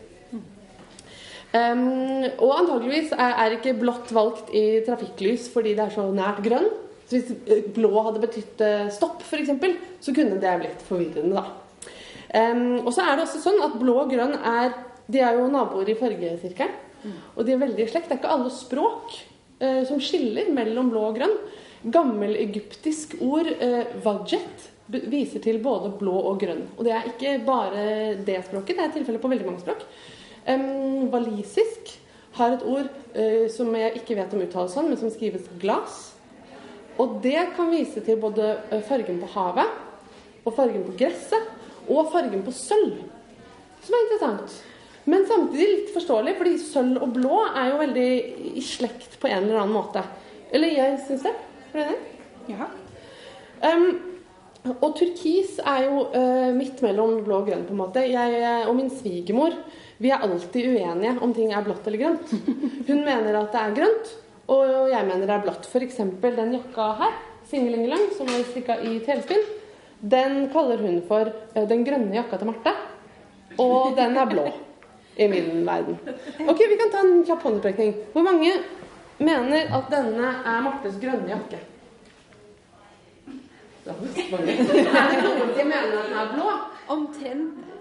Um, 1.56 2.26
og 2.42 2.50
antageligvis 2.58 3.14
er, 3.16 3.36
er 3.40 3.54
ikke 3.56 3.78
blått 3.78 4.10
valgt 4.12 4.50
i 4.52 4.82
trafikklys 4.84 5.46
fordi 5.48 5.76
det 5.78 5.86
er 5.86 5.94
så 5.94 6.10
nært 6.12 6.42
grønn. 6.44 6.66
Så 7.06 7.18
hvis 7.18 7.30
eh, 7.46 7.68
blå 7.74 7.92
hadde 8.02 8.22
betydd 8.22 8.64
eh, 8.66 8.88
stopp, 8.94 9.22
f.eks., 9.22 9.52
så 10.02 10.14
kunne 10.14 10.40
det 10.42 10.56
blitt 10.62 10.82
forvirrende, 10.88 11.38
da. 11.38 11.62
Um, 12.36 12.82
og 12.82 12.90
så 12.92 13.04
er 13.06 13.14
det 13.14 13.22
også 13.22 13.38
sånn 13.44 13.62
at 13.62 13.76
blå 13.78 13.94
og 14.02 14.10
grønn 14.10 14.32
er 14.34 14.72
De 15.06 15.20
er 15.22 15.36
jo 15.38 15.46
naboer 15.48 15.92
i 15.92 15.94
fargesirkelen. 15.96 16.82
Og 17.36 17.46
de 17.46 17.52
er 17.54 17.60
veldig 17.60 17.84
i 17.84 17.86
slekt. 17.86 18.08
Det 18.10 18.16
er 18.16 18.18
ikke 18.18 18.32
alle 18.34 18.50
språk 18.50 19.12
uh, 19.62 19.82
som 19.86 20.00
skiller 20.02 20.50
mellom 20.54 20.90
blå 20.90 21.04
og 21.12 21.20
grønn. 21.20 21.36
Gammel 21.94 22.34
egyptisk 22.40 23.14
ord, 23.22 23.46
uh, 23.62 23.84
wajet, 24.02 24.66
viser 24.90 25.42
til 25.44 25.60
både 25.62 25.92
blå 26.00 26.16
og 26.32 26.40
grønn. 26.42 26.64
Og 26.74 26.82
det 26.86 26.96
er 26.96 27.06
ikke 27.12 27.36
bare 27.46 27.86
det 28.26 28.40
språket, 28.48 28.74
det 28.74 28.88
er 28.88 28.92
tilfellet 28.96 29.22
på 29.22 29.30
veldig 29.30 29.46
mange 29.46 29.62
språk. 29.62 29.86
Um, 30.50 31.06
walisisk 31.14 31.94
har 32.40 32.58
et 32.58 32.66
ord 32.66 32.90
uh, 32.90 33.46
som 33.54 33.70
jeg 33.78 34.02
ikke 34.02 34.18
vet 34.18 34.34
om 34.34 34.42
uttales 34.42 34.74
sånn, 34.74 34.90
men 34.90 34.98
som 34.98 35.14
skrives 35.14 35.46
glas. 35.62 36.15
Og 37.02 37.18
det 37.24 37.52
kan 37.56 37.68
vise 37.72 38.00
til 38.04 38.18
både 38.20 38.54
eh, 38.70 38.82
fargen 38.86 39.20
på 39.22 39.28
havet, 39.34 39.82
og 40.46 40.54
fargen 40.56 40.86
på 40.86 40.94
gresset, 40.98 41.52
og 41.86 42.10
fargen 42.12 42.42
på 42.46 42.54
sølv. 42.54 43.04
Som 43.84 43.96
er 43.96 44.04
interessant. 44.06 44.56
Men 45.06 45.26
samtidig 45.28 45.68
litt 45.70 45.94
forståelig, 45.94 46.34
fordi 46.40 46.56
sølv 46.58 47.04
og 47.04 47.14
blå 47.14 47.40
er 47.46 47.70
jo 47.70 47.80
veldig 47.82 48.08
i 48.58 48.64
slekt 48.64 49.20
på 49.22 49.30
en 49.30 49.44
eller 49.44 49.62
annen 49.62 49.76
måte. 49.76 50.02
Eller 50.54 50.74
jeg 50.74 50.98
syns 51.06 51.26
det. 51.26 51.34
Er 51.70 51.76
du 51.76 51.82
enig? 51.84 51.98
Ja. 52.50 52.68
Um, 53.66 53.86
og 54.80 54.96
turkis 54.98 55.60
er 55.62 55.86
jo 55.86 56.08
uh, 56.10 56.50
midt 56.56 56.82
mellom 56.82 57.20
blå 57.26 57.42
og 57.42 57.50
grønn, 57.50 57.66
på 57.68 57.74
en 57.74 57.82
måte. 57.84 58.02
Jeg 58.10 58.66
og 58.66 58.74
min 58.78 58.90
svigermor 58.90 59.54
vi 59.98 60.10
er 60.12 60.24
alltid 60.24 60.74
uenige 60.74 61.14
om 61.24 61.32
ting 61.32 61.52
er 61.54 61.64
blått 61.64 61.86
eller 61.88 62.02
grønt. 62.02 62.32
Hun 62.88 63.04
mener 63.04 63.38
at 63.38 63.54
det 63.54 63.62
er 63.62 63.76
grønt, 63.78 64.10
og 64.46 64.90
jeg 64.90 65.06
mener 65.06 65.26
det 65.26 65.34
er 65.34 65.44
blått. 65.44 65.66
F.eks. 65.66 65.96
den 66.22 66.52
jakka 66.54 66.90
her, 67.00 67.14
singelingelang, 67.50 68.08
som 68.16 68.30
er 68.30 68.44
strikka 68.46 68.78
i 68.82 68.98
telespinn, 69.06 69.42
den 70.00 70.48
kaller 70.52 70.82
hun 70.84 71.00
for 71.08 71.32
eh, 71.54 71.66
den 71.66 71.84
grønne 71.86 72.14
jakka 72.14 72.38
til 72.38 72.50
Marte. 72.50 72.74
Og 73.62 73.94
den 73.96 74.16
er 74.16 74.28
blå 74.30 74.46
i 75.16 75.28
min 75.32 75.64
verden. 75.66 75.96
Ok, 76.46 76.60
vi 76.68 76.76
kan 76.76 76.92
ta 76.92 77.02
en 77.02 77.22
kjapp 77.24 77.46
håndtrekning. 77.48 77.94
Hvor 78.12 78.26
mange 78.26 78.52
mener 79.18 79.72
at 79.78 79.88
denne 79.90 80.34
er 80.44 80.66
Martes 80.66 80.98
grønne 81.00 81.32
jakke? 81.32 81.62
Det 83.86 83.94
er 83.94 84.30
mange. 84.34 84.52
Er 84.52 85.14
det 85.14 85.22
noen 85.24 85.54
som 85.56 85.72
mener 85.72 85.96
at 86.02 86.10
den 86.10 86.20
er 86.20 86.34
blå? 86.34 86.58
Omtrent 86.92 87.75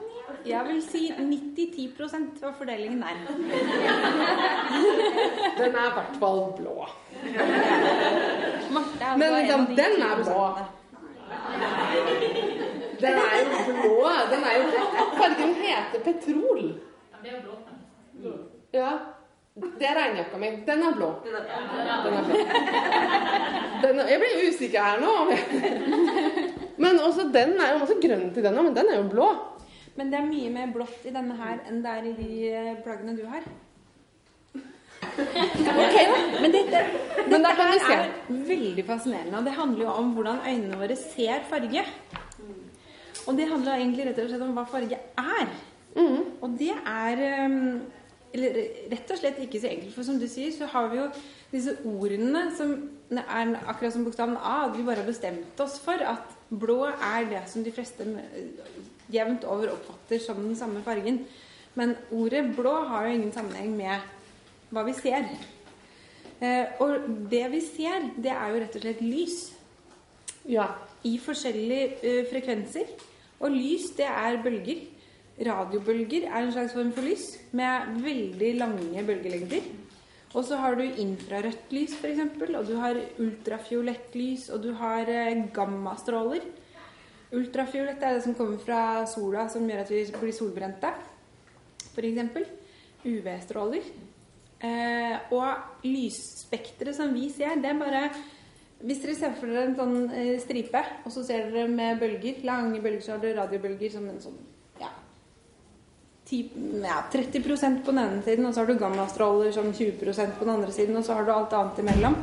Jeg 0.46 0.62
vil 0.68 0.82
si 0.84 1.12
90-10 1.18 2.46
var 2.46 2.54
fordelingen 2.58 3.02
der. 3.02 3.16
Den 5.58 5.76
er 5.76 5.88
i 5.90 5.94
hvert 5.96 6.18
fall 6.20 6.42
blå. 6.58 6.76
Marte 8.72 9.02
er 9.02 9.18
Men 9.18 9.34
liksom, 9.40 9.66
de 9.66 9.76
den 9.76 10.02
er 10.02 10.16
blå. 10.24 10.42
Den 13.02 13.14
er 13.14 13.34
jo 13.42 13.46
blå. 13.72 14.10
Den 14.32 14.44
er 14.44 14.54
jo 14.58 14.64
Fargen 15.18 15.56
heter 15.64 16.00
petrol. 16.04 16.64
Ja. 18.74 18.92
Det 19.56 19.88
er 19.88 19.96
regnjakka 19.96 20.38
mi. 20.38 20.48
Den 20.68 20.84
er 20.84 20.96
blå. 20.96 21.10
Den 21.26 21.36
er 21.36 21.44
blå. 22.04 22.38
Den 23.82 24.00
er, 24.00 24.08
jeg 24.12 24.20
blir 24.20 24.50
usikker 24.50 24.82
her 24.84 25.00
nå. 25.00 25.14
Men 26.78 27.00
også 27.00 27.30
den 27.34 27.56
er 27.62 27.72
jo 27.74 27.78
masse 27.80 27.96
grønt 28.04 28.38
i 28.38 28.42
den 28.44 28.58
òg, 28.58 28.64
men 28.68 28.76
den 28.76 28.90
er 28.92 28.98
jo 29.00 29.06
blå. 29.10 29.30
Men 29.96 30.12
det 30.12 30.20
er 30.20 30.28
mye 30.28 30.52
mer 30.52 30.74
blått 30.76 31.06
i 31.08 31.14
denne 31.16 31.38
her 31.40 31.62
enn 31.70 31.80
det 31.84 31.92
er 31.92 32.10
i 32.10 32.16
de 32.18 32.32
eh, 32.50 32.74
plaggene 32.84 33.16
du 33.18 33.24
har. 33.32 33.46
Ok, 35.16 35.96
da. 35.96 36.16
Men 36.42 36.52
dette, 36.52 36.80
dette 37.30 37.52
her 37.56 37.84
er 37.94 38.10
veldig 38.48 38.84
fascinerende, 38.88 39.38
og 39.38 39.46
det 39.48 39.54
handler 39.56 39.86
jo 39.86 39.94
om 40.02 40.10
hvordan 40.16 40.42
øynene 40.44 40.80
våre 40.80 40.98
ser 41.00 41.46
farge. 41.48 41.84
Og 43.26 43.38
det 43.38 43.48
handler 43.48 43.78
egentlig 43.78 44.08
rett 44.10 44.20
og 44.24 44.32
slett 44.32 44.44
om 44.44 44.56
hva 44.58 44.66
farge 44.70 45.00
er. 45.22 45.54
Mhm. 45.96 46.26
Og 46.44 46.58
det 46.60 46.74
er 46.76 47.22
um, 47.46 47.78
eller, 48.36 48.60
rett 48.92 49.14
og 49.14 49.20
slett 49.20 49.40
ikke 49.46 49.62
så 49.64 49.72
enkelt, 49.72 49.94
for 49.96 50.08
som 50.08 50.20
du 50.20 50.28
sier, 50.32 50.52
så 50.52 50.68
har 50.72 50.90
vi 50.92 51.00
jo 51.00 51.08
disse 51.54 51.78
ordene 51.88 52.50
som 52.58 52.74
er 53.16 53.56
akkurat 53.64 53.96
som 53.96 54.04
bokstaven 54.08 54.36
A, 54.36 54.66
at 54.66 54.76
vi 54.76 54.84
bare 54.84 55.04
har 55.04 55.08
bestemt 55.08 55.64
oss 55.64 55.78
for 55.84 56.02
at 56.04 56.36
blå 56.50 56.82
er 56.92 57.30
det 57.32 57.46
som 57.52 57.64
de 57.64 57.72
fleste 57.74 58.08
jevnt 59.12 59.46
over 59.50 59.74
oppfatter 59.74 60.22
som 60.24 60.42
den 60.42 60.56
samme 60.58 60.82
fargen. 60.86 61.22
Men 61.76 61.96
ordet 62.12 62.46
blå 62.56 62.74
har 62.90 63.08
jo 63.08 63.18
ingen 63.18 63.34
sammenheng 63.36 63.76
med 63.78 64.00
hva 64.72 64.86
vi 64.88 64.96
ser. 64.98 65.28
Eh, 66.44 66.76
og 66.84 67.06
det 67.32 67.46
vi 67.54 67.62
ser, 67.64 68.10
det 68.18 68.32
er 68.32 68.52
jo 68.52 68.64
rett 68.64 68.76
og 68.80 68.86
slett 68.86 69.04
lys 69.06 69.38
Ja. 70.46 70.68
i 71.04 71.18
forskjellige 71.18 71.86
eh, 72.04 72.26
frekvenser. 72.30 72.92
Og 73.40 73.52
lys, 73.52 73.92
det 73.98 74.08
er 74.08 74.42
bølger. 74.44 74.84
Radiobølger 75.46 76.30
er 76.30 76.46
en 76.46 76.52
slags 76.52 76.74
form 76.74 76.94
for 76.96 77.04
lys 77.04 77.40
med 77.52 77.98
veldig 78.04 78.52
lange 78.58 79.04
bølgelengder. 79.04 79.66
Og 80.36 80.44
så 80.44 80.58
har 80.60 80.76
du 80.76 80.84
infrarødt 80.84 81.72
lys, 81.72 81.96
f.eks., 81.96 82.20
og 82.56 82.68
du 82.68 82.76
har 82.80 83.00
ultrafiolett 83.20 84.16
lys, 84.16 84.50
og 84.50 84.64
du 84.64 84.74
har 84.74 85.08
eh, 85.12 85.44
gammastråler. 85.54 86.44
Ultrafiolett 87.36 88.04
er 88.04 88.16
det 88.16 88.24
som 88.24 88.36
kommer 88.38 88.60
fra 88.64 89.06
sola, 89.10 89.50
som 89.52 89.66
gjør 89.68 89.84
at 89.84 89.92
vi 89.92 90.04
blir 90.22 90.36
solbrente, 90.36 90.92
f.eks. 91.92 92.52
UV-stråler. 93.06 93.90
Eh, 94.66 95.34
og 95.36 95.84
lysspekteret 95.86 96.96
som 96.96 97.12
vi 97.14 97.28
ser, 97.34 97.58
det 97.60 97.74
er 97.74 97.80
bare 97.80 98.08
Hvis 98.86 99.02
dere 99.04 99.16
ser 99.18 99.34
for 99.36 99.52
dere 99.52 99.70
en 99.70 99.76
sånn 99.78 99.96
eh, 100.16 100.36
stripe, 100.40 100.80
og 101.06 101.12
så 101.12 101.24
ser 101.26 101.50
dere 101.52 101.68
med 101.72 102.00
bølger, 102.00 102.42
lange 102.48 102.82
bølger, 102.84 103.04
så 103.04 103.14
har 103.16 103.22
dere 103.24 103.40
radiobølger 103.40 103.94
som 103.94 104.08
en 104.12 104.20
sånn 104.22 104.36
ja, 104.82 104.90
10, 106.28 106.42
ja 106.84 107.00
30% 107.12 107.80
på 107.86 107.96
den 107.96 108.02
ene 108.04 108.24
siden, 108.26 108.48
og 108.48 108.54
så 108.54 108.62
har 108.62 108.70
du 108.70 108.80
gammastråler 108.80 109.56
som 109.56 109.72
20% 109.72 110.36
på 110.38 110.48
den 110.48 110.54
andre 110.58 110.76
siden, 110.76 111.00
og 111.00 111.08
så 111.08 111.18
har 111.18 111.26
du 111.28 111.32
alt 111.34 111.56
annet 111.56 111.82
imellom. 111.86 112.20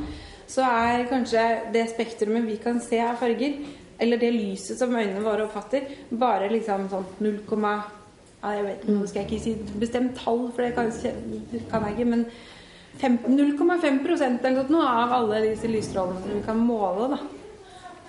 Så 0.52 0.64
er 0.66 1.08
kanskje 1.10 1.42
det 1.74 1.86
spektrumet 1.94 2.46
vi 2.46 2.58
kan 2.62 2.80
se 2.84 3.00
av 3.00 3.16
farger, 3.20 3.56
eller 4.02 4.20
det 4.20 4.32
lyset 4.34 4.80
som 4.80 4.94
øynene 4.94 5.22
våre 5.24 5.46
oppfatter, 5.46 5.86
bare 6.10 6.50
liksom 6.50 6.88
sånn 6.90 7.06
0, 7.22 7.38
jeg 8.42 8.64
vet 8.66 8.88
nå 8.90 9.04
skal 9.06 9.22
jeg 9.22 9.28
ikke 9.28 9.44
si 9.44 9.78
bestemt 9.78 10.16
tall, 10.18 10.48
for 10.50 10.64
det 10.66 10.74
kan, 10.74 10.90
kan 11.70 11.86
jeg 11.86 11.94
ikke, 11.94 12.08
men 12.10 12.26
0,5 12.98 14.46
eller 14.46 14.70
noe 14.70 14.88
av 14.88 15.14
alle 15.16 15.44
disse 15.46 15.70
lysstrålene 15.70 16.24
som 16.24 16.34
vi 16.34 16.42
kan 16.44 16.60
måle. 16.60 17.14
Da. 17.14 17.20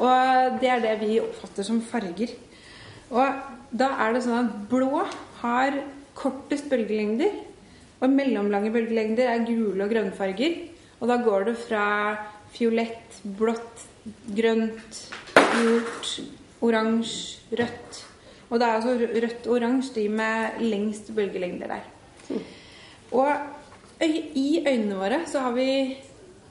Og 0.02 0.58
det 0.62 0.72
er 0.74 0.84
det 0.84 0.98
vi 1.04 1.22
oppfatter 1.22 1.66
som 1.68 1.82
farger. 1.86 2.34
Og 3.14 3.74
da 3.74 3.94
er 4.04 4.14
det 4.14 4.24
sånn 4.26 4.42
at 4.42 4.58
blå 4.70 5.06
har 5.44 5.80
kortest 6.18 6.70
bølgelengder, 6.72 7.34
og 8.04 8.12
mellomlange 8.12 8.74
bølgelengder 8.74 9.30
er 9.32 9.46
gule 9.48 9.86
og 9.86 9.94
grønnfarger. 9.94 10.60
Og 11.00 11.10
da 11.10 11.18
går 11.24 11.50
det 11.50 11.58
fra 11.62 11.86
fiolett, 12.54 13.22
blått, 13.38 13.86
grønt, 14.36 15.04
gult, 15.36 16.14
oransje, 16.62 17.42
rødt. 17.60 18.06
Og 18.50 18.60
det 18.60 18.68
er 18.68 18.78
altså 18.78 18.96
rødt 19.00 19.48
og 19.48 19.56
oransje 19.58 19.96
de 19.96 20.08
med 20.10 20.62
lengst 20.62 21.10
bølgelengder 21.16 21.74
der. 21.74 22.40
Og 23.14 23.30
i 24.04 24.64
øynene 24.68 24.98
våre 24.98 25.24
så 25.30 25.46
har 25.46 25.54
vi 25.56 25.98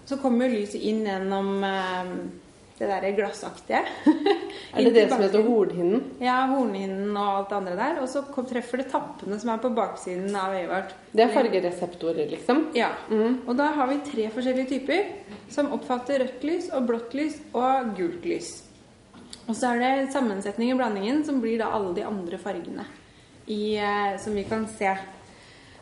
Så 0.07 0.17
kommer 0.19 0.51
lyset 0.51 0.83
inn 0.83 1.05
gjennom 1.07 1.63
eh, 1.63 2.09
det 2.75 2.89
derre 2.91 3.13
glassaktige. 3.15 3.85
Er 4.75 4.87
det 4.89 4.95
det 4.97 5.05
som 5.13 5.21
heter 5.23 5.45
hornhinnen? 5.47 6.03
Ja, 6.19 6.41
hornhinnen 6.51 7.13
og 7.13 7.29
alt 7.29 7.53
det 7.53 7.57
andre 7.61 7.77
der. 7.79 8.01
Og 8.03 8.09
så 8.11 8.25
treffer 8.49 8.83
det 8.83 8.89
tappene 8.91 9.39
som 9.39 9.53
er 9.53 9.61
på 9.63 9.71
baksiden 9.77 10.35
av 10.35 10.57
øyet 10.57 10.71
vårt. 10.73 10.97
Det 11.13 11.23
er 11.23 11.33
fargereseptorer, 11.37 12.27
liksom? 12.33 12.65
Ja. 12.75 12.91
Og 13.47 13.55
da 13.61 13.71
har 13.77 13.91
vi 13.93 14.01
tre 14.09 14.27
forskjellige 14.35 14.73
typer 14.73 15.07
som 15.53 15.71
oppfatter 15.77 16.25
rødt 16.25 16.47
lys 16.49 16.71
og 16.75 16.91
blått 16.91 17.15
lys 17.15 17.39
og 17.53 17.95
gult 18.01 18.27
lys. 18.27 18.51
Og 19.49 19.57
så 19.59 19.73
er 19.73 19.83
det 19.83 20.13
sammensetning 20.15 20.71
i 20.71 20.77
blandingen 20.79 21.25
som 21.27 21.41
blir 21.43 21.59
da 21.61 21.73
alle 21.75 21.95
de 21.97 22.05
andre 22.07 22.39
fargene 22.39 22.85
i, 23.47 23.77
eh, 23.77 24.15
som 24.23 24.35
vi 24.35 24.45
kan 24.47 24.67
se. 24.71 24.95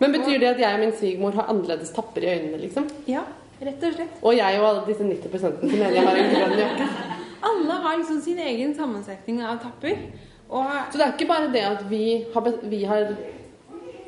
Men 0.01 0.15
betyr 0.17 0.39
det 0.41 0.55
at 0.55 0.63
jeg 0.63 0.79
og 0.79 0.81
min 0.81 0.95
svigermor 0.97 1.37
har 1.37 1.51
annerledes 1.53 1.93
tapper 1.93 2.25
i 2.25 2.31
øynene, 2.33 2.61
liksom? 2.63 2.89
Ja, 3.11 3.27
rett 3.61 3.83
og 3.85 3.99
slett. 3.99 4.15
Og 4.23 4.37
jeg 4.39 4.61
og 4.61 4.69
alle 4.71 4.87
disse 4.87 5.05
90 5.05 5.43
som 5.43 5.59
mener 5.67 5.93
jeg 5.93 6.07
har 6.07 6.21
en 6.23 6.33
grønn 6.35 6.63
jakke? 6.63 6.89
Alle 7.51 7.77
har 7.83 7.97
liksom 7.97 8.19
sin 8.21 8.41
egen 8.45 8.75
sammensetning 8.77 9.39
av 9.41 9.63
tapper. 9.63 9.97
Og 10.53 10.67
Så 10.93 10.99
det 10.99 11.05
er 11.07 11.13
ikke 11.15 11.29
bare 11.31 11.53
det 11.53 11.63
at 11.65 11.85
vi 11.89 12.03
har, 12.35 12.49
vi 12.69 12.81
har 12.85 13.15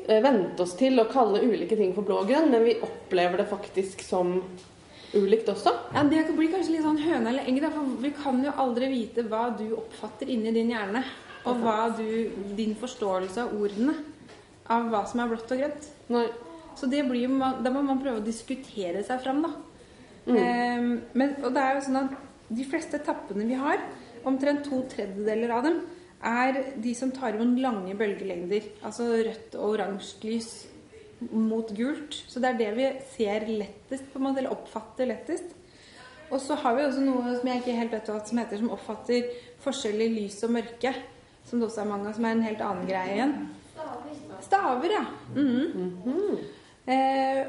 eh, 0.05 0.19
vent 0.21 0.59
oss 0.61 0.75
til 0.77 1.01
å 1.01 1.07
kalle 1.09 1.41
ulike 1.41 1.77
ting 1.79 1.95
for 1.95 2.05
blå 2.05 2.19
og 2.21 2.29
grønn, 2.29 2.51
men 2.51 2.65
vi 2.65 2.75
opplever 2.83 3.41
det 3.41 3.47
faktisk 3.49 4.03
som 4.05 4.35
ulikt 5.17 5.49
også. 5.49 5.73
Ja, 5.93 6.03
Det 6.03 6.23
blir 6.35 6.51
kanskje 6.51 6.75
litt 6.75 6.85
sånn 6.85 7.01
høne 7.01 7.29
eller 7.29 7.49
egg, 7.49 7.59
for 7.73 7.99
vi 8.01 8.11
kan 8.17 8.41
jo 8.43 8.53
aldri 8.63 8.89
vite 8.91 9.25
hva 9.29 9.49
du 9.57 9.67
oppfatter 9.77 10.29
inni 10.29 10.53
din 10.55 10.71
hjerne. 10.73 11.03
Og 11.45 11.59
hva 11.59 11.89
du, 11.97 12.31
din 12.55 12.75
forståelse 12.79 13.43
av 13.43 13.55
ordene. 13.59 13.97
Av 14.71 14.87
hva 14.91 15.03
som 15.09 15.19
er 15.19 15.31
blått 15.31 15.51
og 15.51 15.59
grønt. 15.59 15.89
Nei. 16.13 16.27
Så 16.79 16.87
det 16.89 17.03
blir, 17.05 17.29
da 17.61 17.69
må 17.69 17.83
man 17.85 17.99
prøve 18.01 18.21
å 18.21 18.25
diskutere 18.25 19.03
seg 19.05 19.21
fram, 19.21 19.43
da. 19.45 19.51
Ehm, 20.33 20.93
men, 21.13 21.35
og 21.43 21.51
det 21.53 21.61
er 21.61 21.75
jo 21.75 21.83
sånn 21.85 21.99
at 21.99 22.15
de 22.53 22.65
fleste 22.65 22.99
tappene 23.05 23.45
vi 23.45 23.59
har, 23.59 23.81
omtrent 24.25 24.63
to 24.65 24.81
tredjedeler 24.89 25.51
av 25.53 25.67
dem, 25.67 25.81
er 26.23 26.59
de 26.79 26.93
som 26.95 27.11
tar 27.11 27.35
imot 27.35 27.59
lange 27.61 27.93
bølgelengder. 27.99 28.69
Altså 28.87 29.09
rødt 29.11 29.57
og 29.59 29.75
oransje 29.75 30.23
lys 30.23 30.51
mot 31.31 31.69
gult. 31.77 32.17
Så 32.27 32.41
det 32.43 32.53
er 32.53 32.59
det 32.59 32.71
vi 32.77 32.89
ser 33.15 33.47
lettest, 33.49 34.09
på 34.11 34.19
en 34.19 34.27
måte, 34.27 34.41
eller 34.41 34.55
oppfatter 34.55 35.09
lettest. 35.09 35.55
Og 36.33 36.39
så 36.41 36.57
har 36.57 36.75
vi 36.75 36.85
også 36.85 37.01
noe 37.03 37.35
som 37.37 37.49
jeg 37.49 37.61
ikke 37.61 37.77
helt 37.77 37.93
vet 37.93 38.09
hva 38.09 38.19
som 38.25 38.39
heter, 38.41 38.61
som 38.61 38.71
oppfatter 38.73 39.27
forskjell 39.63 40.05
i 40.05 40.13
lys 40.15 40.39
og 40.47 40.55
mørke. 40.55 40.93
Som 41.45 41.59
det 41.59 41.67
også 41.67 41.83
er 41.83 41.89
mange 41.91 42.09
av, 42.09 42.15
som 42.17 42.25
er 42.25 42.37
en 42.37 42.47
helt 42.47 42.63
annen 42.63 42.87
greie 42.89 43.17
igjen. 43.17 43.35
Staver, 44.43 44.95
ja. 44.95 45.03
Mhm. 45.35 46.39
eh, 46.87 47.43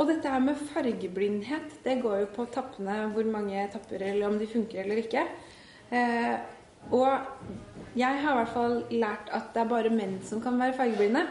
og 0.00 0.06
dette 0.08 0.30
her 0.32 0.40
med 0.40 0.56
fargeblindhet, 0.70 1.74
det 1.84 1.98
går 2.00 2.22
jo 2.22 2.28
på 2.32 2.46
tappene, 2.54 3.10
hvor 3.12 3.26
mange 3.28 3.66
tapper, 3.72 4.00
eller 4.00 4.30
om 4.30 4.38
de 4.40 4.46
funker 4.48 4.80
eller 4.80 5.02
ikke. 5.02 5.26
Eh, 5.92 6.36
og 6.88 7.18
jeg 7.98 8.22
har 8.22 8.32
i 8.32 8.38
hvert 8.38 8.54
fall 8.54 8.78
lært 8.94 9.28
at 9.36 9.50
det 9.52 9.60
er 9.60 9.68
bare 9.68 9.92
menn 9.92 10.16
som 10.24 10.40
kan 10.40 10.56
være 10.60 10.78
fargeblinde, 10.78 11.26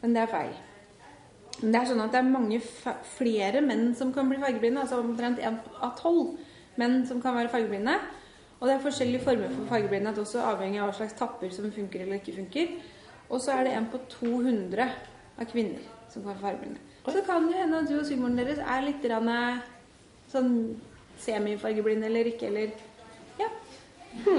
men 0.00 0.16
det 0.16 0.22
er 0.22 0.32
feil. 0.32 0.54
Det 1.60 1.76
er 1.78 1.86
sånn 1.86 2.02
at 2.02 2.12
det 2.12 2.20
er 2.20 2.32
mange 2.34 2.58
flere 3.14 3.62
menn 3.64 3.92
som 3.96 4.10
kan 4.14 4.28
bli 4.30 4.40
fargeblinde, 4.42 4.82
altså 4.82 4.98
omtrent 5.02 5.38
én 5.38 5.60
av 5.78 5.94
tolv 6.00 6.34
menn 6.80 7.04
som 7.06 7.20
kan 7.22 7.36
være 7.36 7.52
fargeblinde. 7.52 7.94
Og 8.58 8.66
det 8.66 8.74
er 8.74 8.82
forskjellige 8.84 9.24
former 9.26 9.52
for 9.52 9.70
fargeblindhet 9.70 10.18
også, 10.22 10.42
avhengig 10.42 10.80
av 10.80 10.90
hva 10.90 10.96
slags 10.98 11.16
tapper 11.18 11.52
som 11.54 11.70
funker 11.74 12.04
eller 12.04 12.20
ikke 12.20 12.36
funker. 12.38 12.74
Og 13.28 13.42
så 13.42 13.54
er 13.54 13.68
det 13.68 13.76
en 13.76 13.90
på 13.92 14.00
200 14.16 14.88
av 15.38 15.46
kvinner 15.50 15.84
som 16.10 16.22
kan 16.22 16.32
være 16.32 16.42
fargeblinde. 16.42 16.80
Så 17.04 17.16
det 17.18 17.24
kan 17.26 17.46
jo 17.50 17.58
hende 17.58 17.82
at 17.82 17.88
du 17.90 17.98
og 17.98 18.06
svigermoren 18.06 18.38
deres 18.40 18.60
er 18.64 18.84
litt 18.86 19.04
sånn 20.32 20.52
semifargeblinde 21.20 22.08
eller 22.10 22.32
ikke, 22.32 22.46
eller 22.50 22.68
Ja. 23.38 23.48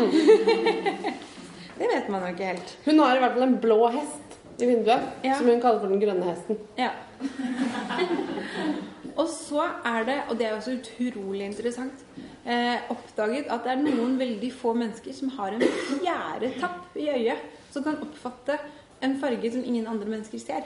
det 1.78 1.88
vet 1.92 2.10
man 2.10 2.24
jo 2.24 2.32
ikke 2.32 2.52
helt. 2.54 2.78
Hun 2.86 3.00
har 3.00 3.16
i 3.16 3.20
hvert 3.24 3.36
fall 3.36 3.48
en 3.48 3.60
blå 3.62 3.80
hest 3.92 4.25
i 4.62 4.66
vinduet, 4.70 5.02
Ja. 5.24 5.38
som 5.38 5.48
hun 5.48 5.62
kaller 5.62 5.80
for 5.80 5.88
den 5.88 6.00
grønne 6.00 6.24
hesten. 6.24 6.58
Ja. 6.78 6.90
og 9.20 9.28
så 9.32 9.66
er 9.86 10.04
det, 10.08 10.18
og 10.30 10.38
det 10.40 10.48
er 10.48 10.56
også 10.56 10.78
utrolig 10.80 11.46
interessant, 11.46 12.06
eh, 12.46 12.78
oppdaget 12.90 13.46
at 13.50 13.64
det 13.64 13.72
er 13.72 13.84
noen 13.84 14.18
veldig 14.20 14.52
få 14.54 14.74
mennesker 14.74 15.14
som 15.14 15.30
har 15.38 15.56
en 15.56 15.62
fjæretapp 15.62 16.96
i 16.96 17.10
øyet, 17.10 17.38
som 17.72 17.84
kan 17.84 17.98
oppfatte 18.02 18.58
en 19.04 19.20
farge 19.20 19.52
som 19.52 19.64
ingen 19.64 19.88
andre 19.88 20.10
mennesker 20.10 20.40
ser. 20.40 20.64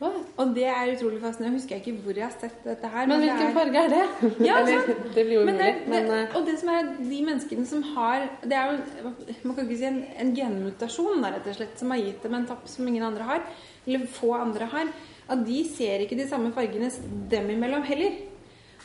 Hva? 0.00 0.08
Og 0.42 0.50
det 0.56 0.64
er 0.66 0.90
utrolig 0.96 1.20
fascinerende. 1.22 1.54
Jeg 1.54 1.60
husker 1.60 1.78
ikke 1.78 1.92
hvor 2.02 2.16
jeg 2.18 2.24
har 2.26 2.32
sett 2.40 2.64
dette 2.66 2.88
her. 2.90 3.06
Men 3.06 3.20
men 3.20 3.28
hvilken 3.28 3.46
er- 3.46 3.54
farge 3.54 3.82
er 3.84 3.92
det? 3.92 4.32
Ja, 4.46 4.56
Eller, 4.58 4.88
det 5.14 5.24
blir 5.28 5.34
jo 5.36 5.42
umulig. 5.44 5.70
det, 5.86 6.00
eh, 6.10 6.34
og 6.36 6.46
det 6.48 6.56
som 6.58 6.68
er 6.74 6.90
de 6.98 7.20
menneskene 7.28 7.66
som 7.70 7.82
har 7.94 8.26
Det 8.42 8.52
er 8.58 8.72
jo 8.72 9.12
Man 9.44 9.54
kan 9.54 9.64
ikke 9.68 9.78
si 9.78 9.84
en, 9.88 10.04
en 10.18 10.34
genmutasjon, 10.34 11.22
der, 11.22 11.36
rett 11.38 11.46
og 11.52 11.58
slett, 11.60 11.78
som 11.78 11.90
har 11.94 12.02
gitt 12.02 12.22
dem 12.26 12.34
en 12.34 12.46
tapp 12.50 12.66
som 12.68 12.88
ingen 12.90 13.06
andre 13.06 13.22
har, 13.30 13.42
eller 13.86 14.06
få 14.06 14.34
andre 14.34 14.66
har. 14.74 14.90
At 15.30 15.46
de 15.46 15.62
ser 15.64 16.02
ikke 16.04 16.18
de 16.18 16.26
samme 16.28 16.50
fargene 16.52 16.90
dem 17.30 17.50
imellom 17.54 17.82
heller. 17.86 18.18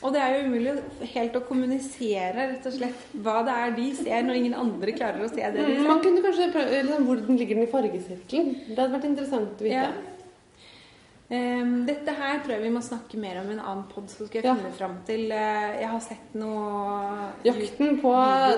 Og 0.02 0.13
det 0.15 0.22
er 0.24 0.38
jo 0.38 0.45
umulig 0.48 0.78
helt 1.12 1.34
å 1.36 1.41
kommunisere 1.43 2.32
rett 2.54 2.67
og 2.69 2.72
slett 2.78 3.02
hva 3.19 3.41
det 3.43 3.56
er 3.65 3.74
de 3.76 3.88
ser, 3.98 4.22
når 4.24 4.38
ingen 4.39 4.54
andre 4.56 4.93
klarer 4.95 5.26
å 5.26 5.28
se 5.28 5.41
det 5.41 5.60
de 5.60 5.74
mm, 5.76 5.88
man 5.89 6.00
kunne 6.06 6.22
kanskje 6.24 6.48
prøve 6.54 6.78
liksom, 6.86 7.04
Hvor 7.10 7.19
den 7.26 7.36
ligger 7.41 7.56
den 7.60 7.65
i 7.65 7.72
fargesirkelen? 7.74 8.54
Det 8.69 8.78
hadde 8.80 8.93
vært 8.95 9.10
interessant 9.10 9.60
å 9.60 9.65
vite. 9.67 9.74
Ja. 9.76 9.89
Ehm, 11.30 11.86
dette 11.86 12.10
her 12.18 12.39
tror 12.42 12.56
jeg 12.56 12.63
vi 12.63 12.70
må 12.74 12.82
snakke 12.82 13.18
mer 13.22 13.38
om 13.44 13.50
i 13.52 13.54
en 13.54 13.60
annen 13.62 13.84
pod, 13.92 14.08
så 14.10 14.26
skal 14.26 14.39
jeg 14.42 14.46
Ja. 14.50 14.56
finne 14.56 14.72
fram 14.74 14.96
til 15.06 15.28
uh, 15.30 15.78
Jeg 15.78 15.89
har 15.92 16.00
sett 16.02 16.34
noe 16.34 17.30
Jakten 17.46 18.00
på 18.02 18.13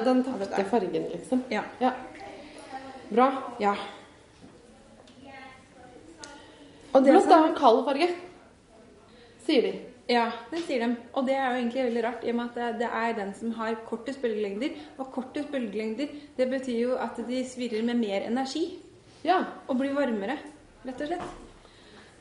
den 0.05 0.23
tapte 0.23 0.63
fargen, 0.71 1.09
liksom. 1.11 1.43
Ja. 1.51 1.63
Ja. 1.81 1.91
Bra. 3.11 3.27
ja. 3.59 3.75
Og 6.93 7.03
det 7.03 7.11
Blått 7.13 7.27
er 7.31 7.37
jo 7.39 7.49
en 7.51 7.55
kald 7.55 7.85
farge, 7.87 8.07
sier 9.45 9.67
de. 9.67 9.73
Ja, 10.11 10.25
det 10.51 10.63
sier 10.65 10.81
de. 10.83 10.95
Og 11.15 11.27
det 11.27 11.37
er 11.37 11.45
jo 11.45 11.59
egentlig 11.61 11.85
veldig 11.85 12.03
rart, 12.03 12.23
i 12.27 12.31
og 12.33 12.35
med 12.39 12.49
at 12.49 12.57
det, 12.57 12.71
det 12.81 12.89
er 12.91 13.13
den 13.19 13.33
som 13.37 13.53
har 13.55 13.77
kortest 13.87 14.19
bølgelengder. 14.23 14.73
Og 14.99 15.11
kortest 15.15 15.51
bølgelengder, 15.53 16.11
det 16.35 16.49
betyr 16.51 16.81
jo 16.81 16.97
at 16.99 17.15
de 17.29 17.45
svirrer 17.47 17.85
med 17.87 18.01
mer 18.01 18.27
energi. 18.27 18.65
Ja. 19.23 19.39
Og 19.69 19.79
blir 19.79 19.95
varmere, 19.95 20.35
rett 20.83 20.99
og 21.05 21.13
slett. 21.13 21.40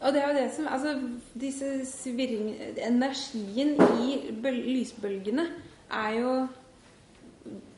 Og 0.01 0.15
det 0.15 0.23
er 0.23 0.31
jo 0.31 0.39
det 0.39 0.47
som 0.55 0.69
Altså, 0.73 0.95
disse 1.41 1.71
svirring... 1.89 2.55
Energien 2.81 3.75
i 4.01 4.33
bøl 4.43 4.61
lysbølgene 4.65 5.47
er 5.91 6.17
jo 6.21 6.35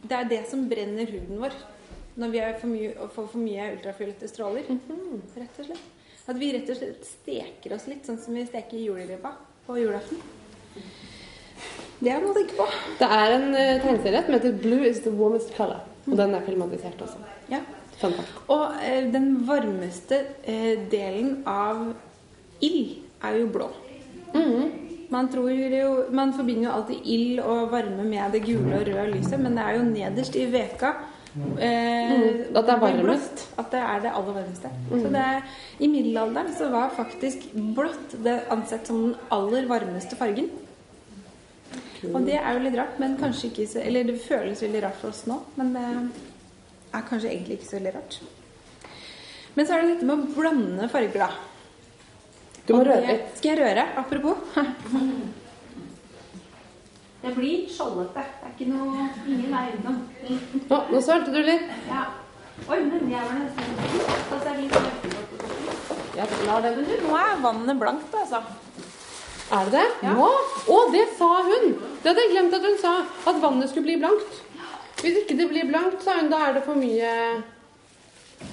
Det 0.03 0.19
er 0.19 0.29
det 0.31 0.43
som 0.51 0.69
brenner 0.71 1.11
huden 1.11 1.41
vår 1.43 1.57
når 2.13 2.29
vi 2.29 2.41
for 2.61 2.69
mye, 2.69 2.89
får 3.15 3.29
for 3.33 3.41
mye 3.41 3.71
ultrafiolette 3.73 4.29
stråler. 4.29 4.67
Rett 4.69 5.61
og 5.63 5.65
slett. 5.65 5.87
At 6.29 6.37
vi 6.37 6.51
rett 6.53 6.69
og 6.69 6.77
slett 6.77 7.07
steker 7.09 7.73
oss 7.73 7.87
litt, 7.89 8.05
sånn 8.05 8.19
som 8.21 8.37
vi 8.37 8.45
steker 8.45 8.77
juleribba 8.77 9.31
på 9.65 9.79
julaften. 9.81 10.21
Det 12.03 12.13
er 12.13 12.21
noe 12.21 12.35
å 12.35 12.37
tenke 12.37 12.59
på. 12.59 12.67
Det 13.01 13.09
er 13.17 13.37
en 13.39 13.49
uh, 13.55 13.81
tegneserie 13.81 14.23
som 14.27 14.37
heter 14.37 14.59
'Blue 14.61 14.85
is 14.91 15.01
the 15.07 15.15
warmest 15.17 15.55
color'. 15.57 15.81
Og 16.05 16.17
den 16.19 16.35
er 16.35 16.45
filmatisert 16.45 17.01
også. 17.01 17.25
Ja. 17.49 17.63
Og 18.51 18.63
eh, 18.83 19.05
den 19.13 19.47
varmeste 19.47 20.19
eh, 20.43 20.75
delen 20.91 21.45
av 21.47 21.93
ild 22.62 22.96
er 23.22 23.38
jo 23.40 23.48
blå. 23.55 23.68
Man, 25.12 25.29
tror 25.29 25.51
jo, 25.53 25.88
man 26.11 26.33
forbinder 26.33 26.70
jo 26.70 26.75
alltid 26.77 27.09
ild 27.14 27.40
og 27.44 27.72
varme 27.72 28.05
med 28.09 28.33
det 28.33 28.44
gule 28.46 28.79
og 28.79 28.87
røde 28.88 29.11
lyset, 29.12 29.40
men 29.40 29.59
det 29.59 29.64
er 29.66 29.77
jo 29.77 29.88
nederst 29.90 30.38
i 30.40 30.46
veka 30.48 30.94
eh, 31.61 32.12
Mm, 32.12 32.57
at 32.57 32.66
det 32.66 32.72
er 32.72 32.81
varmest. 32.81 33.44
At 33.61 33.70
det 33.72 33.81
er 33.81 34.01
det 34.05 34.11
aller 34.12 34.35
varmeste. 34.37 34.70
Så 34.90 35.12
det 35.12 35.20
er, 35.20 35.55
I 35.81 35.88
middelalderen 35.88 36.53
så 36.57 36.68
var 36.72 36.92
faktisk 36.96 37.46
blått 37.77 38.16
det 38.25 38.42
ansett 38.53 38.87
som 38.88 39.01
den 39.07 39.14
aller 39.33 39.68
varmeste 39.70 40.16
fargen. 40.16 40.51
Og 42.11 42.27
det 42.27 42.35
er 42.37 42.57
jo 42.57 42.64
litt 42.64 42.77
rart, 42.77 42.98
men 42.98 43.14
kanskje 43.20 43.53
ikke 43.53 43.68
så 43.70 43.83
Eller 43.85 44.05
det 44.09 44.18
føles 44.25 44.62
veldig 44.64 44.83
rart 44.83 44.98
for 44.98 45.12
oss 45.12 45.22
nå, 45.31 45.38
men 45.55 45.70
det 45.77 45.85
er 46.92 47.05
kanskje 47.09 47.31
egentlig 47.31 47.61
ikke 47.61 47.68
så 47.70 47.79
veldig 47.79 47.94
rart. 47.94 48.18
Men 49.55 49.68
så 49.68 49.77
er 49.77 49.83
det 49.83 49.94
dette 49.94 50.09
med 50.09 50.18
å 50.18 50.35
blande 50.35 50.88
farger, 50.90 51.27
da. 51.29 51.52
Du 52.66 52.75
må 52.75 52.85
røre 52.85 53.01
det- 53.01 53.09
litt. 53.09 53.37
Skal 53.38 53.57
jeg 53.57 53.59
røre? 53.59 53.85
Apropos. 53.96 54.37
Det 57.22 57.35
blir 57.35 57.68
skjoldete. 57.70 58.14
Det 58.14 58.46
er 58.46 58.53
ikke 58.59 58.72
noe 58.72 59.09
Ingen 59.27 59.53
vei 59.55 59.66
utenom. 59.75 59.98
Nå, 60.70 60.79
nå 60.90 61.01
sølte 61.01 61.33
du 61.33 61.42
litt. 61.42 61.68
Ja. 61.88 62.05
Oi, 62.68 62.79
men 62.85 63.11
jeg 63.11 63.20
var 63.20 63.35
nesten 63.38 63.64
så 64.31 64.48
er 64.51 64.57
litt 64.61 64.72
lar 66.46 66.61
det. 66.62 66.77
Men 66.77 66.85
du, 66.85 66.96
nå 67.07 67.16
er 67.18 67.40
vannet 67.42 67.79
blankt, 67.81 68.14
altså. 68.14 68.42
Er 69.53 69.64
det 69.68 69.72
det? 69.72 69.88
Ja. 70.07 70.14
Å, 70.18 70.79
det 70.92 71.07
sa 71.18 71.31
hun! 71.46 71.75
Det 72.03 72.11
hadde 72.11 72.25
jeg 72.25 72.33
glemt 72.35 72.55
at 72.59 72.66
hun 72.68 72.79
sa. 72.81 72.92
At 73.27 73.40
vannet 73.42 73.70
skulle 73.70 73.88
bli 73.88 73.98
blankt. 74.01 74.42
Hvis 75.03 75.18
ikke 75.22 75.37
det 75.38 75.48
blir 75.51 75.66
blankt, 75.70 76.03
sa 76.05 76.18
hun, 76.20 76.31
da 76.31 76.38
er 76.48 76.59
det 76.59 76.64
for 76.66 76.79
mye 76.79 77.42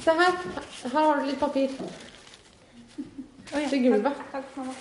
Se 0.03 0.13
her. 0.13 0.35
Her 0.83 0.99
har 0.99 1.19
du 1.19 1.25
litt 1.25 1.39
papir. 1.41 1.69
Oi, 3.55 3.63
Til 3.69 3.83
gulvet. 3.83 4.03
Takk, 4.03 4.31
takk, 4.31 4.57
mamma. 4.57 4.73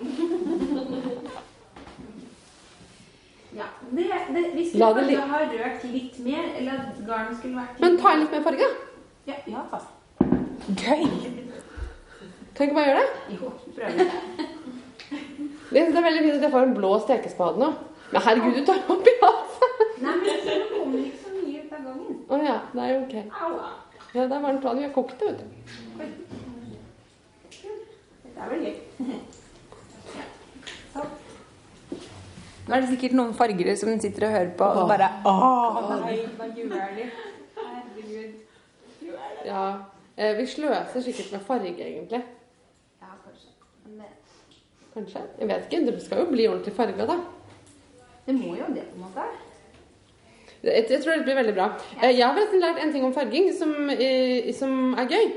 Ja, 3.54 3.64
det, 3.90 4.04
det, 4.34 4.44
vi 4.54 4.68
skulle 4.68 4.84
La 4.84 4.92
kanskje 4.94 5.22
ha 5.26 5.38
rørt 5.50 5.84
litt 5.90 6.18
mer, 6.22 6.44
eller 6.58 6.72
at 6.84 7.00
garnet 7.06 7.38
skulle 7.40 7.56
vært 7.58 7.80
Men 7.82 7.96
ta 7.98 8.12
inn 8.14 8.22
litt 8.22 8.34
mer 8.36 8.44
farge. 8.44 8.68
Ja, 9.26 9.38
ja. 9.50 9.64
Gøy! 10.68 11.02
Kan 12.54 12.68
ikke 12.68 12.76
bare 12.76 12.86
gjøre 12.92 13.02
det? 13.02 13.34
Jo, 13.34 13.50
prøv 13.74 13.98
Det 15.70 15.82
det 15.90 15.98
er 15.98 16.06
veldig 16.06 16.22
fint 16.22 16.36
at 16.36 16.46
jeg 16.46 16.52
får 16.54 16.68
en 16.68 16.76
blå 16.78 16.92
stekespade 17.02 17.62
nå. 17.62 17.72
Men 18.12 18.24
herregud, 18.26 18.56
du 18.60 18.66
tar 18.70 18.80
opp 18.94 19.10
i 19.10 19.16
halsen! 19.24 19.76
Nei, 20.04 20.14
men 20.14 20.40
det 20.46 20.58
kommer 20.70 20.98
ikke 21.02 21.22
så 21.24 21.34
mye 21.34 21.64
ut 21.64 21.74
av 21.74 21.84
gangen. 21.88 22.20
Å 22.30 22.40
ja, 22.44 22.56
det 22.74 22.84
er 22.86 22.92
jo 22.94 23.00
ok. 23.02 23.16
Au. 23.42 23.52
Ja, 24.14 24.22
det 24.24 24.38
er 24.38 24.46
varmt 24.46 24.66
vann. 24.66 24.78
Vi 24.78 24.86
har 24.86 24.94
kokt 24.94 25.18
det, 25.20 25.34
vet 25.34 25.42
du. 25.42 26.39
Dette 28.40 28.46
er 28.46 28.52
vel 28.54 28.62
gøy. 28.64 28.76
Sånn. 30.94 31.10
Nå 32.70 32.76
er 32.76 32.84
det 32.84 32.88
sikkert 32.92 33.16
noen 33.18 33.34
fargere 33.36 33.74
som 33.76 33.90
sitter 34.00 34.24
og 34.28 34.32
hører 34.32 34.52
på 34.56 34.66
og 34.80 34.88
bare 34.88 35.08
Nei, 35.26 36.14
de? 36.96 37.06
Herregud. 37.58 38.38
Ja. 39.44 39.64
Eh, 40.16 40.32
vi 40.38 40.46
sløser 40.48 41.04
sikkert 41.04 41.34
med 41.34 41.44
farge, 41.48 41.74
egentlig. 41.84 42.22
Ja, 43.02 43.12
kanskje. 43.26 43.52
Men 43.98 44.16
Kanskje? 44.94 45.26
Jeg 45.40 45.50
vet 45.50 45.68
ikke. 45.68 45.82
Det 45.90 46.02
skal 46.06 46.22
jo 46.24 46.30
bli 46.32 46.48
ordentlig 46.48 46.74
farga, 46.78 47.06
da. 47.12 47.18
det 48.26 48.34
må 48.38 48.54
jo 48.56 48.70
det, 48.72 48.86
på 48.92 49.00
en 49.00 49.04
måte. 49.04 49.28
Jeg, 50.62 50.86
jeg 50.90 51.02
tror 51.02 51.16
det 51.18 51.24
blir 51.28 51.40
veldig 51.42 51.56
bra. 51.58 51.68
Eh, 52.00 52.14
Jeg 52.16 52.24
har 52.26 52.36
forresten 52.38 52.64
lært 52.64 52.80
en 52.84 52.92
ting 52.96 53.04
om 53.04 53.14
farging 53.16 53.52
som, 53.58 53.76
eh, 53.96 54.48
som 54.56 54.94
er 54.96 55.12
gøy. 55.12 55.30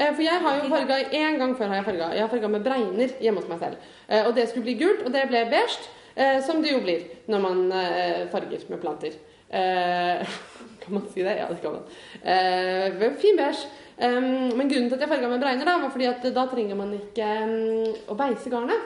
Eh, 0.00 0.12
For 0.16 0.22
jeg 0.24 0.40
har 0.40 0.58
jo 0.62 0.68
farga 0.72 0.96
én 1.12 1.38
gang 1.40 1.54
før. 1.58 1.68
har 1.68 1.80
Jeg 1.80 1.84
farget. 1.84 2.14
Jeg 2.16 2.24
har 2.24 2.28
farga 2.32 2.48
med 2.48 2.64
bregner 2.64 3.10
hjemme 3.20 3.40
hos 3.42 3.48
meg 3.50 3.58
selv. 3.60 3.76
Eh, 4.08 4.26
Og 4.26 4.34
det 4.34 4.48
skulle 4.48 4.64
bli 4.64 4.78
gult, 4.80 5.02
og 5.04 5.12
det 5.12 5.26
ble 5.28 5.44
beige. 5.52 5.88
eh, 6.16 6.40
Som 6.42 6.62
det 6.62 6.72
jo 6.72 6.80
blir 6.80 7.04
når 7.28 7.40
man 7.40 7.70
farger 8.32 8.64
med 8.70 8.80
planter. 8.80 9.12
Kan 10.80 10.94
man 10.94 11.06
si 11.12 11.22
det? 11.22 11.36
Ja, 11.36 11.46
det 11.50 11.60
kan 11.60 11.72
man. 11.74 13.16
Fin 13.18 13.36
beige. 13.36 13.66
Men 14.56 14.68
grunnen 14.70 14.88
til 14.88 14.94
at 14.94 15.00
jeg 15.00 15.08
farga 15.10 15.28
med 15.28 15.40
bregner, 15.42 15.64
da, 15.66 15.74
var 15.82 15.90
fordi 15.90 16.06
at 16.06 16.22
da 16.34 16.46
trenger 16.46 16.76
man 16.78 16.94
ikke 16.96 17.26
å 18.08 18.16
beise 18.16 18.48
garnet. 18.50 18.80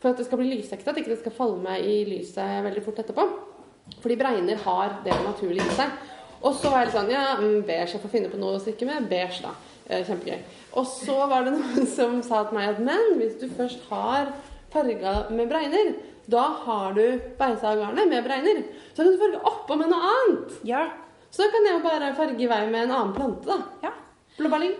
For 0.00 0.10
at 0.10 0.16
det 0.16 0.26
skal 0.26 0.38
bli 0.38 0.54
lysekte, 0.54 0.88
at 0.88 0.96
ikke 0.96 1.10
det 1.12 1.18
skal 1.20 1.32
falle 1.36 1.58
med 1.60 1.84
i 1.84 2.04
lyset 2.08 2.62
veldig 2.64 2.82
fort 2.84 2.98
etterpå. 3.02 3.26
Fordi 4.00 4.16
bregner 4.16 4.56
har 4.64 5.00
det 5.04 5.12
naturlig 5.26 5.60
i 5.66 5.76
seg. 5.76 5.90
Og 6.44 6.54
så 6.54 6.70
var 6.70 6.84
jeg 6.84 6.88
litt 6.92 6.96
sånn 6.96 7.10
Ja, 7.12 7.36
beige. 7.66 7.92
Jeg 7.92 8.00
får 8.02 8.12
finne 8.14 8.30
på 8.32 8.38
noe 8.40 8.56
å 8.56 8.62
strikke 8.62 8.86
med. 8.88 9.08
Beige, 9.10 9.42
da. 9.42 9.52
Eh, 9.88 10.00
kjempegøy. 10.06 10.40
Og 10.80 10.86
så 10.88 11.16
var 11.28 11.44
det 11.44 11.52
noen 11.58 11.86
som 11.98 12.18
sa 12.24 12.44
til 12.48 12.56
meg 12.58 12.70
at 12.74 12.82
men 12.84 13.14
hvis 13.20 13.36
du 13.42 13.48
først 13.52 13.84
har 13.90 14.30
farga 14.72 15.14
med 15.30 15.50
bregner, 15.50 15.92
da 16.30 16.44
har 16.64 16.94
du 16.96 17.02
beisa 17.38 17.74
garnet 17.76 18.08
med 18.08 18.24
bregner. 18.24 18.62
Så 18.94 19.02
kan 19.04 19.12
du 19.12 19.20
farge 19.20 19.42
oppå 19.50 19.76
med 19.78 19.90
noe 19.92 20.12
annet. 20.14 20.54
Ja. 20.66 20.86
Så 21.34 21.50
kan 21.52 21.66
jeg 21.68 21.76
jo 21.76 21.82
bare 21.84 22.12
farge 22.16 22.40
i 22.40 22.48
vei 22.48 22.62
med 22.70 22.86
en 22.86 22.94
annen 22.96 23.12
plante, 23.16 23.44
da. 23.50 23.58
ja. 23.84 23.92
Blåbærlyng. 24.38 24.72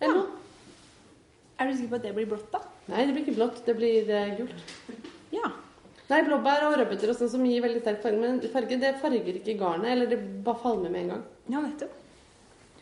Eller 0.00 0.10
Ja. 0.10 0.16
noe. 0.18 0.32
Er 1.58 1.70
du 1.70 1.76
sikker 1.76 1.88
på 1.94 1.96
at 1.96 2.02
det 2.04 2.14
blir 2.18 2.26
blått, 2.28 2.50
da? 2.52 2.58
Nei, 2.90 3.06
det 3.06 3.14
blir 3.14 3.22
ikke 3.24 3.36
blått. 3.38 3.62
Det 3.64 3.74
blir 3.78 4.10
eh, 4.12 4.34
gult. 4.36 4.58
Ja. 5.32 5.48
Nei, 6.10 6.18
blåbær 6.26 6.66
og 6.66 6.74
rødbeter 6.78 7.10
og 7.10 7.16
sånn 7.16 7.30
som 7.32 7.46
gir 7.48 7.62
veldig 7.64 7.80
sterk 7.80 8.02
farge. 8.02 8.18
Men 8.20 8.42
farge 8.52 8.76
det 8.82 8.90
farger 9.00 9.38
ikke 9.40 9.54
garnet, 9.62 9.88
eller 9.94 10.10
det 10.10 10.18
bare 10.44 10.60
falmer 10.60 10.92
med 10.92 11.06
en 11.06 11.14
gang. 11.14 11.22
Ja, 11.54 11.62
nettopp. 11.64 11.94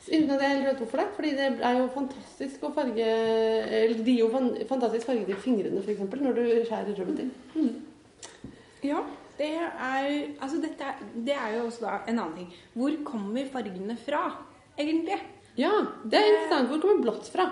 Uten 0.05 0.31
at 0.35 0.43
jeg 0.45 0.63
vet 0.67 0.81
hvorfor 0.83 1.01
det. 1.01 1.07
Fordi 1.17 1.31
det 1.39 1.47
er 1.65 1.79
jo 1.79 1.89
fantastisk 1.95 2.65
å 2.67 2.73
farge 2.77 3.05
Eller 3.09 4.01
de 4.05 4.15
gir 4.17 4.25
jo 4.25 4.31
fan, 4.33 4.51
fantastisk 4.69 5.09
farge 5.09 5.27
til 5.31 5.39
fingrene, 5.41 5.83
f.eks. 5.85 6.03
når 6.21 6.39
du 6.39 6.43
skjærer 6.69 6.99
rødbeter. 6.99 7.31
Ja. 8.85 9.05
Det 9.35 9.49
er, 9.59 10.09
altså 10.39 10.61
dette 10.63 10.93
det 11.27 11.35
er 11.35 11.57
jo 11.57 11.65
også 11.67 11.83
da 11.83 11.95
en 12.07 12.21
annen 12.23 12.37
ting. 12.37 12.51
Hvor 12.79 12.95
kommer 13.09 13.49
fargene 13.51 13.97
fra, 13.99 14.21
egentlig? 14.79 15.17
Ja, 15.59 15.73
det 16.05 16.21
er 16.21 16.29
interessant. 16.29 16.69
Hvor 16.71 16.83
kommer 16.85 17.03
blått 17.03 17.27
fra? 17.33 17.49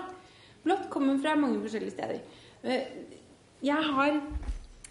Blått 0.63 0.85
kommer 0.93 1.17
fra 1.19 1.33
mange 1.35 1.59
forskjellige 1.59 1.91
steder. 1.97 2.21
Eh, 2.63 2.85
Jeg 3.63 3.83
har 3.95 4.21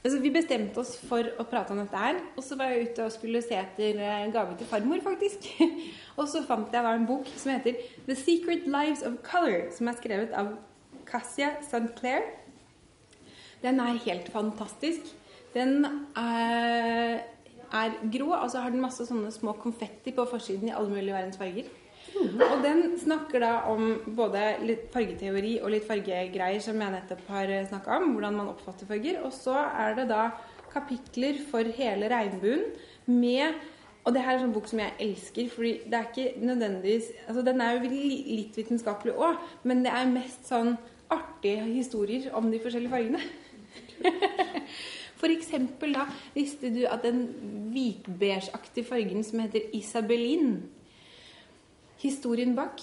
Altså, 0.03 0.19
vi 0.19 0.33
bestemte 0.35 0.83
oss 0.83 0.97
for 1.07 1.29
å 1.39 1.45
prate 1.47 1.71
om 1.71 1.79
dette 1.79 1.99
her, 1.99 2.17
og 2.35 2.43
så 2.43 2.57
var 2.59 2.73
jeg 2.73 2.89
ute 2.89 3.05
og 3.07 3.13
skulle 3.15 3.43
se 3.45 3.55
etter 3.55 4.01
eh, 4.03 4.25
gave 4.35 4.57
til 4.59 4.67
farmor, 4.67 4.99
faktisk. 5.05 5.47
og 6.19 6.27
så 6.31 6.43
fant 6.47 6.75
jeg 6.75 6.83
da 6.83 6.95
en 6.99 7.07
bok 7.07 7.29
som 7.37 7.53
heter 7.55 7.79
The 8.09 8.17
Secret 8.19 8.67
Lives 8.67 9.05
of 9.07 9.21
Color, 9.27 9.69
som 9.77 9.91
er 9.91 9.99
skrevet 10.01 10.35
av 10.35 10.57
Cassia 11.07 11.53
St. 11.63 12.17
Den 13.63 13.79
er 13.79 14.01
helt 14.09 14.33
fantastisk. 14.35 15.07
Den 15.55 15.87
er, 16.19 17.23
er 17.71 17.95
grå, 18.11 18.33
altså 18.35 18.65
har 18.65 18.75
den 18.75 18.83
masse 18.83 19.07
sånne 19.07 19.31
små 19.31 19.55
konfetti 19.63 20.11
på 20.17 20.27
forsiden 20.27 20.73
i 20.73 20.75
alle 20.75 20.91
mulige 20.91 21.15
verdens 21.15 21.39
farger. 21.39 21.71
Og 22.21 22.63
den 22.65 22.97
snakker 23.01 23.43
da 23.43 23.53
om 23.73 23.95
både 24.17 24.43
litt 24.67 24.89
fargeteori 24.93 25.57
og 25.63 25.73
litt 25.73 25.87
fargegreier 25.89 26.63
som 26.63 26.81
jeg 26.81 26.95
nettopp 26.95 27.29
har 27.33 27.53
snakka 27.71 27.99
om. 27.99 28.11
Hvordan 28.15 28.39
man 28.41 28.51
oppfatter 28.53 28.89
farger. 28.89 29.21
Og 29.25 29.33
så 29.37 29.57
er 29.57 29.97
det 29.99 30.09
da 30.13 30.31
kapitler 30.73 31.41
for 31.51 31.69
hele 31.77 32.11
regnbuen 32.13 32.67
med 33.07 33.61
Og 34.03 34.11
det 34.17 34.25
her 34.27 34.35
er 34.35 34.41
sånn 34.43 34.55
bok 34.55 34.67
som 34.67 34.81
jeg 34.83 34.97
elsker, 35.05 35.47
fordi 35.53 35.71
det 35.87 35.95
er 35.95 36.09
ikke 36.09 36.41
nødvendigvis 36.43 37.13
altså 37.29 37.45
Den 37.47 37.61
er 37.63 37.77
jo 37.77 37.91
litt 37.93 38.57
vitenskapelig 38.59 39.15
òg, 39.15 39.37
men 39.63 39.85
det 39.85 39.93
er 39.95 40.11
mest 40.11 40.49
sånn 40.51 40.73
artige 41.13 41.69
historier 41.69 42.27
om 42.35 42.49
de 42.51 42.59
forskjellige 42.59 42.91
fargene. 42.91 43.21
For 45.23 45.31
eksempel 45.31 45.95
da, 45.95 46.09
visste 46.35 46.73
du 46.75 46.81
at 46.91 47.07
den 47.07 47.29
hvitbeigeaktige 47.71 48.89
fargen 48.89 49.23
som 49.23 49.45
heter 49.45 49.71
isabellin 49.79 50.57
Historien 52.03 52.57
bak, 52.57 52.83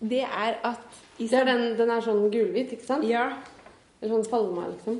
det 0.00 0.22
er 0.24 0.60
at 0.64 1.00
Det 1.18 1.32
er 1.32 1.44
den, 1.46 1.78
den 1.78 1.90
er 1.94 2.02
sånn 2.02 2.24
gulhvit, 2.32 2.72
ikke 2.74 2.86
sant? 2.88 3.06
Ja. 3.06 3.28
Det 4.00 4.08
er 4.08 4.14
sånn 4.16 4.26
falma, 4.26 4.66
liksom. 4.72 4.98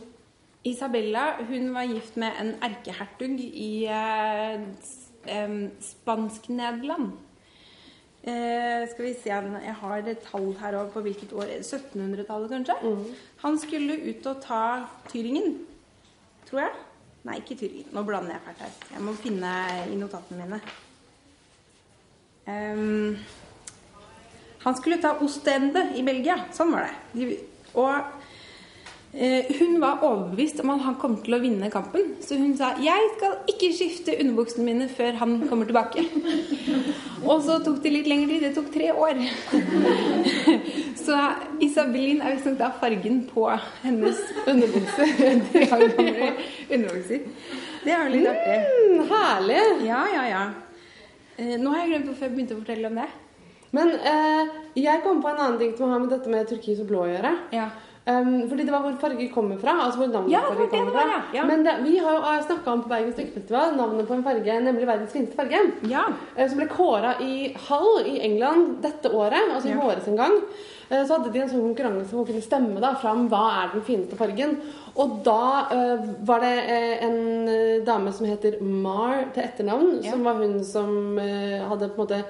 Isabella 0.64 1.24
hun 1.48 1.72
var 1.74 1.88
gift 1.90 2.16
med 2.16 2.38
en 2.40 2.54
erkehertug 2.64 3.40
i 3.40 3.84
eh, 3.90 4.62
eh, 5.26 5.56
Spansk-Nederland. 5.82 7.10
Eh, 8.24 8.88
skal 8.88 9.04
vi 9.04 9.12
se 9.12 9.28
Jeg 9.28 9.74
har 9.80 9.96
et 9.98 10.22
tall 10.24 10.54
her 10.60 10.78
over 10.78 10.90
på 10.90 11.00
hvilket 11.04 11.32
år 11.32 11.50
1700-tallet, 11.60 12.48
kanskje? 12.50 12.74
Mm. 12.82 13.04
Han 13.42 13.58
skulle 13.58 13.98
ut 14.08 14.26
og 14.26 14.40
ta 14.40 14.86
Tyringen, 15.10 15.58
tror 16.48 16.60
jeg. 16.60 16.70
Nei, 17.24 17.36
ikke 17.42 17.58
Tyringen. 17.60 17.92
Nå 17.92 18.02
blander 18.02 18.32
jeg 18.32 18.40
fælt 18.46 18.64
her. 18.64 18.72
Jeg 18.94 19.02
må 19.04 19.12
finne 19.20 19.52
i 19.92 19.98
notatene 20.00 20.40
mine. 20.40 20.60
Um, 22.48 23.16
han 24.64 24.76
skulle 24.76 24.96
ta 24.96 25.16
Ostende 25.20 25.90
i 25.96 26.02
Belgia. 26.02 26.38
Sånn 26.56 26.70
var 26.72 26.86
det. 26.88 27.26
Og 27.76 27.92
eh, 29.12 29.50
hun 29.58 29.76
var 29.82 30.00
overbevist 30.06 30.62
om 30.62 30.70
at 30.72 30.84
han 30.86 30.94
kom 31.00 31.18
til 31.20 31.36
å 31.36 31.40
vinne 31.42 31.68
kampen. 31.72 32.14
Så 32.24 32.38
hun 32.40 32.54
sa 32.56 32.72
'Jeg 32.80 33.10
skal 33.16 33.34
ikke 33.52 33.72
skifte 33.76 34.14
underbuksene 34.20 34.64
mine 34.64 34.88
før 34.88 35.18
han 35.20 35.48
kommer 35.48 35.68
tilbake'. 35.68 36.06
Og 37.28 37.42
så 37.44 37.58
tok 37.64 37.82
det 37.82 37.92
litt 37.92 38.08
lengre 38.08 38.32
tid. 38.32 38.42
Det 38.42 38.54
tok 38.56 38.72
tre 38.72 38.88
år. 38.92 39.20
så 41.04 41.18
Isabelin 41.60 42.22
er 42.22 42.34
visstnok 42.34 42.58
da 42.58 42.70
fargen 42.80 43.24
på 43.28 43.44
hennes 43.82 44.20
underbukse. 44.46 45.08
underbukser. 46.74 47.20
Det 47.84 47.92
er 47.92 48.00
jo 48.00 48.16
litt 48.16 48.28
artig. 48.32 48.58
Mm, 48.64 49.04
herlig! 49.12 49.60
Ja, 49.84 50.00
ja, 50.08 50.24
ja. 50.28 50.44
Eh, 51.36 51.56
nå 51.60 51.68
har 51.72 51.84
jeg 51.84 51.92
glemt 51.92 52.08
hvorfor 52.08 52.28
jeg 52.28 52.34
begynte 52.34 52.56
å 52.56 52.62
fortelle 52.62 52.88
om 52.88 53.00
det. 53.02 53.10
Men 53.74 53.90
eh, 53.98 54.52
jeg 54.78 55.02
kom 55.02 55.22
på 55.22 55.32
en 55.32 55.40
annen 55.40 55.58
ting 55.60 55.74
som 55.78 55.90
har 55.90 56.02
med 56.02 56.12
dette 56.14 56.30
med 56.30 56.46
turkis 56.50 56.82
og 56.84 56.88
blå 56.90 57.04
å 57.06 57.10
gjøre. 57.10 57.34
Ja. 57.54 57.72
Um, 58.04 58.42
fordi 58.50 58.66
det 58.68 58.72
var 58.74 58.82
hvor 58.84 58.98
farger 59.00 59.30
kommer 59.32 59.56
fra. 59.56 59.72
altså 59.86 60.02
hvor 60.02 60.10
navnet 60.12 60.34
Ja, 60.34 60.42
farger 60.44 60.66
kommer 60.68 60.92
var, 60.92 61.06
fra. 61.08 61.20
ja. 61.32 61.44
Men 61.48 61.62
det, 61.64 61.72
vi 61.86 61.94
har 62.04 62.18
jo 62.18 62.42
snakka 62.50 62.74
om 62.74 62.82
på 62.84 62.90
Bergen 62.90 63.14
strikkefestival 63.14 63.72
navnet 63.78 64.04
på 64.10 64.18
en 64.18 64.26
farge, 64.26 64.58
nemlig 64.60 64.84
verdens 64.90 65.14
fineste 65.16 65.38
farge. 65.38 65.62
Ja. 65.88 66.02
Uh, 66.36 66.44
Som 66.44 66.60
ble 66.60 66.68
kåra 66.68 67.14
i 67.24 67.54
Hull 67.70 68.04
i 68.12 68.18
England 68.28 68.82
dette 68.84 69.08
året, 69.08 69.48
altså 69.54 69.72
i 69.72 69.78
våres 69.80 70.10
en 70.12 70.20
gang. 70.20 70.36
Uh, 70.90 71.00
Så 71.00 71.16
hadde 71.16 71.32
de 71.32 71.40
en 71.46 71.50
sånn 71.54 71.64
konkurranse 71.64 72.12
hvor 72.12 72.28
kunne 72.28 72.44
stemme 72.44 72.84
da, 72.84 72.92
fram 73.00 73.24
hva 73.32 73.42
er 73.62 73.72
den 73.72 73.88
fineste 73.88 74.20
fargen. 74.20 74.58
Og 75.00 75.18
da 75.24 75.40
uh, 75.72 76.06
var 76.28 76.44
det 76.44 76.54
en 77.08 77.18
dame 77.88 78.12
som 78.12 78.28
heter 78.28 78.60
Mar 78.60 79.30
til 79.32 79.48
etternavn, 79.48 80.02
som 80.04 80.28
var 80.28 80.44
hun 80.44 80.60
som 80.60 81.16
hadde 81.16 81.88
på 81.88 82.04
en 82.04 82.04
måte 82.04 82.24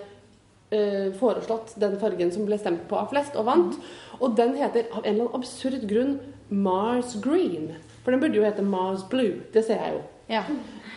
foreslått 1.21 1.75
den 1.81 1.99
fargen 2.01 2.33
som 2.35 2.47
ble 2.49 2.59
stemt 2.61 2.87
på 2.91 2.99
av 2.99 3.11
flest, 3.13 3.37
og 3.39 3.49
vant. 3.49 3.79
Og 4.21 4.37
den 4.39 4.57
heter 4.59 4.89
av 4.91 5.03
en 5.03 5.15
eller 5.15 5.29
annen 5.29 5.41
absurd 5.41 5.87
grunn 5.91 6.19
Mars 6.49 7.17
Green. 7.25 7.73
For 8.05 8.15
den 8.15 8.23
burde 8.23 8.39
jo 8.39 8.45
hete 8.45 8.65
Mars 8.65 9.05
Blue. 9.11 9.41
Det 9.55 9.65
ser 9.67 9.81
jeg 9.81 9.97
jo. 9.97 10.03
ja. 10.35 10.45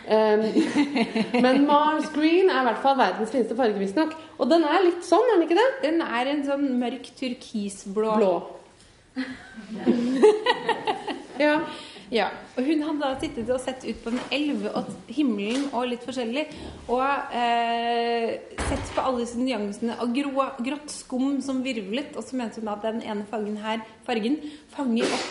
Um, 0.08 0.44
men 1.44 1.66
Mars 1.68 2.08
Green 2.14 2.48
er 2.48 2.62
i 2.62 2.68
hvert 2.70 2.84
fall 2.84 2.96
verdens 3.00 3.32
fineste 3.32 3.56
farge, 3.58 3.80
visstnok. 3.80 4.14
Og 4.38 4.48
den 4.50 4.64
er 4.64 4.86
litt 4.86 5.04
sånn, 5.04 5.26
er 5.28 5.36
den 5.36 5.48
ikke 5.48 5.58
det? 5.58 5.68
Den 5.84 6.00
er 6.04 6.32
en 6.32 6.44
sånn 6.46 6.64
mørk 6.80 7.10
turkisblå. 7.18 8.14
Blå. 8.20 8.34
ja. 11.44 11.54
Ja, 12.14 12.28
og 12.56 12.64
Hun 12.64 12.84
hadde 12.86 13.00
da 13.02 13.10
sittet 13.20 13.50
og 13.52 13.60
sett 13.60 13.84
ut 13.84 13.98
på 14.04 14.12
en 14.14 14.20
elv 14.32 14.68
og 14.70 14.92
himmelen 15.12 15.66
og 15.72 15.90
litt 15.90 16.06
forskjellig. 16.06 16.46
Og 16.88 17.34
eh, 17.36 18.38
sett 18.68 18.94
på 18.94 19.04
alle 19.04 19.24
disse 19.24 19.40
nyansene 19.40 19.98
av 20.00 20.14
grå, 20.16 20.46
grått 20.64 20.94
skum 20.94 21.42
som 21.44 21.60
virvlet. 21.66 22.16
Og 22.16 22.24
så 22.24 22.38
mente 22.40 22.62
hun 22.62 22.72
at 22.72 22.86
den 22.86 23.02
ene 23.04 23.28
fargen 23.28 23.60
her 23.60 23.84
fargen 24.08 24.40
fanger 24.72 25.10
opp 25.18 25.28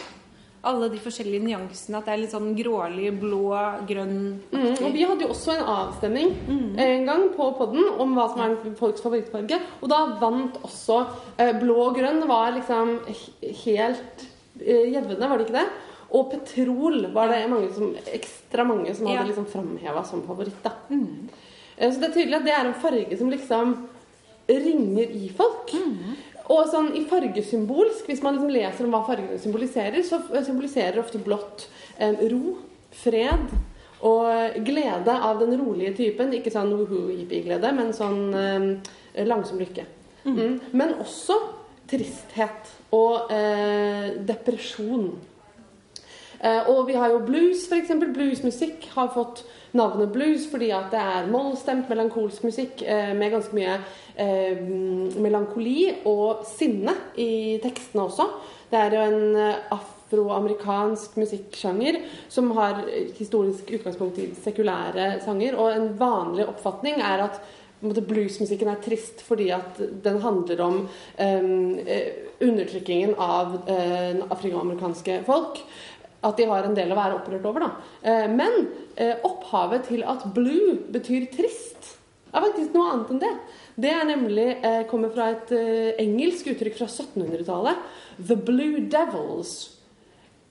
alle 0.68 0.90
de 0.92 1.00
forskjellige 1.02 1.46
nyansene. 1.48 1.98
At 2.00 2.08
det 2.08 2.14
er 2.14 2.22
litt 2.24 2.34
sånn 2.36 2.54
grålig, 2.58 3.10
blå, 3.22 3.50
grønn 3.90 4.16
Mm, 4.48 4.78
og 4.84 4.94
vi 4.94 5.04
hadde 5.06 5.26
jo 5.26 5.34
også 5.34 5.54
en 5.54 5.68
avstemning 5.72 6.32
en 6.82 7.06
gang 7.08 7.28
på 7.36 7.50
podden 7.58 8.00
om 8.02 8.14
hva 8.18 8.28
som 8.32 8.42
er 8.46 8.76
folks 8.80 9.04
favorittfarge. 9.04 9.60
Og 9.82 9.90
da 9.92 10.00
vant 10.22 10.58
også 10.66 11.02
eh, 11.38 11.54
blå 11.58 11.76
og 11.90 11.98
grønn 11.98 12.24
var 12.30 12.54
liksom 12.56 12.98
helt 13.64 14.26
eh, 14.62 14.88
jevne, 14.94 15.28
var 15.28 15.38
det 15.38 15.48
ikke 15.48 15.60
det? 15.60 15.68
Og 16.16 16.30
petrol 16.32 17.08
var 17.14 17.28
det 17.34 17.42
mange 17.52 17.74
som, 17.76 17.92
ekstra 18.14 18.64
mange 18.68 18.94
som 18.96 19.08
hadde 19.08 19.26
Ja. 19.26 19.28
liksom 19.28 19.46
framheva 19.52 20.04
som 20.06 20.24
favoritt. 20.24 20.64
da. 20.64 20.72
Mm. 20.90 21.30
Så 21.78 22.00
det 22.00 22.10
er 22.10 22.14
tydelig 22.14 22.36
at 22.36 22.46
det 22.46 22.54
er 22.54 22.66
en 22.66 22.74
farge 22.74 23.18
som 23.18 23.30
liksom 23.30 23.76
ringer 24.48 25.12
i 25.12 25.30
folk. 25.36 25.74
Og 26.50 26.68
sånn 26.72 26.94
i 26.96 27.04
fargesymbolsk, 27.04 28.06
hvis 28.08 28.22
man 28.24 28.38
liksom 28.38 28.50
leser 28.50 28.86
om 28.86 28.94
hva 28.96 29.02
fargene 29.06 29.38
symboliserer, 29.38 30.00
så 30.08 30.22
symboliserer 30.46 31.00
ofte 31.02 31.20
blått 31.20 31.68
eh, 32.00 32.16
ro, 32.32 32.56
fred 32.92 33.52
og 34.08 34.56
glede 34.64 35.12
av 35.12 35.40
den 35.42 35.58
rolige 35.60 35.96
typen. 35.98 36.32
Ikke 36.34 36.54
sånn 36.54 36.72
woohoo-hippie-glede, 36.72 37.74
men 37.76 37.92
sånn 37.92 38.34
eh, 38.34 39.26
langsom 39.28 39.60
lykke. 39.60 39.84
Mm. 40.24 40.60
Men 40.72 40.96
også 41.04 41.36
tristhet 41.92 42.72
og 42.96 43.30
eh, 43.32 44.16
depresjon. 44.28 45.12
Eh, 46.42 46.70
og 46.70 46.86
vi 46.88 46.98
har 46.98 47.12
jo 47.14 47.24
blues, 47.26 47.66
f.eks. 47.70 47.94
Bluesmusikk 48.14 48.90
har 48.94 49.10
fått 49.16 49.44
navnet 49.78 50.12
blues 50.14 50.48
fordi 50.50 50.70
at 50.76 50.92
det 50.94 51.02
er 51.02 51.30
mollstemt, 51.32 51.90
melankolsk 51.90 52.46
musikk 52.48 52.84
eh, 52.86 53.14
med 53.18 53.34
ganske 53.34 53.58
mye 53.58 53.78
eh, 54.16 54.62
melankoli 55.18 55.92
og 56.10 56.46
sinne 56.50 56.96
i 57.18 57.58
tekstene 57.64 58.08
også. 58.08 58.30
Det 58.72 58.80
er 58.80 58.96
jo 58.98 59.04
en 59.08 59.38
afroamerikansk 59.74 61.16
musikksjanger 61.22 62.02
som 62.30 62.52
har 62.58 62.84
historisk 63.18 63.72
utgangspunkt 63.78 64.20
i 64.20 64.32
sekulære 64.44 65.22
sanger. 65.24 65.56
Og 65.56 65.72
en 65.72 65.94
vanlig 66.00 66.48
oppfatning 66.50 67.00
er 67.00 67.30
at 67.30 67.40
bluesmusikken 67.82 68.72
er 68.72 68.82
trist 68.82 69.22
fordi 69.26 69.50
at 69.54 69.78
den 70.04 70.20
handler 70.22 70.62
om 70.66 70.80
eh, 71.18 72.10
undertrykkingen 72.42 73.16
av 73.18 73.70
eh, 73.70 74.18
afrikanske 74.30 75.22
folk 75.26 75.62
at 76.26 76.38
de 76.38 76.48
har 76.50 76.66
en 76.66 76.76
del 76.78 76.92
å 76.92 76.98
være 76.98 77.20
opprørt 77.20 77.46
over. 77.46 77.66
Da. 77.68 77.70
Eh, 78.02 78.28
Men 78.32 78.68
eh, 78.96 79.16
opphavet 79.28 79.88
til 79.92 80.04
at 80.08 80.26
blue 80.36 80.78
betyr 80.94 81.30
trist, 81.34 81.94
er 82.34 82.44
faktisk 82.44 82.74
noe 82.76 82.92
annet 82.92 83.14
enn 83.14 83.24
det. 83.24 83.34
Det 83.78 83.94
er 83.94 84.10
nemlig 84.10 84.48
eh, 84.66 84.84
kommer 84.90 85.14
fra 85.14 85.32
et 85.36 85.54
engelsk 86.02 86.50
uttrykk 86.52 86.78
fra 86.80 86.90
1700-tallet. 86.90 87.88
The 88.18 88.36
Blue 88.36 88.84
Devils. 88.92 89.74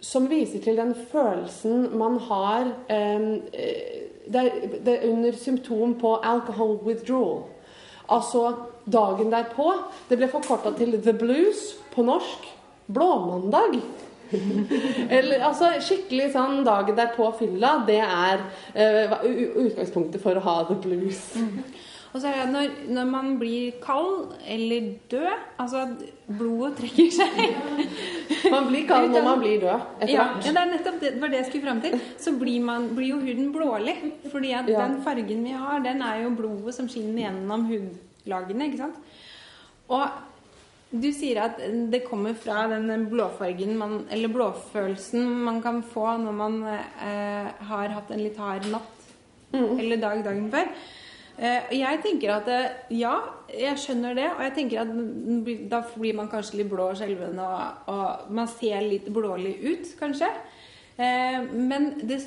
Som 0.00 0.28
viser 0.30 0.62
til 0.62 0.78
den 0.78 0.92
følelsen 1.10 1.88
man 1.98 2.18
har 2.28 2.68
det 4.26 4.92
er 4.92 5.06
under 5.08 5.34
symptom 5.38 5.94
på 5.98 6.16
alcohol 6.20 6.76
withdrawal. 6.84 7.46
Altså 8.12 8.52
dagen 8.86 9.32
derpå. 9.32 9.70
Det 10.08 10.18
ble 10.20 10.28
forkorta 10.30 10.74
til 10.78 10.98
The 11.02 11.14
Blues 11.16 11.72
på 11.94 12.04
norsk. 12.06 12.46
Blåmandag. 12.86 13.80
Eller 15.16 15.42
altså 15.46 15.72
skikkelig 15.82 16.30
sånn 16.34 16.62
dagen 16.66 16.96
derpå 16.98 17.30
fylla, 17.38 17.76
det 17.86 18.00
er 18.02 18.44
uh, 18.76 19.18
utgangspunktet 19.66 20.22
for 20.22 20.38
å 20.38 20.44
ha 20.46 20.56
the 20.70 20.78
blues. 20.82 21.20
Og 22.14 22.22
så 22.22 22.30
er 22.30 22.36
det 22.46 22.52
når, 22.54 22.76
når 22.96 23.08
man 23.10 23.32
blir 23.36 23.74
kald 23.82 24.30
eller 24.48 24.86
død 25.10 25.26
Altså 25.60 25.82
blodet 26.38 26.70
trekker 26.78 27.10
seg 27.12 27.42
Man 28.54 28.70
blir 28.70 28.86
kald 28.88 29.10
når 29.12 29.26
man 29.26 29.42
blir 29.42 29.58
død 29.60 29.74
etter 29.98 30.12
ja, 30.14 30.22
hvert. 30.30 30.46
ja, 30.46 30.54
det 30.56 30.62
er 30.62 30.70
nettopp 30.70 30.96
det, 31.02 31.10
var 31.20 31.32
det 31.34 31.40
jeg 31.42 31.48
skulle 31.50 31.66
fram 31.66 31.82
til. 31.84 31.98
Så 32.22 32.32
blir, 32.40 32.62
man, 32.64 32.86
blir 32.96 33.10
jo 33.10 33.18
huden 33.20 33.50
blålig. 33.52 33.96
Fordi 34.32 34.54
at 34.56 34.70
Ja. 34.70 34.86
den 34.86 35.02
fargen 35.04 35.44
vi 35.44 35.52
har, 35.58 35.82
den 35.84 36.00
er 36.06 36.22
jo 36.22 36.30
blodet 36.38 36.72
som 36.78 36.88
skinner 36.88 37.26
gjennom 37.26 37.66
hudlagene. 37.68 38.70
ikke 38.70 38.80
sant? 38.86 38.96
Og 39.92 40.06
du 40.90 41.08
sier 41.12 41.40
at 41.42 41.58
det 41.90 42.04
kommer 42.06 42.36
fra 42.38 42.66
den 42.70 43.08
blåfargen 43.10 43.74
man, 43.78 43.96
eller 44.10 44.30
blåfølelsen 44.32 45.24
man 45.44 45.58
kan 45.64 45.82
få 45.82 46.12
når 46.22 46.36
man 46.38 46.60
eh, 46.70 47.48
har 47.70 47.88
hatt 47.96 48.12
en 48.14 48.22
litt 48.22 48.38
hard 48.40 48.68
natt 48.70 48.92
eller 49.56 49.96
dag 50.02 50.22
dagen 50.24 50.46
før. 50.52 50.70
Eh, 51.36 51.72
jeg 51.76 52.00
tenker 52.04 52.32
at 52.32 52.48
eh, 52.48 52.78
ja, 52.96 53.12
jeg 53.52 53.76
skjønner 53.82 54.14
det. 54.16 54.28
Og 54.34 54.40
jeg 54.46 54.54
tenker 54.56 54.82
at 54.82 55.68
da 55.70 55.82
blir 55.96 56.16
man 56.16 56.30
kanskje 56.32 56.62
litt 56.62 56.70
blå 56.70 56.90
og 56.92 56.96
skjelven, 56.98 57.38
og, 57.40 57.90
og 57.92 58.30
man 58.36 58.48
ser 58.50 58.80
litt 58.86 59.08
blålig 59.12 59.54
ut, 59.66 59.90
kanskje. 60.00 60.30
Eh, 60.96 61.42
men 61.52 61.92
det 62.08 62.22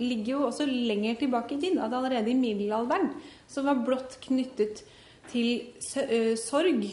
ligger 0.00 0.30
jo 0.34 0.44
også 0.48 0.66
lenger 0.68 1.18
tilbake 1.20 1.56
i 1.56 1.60
tid. 1.66 1.78
At 1.80 1.92
allerede 1.96 2.32
i 2.32 2.38
middelalderen 2.38 3.10
så 3.48 3.64
var 3.66 3.82
blått 3.86 4.18
knyttet 4.24 4.84
til 5.32 5.72
sø- 5.84 6.34
sorg. 6.40 6.84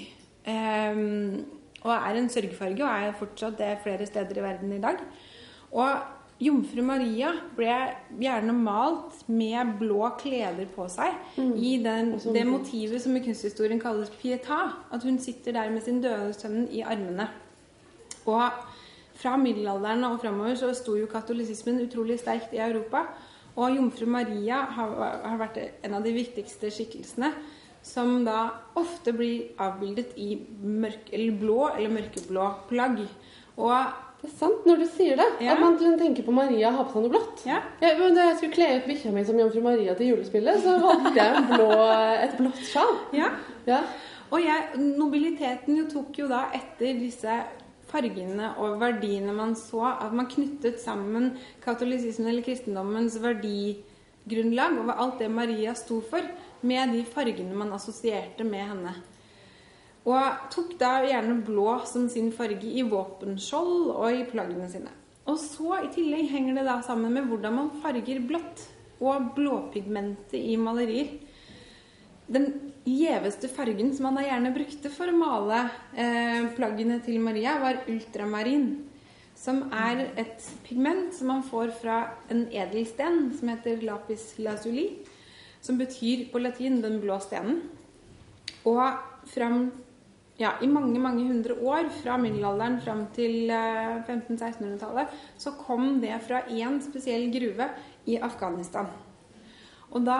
Eh, 0.45 1.03
og 1.83 1.93
er 1.93 2.17
en 2.17 2.29
sørgefarge, 2.31 2.83
og 2.83 2.89
er 2.89 3.15
fortsatt 3.19 3.57
det 3.59 3.77
flere 3.83 4.05
steder 4.07 4.39
i 4.39 4.45
verden 4.45 4.75
i 4.75 4.81
dag. 4.83 4.99
Og 5.75 5.89
Jomfru 6.43 6.81
Maria 6.83 7.29
ble 7.55 7.73
gjerne 8.19 8.53
malt 8.55 9.21
med 9.31 9.75
blå 9.79 10.09
kleder 10.19 10.67
på 10.73 10.87
seg 10.91 11.37
i 11.39 11.75
den, 11.83 12.15
det 12.35 12.43
motivet 12.47 13.03
som 13.03 13.15
i 13.15 13.21
kunsthistorien 13.23 13.81
kalles 13.81 14.11
pietà. 14.19 14.59
At 14.91 15.05
hun 15.05 15.19
sitter 15.21 15.55
der 15.55 15.71
med 15.71 15.85
sin 15.85 16.01
døde 16.03 16.33
sønn 16.35 16.65
i 16.71 16.83
armene. 16.83 17.29
Og 18.25 18.49
fra 19.19 19.35
middelalderen 19.37 20.03
og 20.07 20.19
framover 20.23 20.57
så 20.59 20.73
sto 20.75 20.97
jo 20.97 21.07
katolisismen 21.11 21.83
utrolig 21.85 22.19
sterkt 22.19 22.55
i 22.55 22.63
Europa. 22.63 23.05
Og 23.53 23.75
jomfru 23.77 24.07
Maria 24.09 24.63
har, 24.75 24.95
har 25.23 25.37
vært 25.39 25.59
en 25.85 25.99
av 25.99 26.03
de 26.03 26.15
viktigste 26.15 26.71
skikkelsene. 26.73 27.29
Som 27.83 28.23
da 28.25 28.45
ofte 28.79 29.11
blir 29.13 29.51
avbildet 29.61 30.13
i 30.17 30.37
mørk, 30.63 31.09
eller 31.11 31.35
blå 31.41 31.59
eller 31.73 31.91
mørkeblå 31.91 32.47
plagg. 32.69 33.03
Og 33.59 33.99
Det 34.23 34.29
er 34.31 34.37
sant 34.39 34.63
når 34.65 34.77
du 34.79 34.85
sier 34.87 35.17
det. 35.19 35.25
Ja. 35.43 35.57
At 35.57 35.59
man 35.59 35.75
tenker 35.99 36.23
på 36.23 36.31
Maria 36.31 36.69
har 36.71 36.85
på 36.87 36.93
seg 36.95 37.03
noe 37.03 37.11
blått. 37.11 37.41
ja, 37.45 37.57
Ja, 37.83 37.89
men 37.99 38.15
da 38.15 38.29
jeg 38.29 38.37
skulle 38.39 38.55
kle 38.55 38.69
ut 38.77 38.85
bikkja 38.87 39.11
mi 39.11 39.23
som 39.27 39.35
jomfru 39.41 39.59
Maria 39.65 39.93
til 39.99 40.13
julespillet, 40.13 40.61
så 40.63 40.77
valgte 40.79 41.11
jeg 41.19 41.35
en 41.41 41.49
blå, 41.51 41.67
et 42.23 42.37
blått 42.39 42.61
sjal. 42.69 42.95
ja. 43.11 43.33
Ja. 43.67 43.81
Og 44.31 44.39
jeg, 44.41 44.79
nobiliteten 44.79 45.75
jo 45.77 45.83
tok 45.91 46.15
jo 46.17 46.29
da 46.31 46.45
etter 46.55 46.95
disse 46.97 47.35
fargene 47.91 48.53
og 48.63 48.79
verdiene 48.81 49.35
man 49.35 49.51
så, 49.59 49.83
at 50.01 50.15
man 50.15 50.25
knyttet 50.31 50.79
sammen 50.81 51.33
katolisismen 51.61 52.31
eller 52.31 52.41
kristendommens 52.47 53.19
verdigrunnlag 53.21 54.79
og 54.81 54.89
alt 54.95 55.19
det 55.21 55.29
Maria 55.31 55.75
sto 55.77 55.99
for, 56.01 56.23
med 56.63 56.95
de 56.95 57.03
fargene 57.07 57.55
man 57.57 57.73
assosierte 57.75 58.45
med 58.47 58.65
henne. 58.71 58.93
Og 60.03 60.49
tok 60.51 60.75
da 60.79 60.97
gjerne 61.05 61.39
blå 61.47 61.77
som 61.87 62.09
sin 62.11 62.31
farge 62.35 62.67
i 62.67 62.83
våpenskjold 62.83 63.93
og 63.93 64.07
i 64.11 64.25
plaggene 64.27 64.67
sine. 64.71 64.91
Og 65.31 65.37
så 65.39 65.77
i 65.85 65.91
tillegg 65.93 66.27
henger 66.33 66.59
det 66.59 66.65
da 66.67 66.81
sammen 66.83 67.13
med 67.15 67.29
hvordan 67.29 67.55
man 67.55 67.75
farger 67.83 68.19
blått 68.27 68.65
og 69.03 69.31
blåpigmentet 69.37 70.35
i 70.39 70.57
malerier. 70.59 71.13
Den 72.27 72.49
gjeveste 72.87 73.47
fargen 73.51 73.91
som 73.95 74.09
man 74.09 74.19
da 74.19 74.25
gjerne 74.25 74.51
brukte 74.55 74.91
for 74.91 75.11
å 75.11 75.15
male 75.15 75.61
eh, 75.95 76.49
plaggene 76.57 76.99
til 77.03 77.19
Maria, 77.23 77.55
var 77.63 77.83
ultramarin. 77.87 78.67
Som 79.39 79.65
er 79.75 80.05
et 80.19 80.43
pigment 80.67 81.15
som 81.15 81.31
man 81.31 81.43
får 81.47 81.73
fra 81.79 81.97
en 82.31 82.45
edelsten 82.51 83.25
som 83.39 83.51
heter 83.51 83.83
lapis 83.87 84.33
lazuli. 84.39 84.89
Som 85.63 85.79
betyr 85.79 86.27
på 86.31 86.41
latin 86.43 86.81
'den 86.81 86.99
blå 87.01 87.17
stenen'. 87.23 87.61
Og 88.65 88.83
fram 89.25 89.71
ja, 90.39 90.55
i 90.61 90.67
mange 90.67 90.99
mange 90.99 91.25
hundre 91.27 91.55
år, 91.61 91.89
fra 92.01 92.17
middelalderen 92.17 92.79
fram 92.81 93.05
til 93.15 93.51
eh, 93.53 93.99
1500-1600-tallet, 94.01 95.13
så 95.37 95.53
kom 95.57 95.99
det 96.01 96.15
fra 96.27 96.41
én 96.49 96.79
spesiell 96.81 97.29
gruve 97.33 97.69
i 98.09 98.17
Afghanistan. 98.17 98.89
Og 99.91 100.05
da 100.05 100.19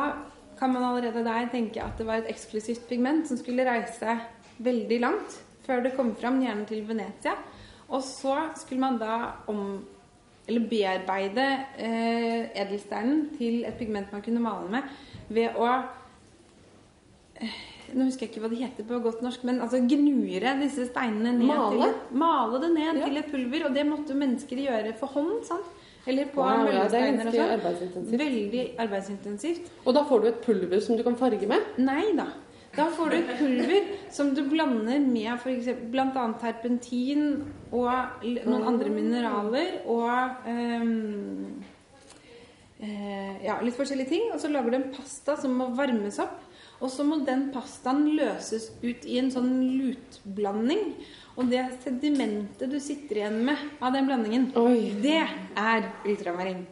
kan 0.59 0.73
man 0.73 0.85
allerede 0.85 1.25
der 1.25 1.49
tenke 1.51 1.81
at 1.81 1.97
det 1.97 2.05
var 2.07 2.21
et 2.21 2.29
eksklusivt 2.29 2.85
pigment 2.87 3.27
som 3.27 3.39
skulle 3.39 3.65
reise 3.65 4.19
veldig 4.63 4.99
langt 5.01 5.39
før 5.65 5.81
det 5.81 5.95
kom 5.95 6.13
fram, 6.15 6.41
gjerne 6.43 6.67
til 6.69 6.83
Venezia. 6.87 7.33
Og 7.89 8.03
så 8.03 8.35
skulle 8.59 8.83
man 8.83 8.99
da 9.01 9.17
om 9.47 9.81
bearbeide 10.45 11.45
eh, 11.79 12.51
edelsteinen 12.61 13.29
til 13.37 13.63
et 13.65 13.77
pigment 13.79 14.11
man 14.11 14.21
kunne 14.21 14.43
male 14.43 14.69
med 14.69 14.81
ved 15.35 15.55
å 15.59 15.69
eh, 17.41 17.61
Nå 17.93 18.07
husker 18.07 18.25
jeg 18.25 18.31
ikke 18.33 18.41
hva 18.41 18.49
det 18.49 18.61
heter 18.63 18.85
på 18.89 18.97
godt 19.03 19.19
norsk, 19.21 19.43
men 19.45 19.59
altså 19.61 19.77
gnure 19.85 20.53
disse 20.63 20.87
steinene 20.89 21.35
ned 21.37 21.45
Male? 21.45 21.89
til 21.91 22.17
Male 22.23 22.61
det 22.63 22.71
ned 22.73 23.01
Ja. 23.01 23.05
til 23.05 23.17
et 23.21 23.27
pulver, 23.29 23.65
og 23.67 23.75
det 23.75 23.83
måtte 23.85 24.15
mennesker 24.17 24.57
gjøre 24.63 24.95
for 24.97 25.07
hånd, 25.13 25.43
sant? 25.45 25.67
Eller 26.07 26.25
på 26.33 26.41
Wow, 26.41 26.49
er 26.49 26.63
møllesteiner 26.67 27.27
og 27.29 27.35
sånn. 27.93 28.07
Veldig 28.19 28.63
arbeidsintensivt. 28.79 29.69
Og 29.85 29.93
da 29.95 30.01
får 30.03 30.21
du 30.21 30.27
et 30.27 30.41
pulver 30.43 30.81
som 30.83 30.97
du 30.97 31.03
kan 31.05 31.15
farge 31.15 31.47
med. 31.47 31.61
Nei 31.77 32.09
da. 32.17 32.25
Da 32.75 32.87
får 32.89 33.09
du 33.11 33.15
et 33.19 33.37
pulver 33.37 33.83
som 34.11 34.33
du 34.33 34.41
blander 34.49 34.99
med 34.99 35.37
annet 36.25 36.39
terpentin 36.41 37.43
og 37.71 37.91
noen 38.25 38.65
andre 38.67 38.89
mineraler 38.89 39.83
og 39.85 40.47
eh, 40.49 40.83
ja, 43.43 43.59
litt 43.63 43.77
forskjellige 43.77 44.11
ting. 44.11 44.29
Og 44.33 44.41
så 44.41 44.51
lager 44.51 44.73
du 44.73 44.79
en 44.79 44.91
pasta 44.95 45.37
som 45.39 45.55
må 45.59 45.69
varmes 45.77 46.19
opp. 46.23 46.41
Og 46.83 46.91
så 46.91 47.05
må 47.07 47.21
den 47.23 47.47
pastaen 47.53 48.09
løses 48.17 48.71
ut 48.83 49.05
i 49.07 49.19
en 49.21 49.31
sånn 49.31 49.51
lutblanding. 49.77 50.93
Og 51.39 51.49
det 51.49 51.63
sedimentet 51.85 52.69
du 52.69 52.79
sitter 52.83 53.21
igjen 53.21 53.39
med 53.47 53.61
av 53.81 53.95
den 53.95 54.09
blandingen, 54.09 54.49
Oi. 54.59 54.93
det 55.01 55.21
er 55.23 55.87
ultramarin. 56.05 56.65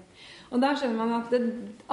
Og 0.52 0.60
da 0.60 0.74
skjønner 0.76 0.98
man 1.00 1.14
at 1.16 1.30
det, 1.32 1.40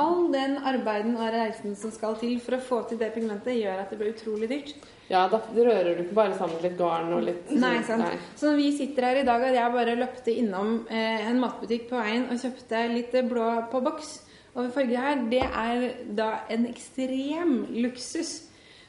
all 0.02 0.32
den 0.32 0.56
arbeiden 0.66 1.14
og 1.14 1.28
reisen 1.30 1.76
som 1.78 1.92
skal 1.94 2.16
til 2.18 2.40
for 2.42 2.56
å 2.56 2.62
få 2.62 2.80
til 2.90 2.98
det 2.98 3.12
pigmentet, 3.14 3.54
gjør 3.54 3.84
at 3.84 3.92
det 3.92 3.98
blir 4.00 4.16
utrolig 4.16 4.48
dyrt. 4.50 4.72
Ja, 5.08 5.22
da 5.30 5.38
rører 5.54 5.94
du 5.94 6.02
ikke 6.02 6.16
bare 6.18 6.34
sammen 6.36 6.58
litt 6.64 6.74
garn 6.76 7.12
og 7.14 7.22
litt 7.24 7.52
Nei, 7.54 7.78
sant. 7.86 8.18
Så 8.36 8.50
når 8.50 8.58
vi 8.58 8.72
sitter 8.76 9.06
her 9.08 9.20
i 9.22 9.28
dag, 9.28 9.46
og 9.46 9.60
jeg 9.60 9.74
bare 9.76 9.94
løpte 10.00 10.34
innom 10.34 10.74
eh, 10.90 11.28
en 11.30 11.38
matbutikk 11.40 11.86
på 11.92 12.00
veien 12.00 12.26
og 12.32 12.42
kjøpte 12.42 12.82
litt 12.96 13.14
eh, 13.14 13.28
blå 13.30 13.46
på 13.70 13.84
boks 13.86 14.10
over 14.58 14.74
farge 14.74 15.06
her, 15.06 15.22
det 15.30 15.44
er 15.46 15.88
da 16.18 16.28
en 16.50 16.66
ekstrem 16.72 17.56
luksus. 17.78 18.36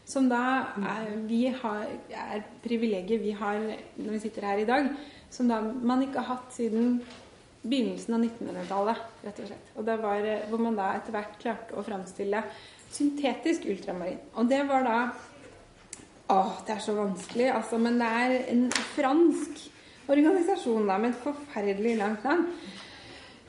Som 0.10 0.26
da 0.32 0.42
er, 0.82 1.10
vi 1.30 1.44
har, 1.54 1.86
er 2.10 2.40
privilegiet 2.64 3.22
vi 3.22 3.36
har 3.38 3.60
når 3.62 4.16
vi 4.16 4.22
sitter 4.24 4.48
her 4.50 4.62
i 4.64 4.66
dag, 4.66 4.88
som 5.30 5.52
da 5.52 5.62
man 5.62 6.02
ikke 6.02 6.24
har 6.24 6.40
hatt 6.40 6.56
siden 6.58 6.96
begynnelsen 7.62 8.16
av 8.16 8.24
1900-tallet, 8.24 9.02
rett 9.26 9.42
og 9.42 9.50
slett. 9.50 9.72
Og 9.76 9.88
det 9.88 9.98
var 10.02 10.28
eh, 10.28 10.46
hvor 10.52 10.62
man 10.64 10.78
da 10.80 10.94
etter 10.96 11.16
hvert 11.16 11.40
klarte 11.42 11.76
å 11.76 11.84
framstille 11.86 12.44
syntetisk 12.90 13.68
ultramarin. 13.70 14.22
Og 14.40 14.48
det 14.50 14.64
var 14.70 14.88
da 14.88 15.02
Åh, 16.30 16.60
det 16.62 16.76
er 16.76 16.82
så 16.86 16.94
vanskelig, 16.94 17.48
altså. 17.50 17.80
Men 17.82 17.96
det 17.98 18.06
er 18.06 18.34
en 18.52 18.68
fransk 18.94 19.64
organisasjon 20.14 20.86
da, 20.86 21.00
med 21.02 21.16
et 21.16 21.24
forferdelig 21.24 21.96
langt 21.98 22.28
navn. 22.28 22.44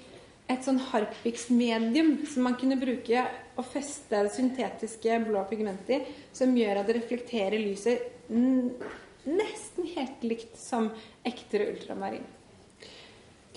et 0.49 0.65
sånn 0.65 0.79
harpiksmedium 0.81 2.25
som 2.25 2.47
man 2.47 2.55
kunne 2.57 2.79
bruke 2.79 3.21
og 3.59 3.67
feste 3.69 4.23
syntetiske 4.33 5.19
blå 5.27 5.43
pigmenter 5.51 5.99
i, 5.99 6.15
som 6.33 6.55
gjør 6.57 6.81
at 6.81 6.89
det 6.89 6.97
reflekterer 6.97 7.61
lyset 7.61 8.07
nesten 9.27 9.87
helt 9.95 10.23
likt 10.23 10.59
som 10.59 10.91
ekte 11.27 11.65
ultramarin. 11.71 12.27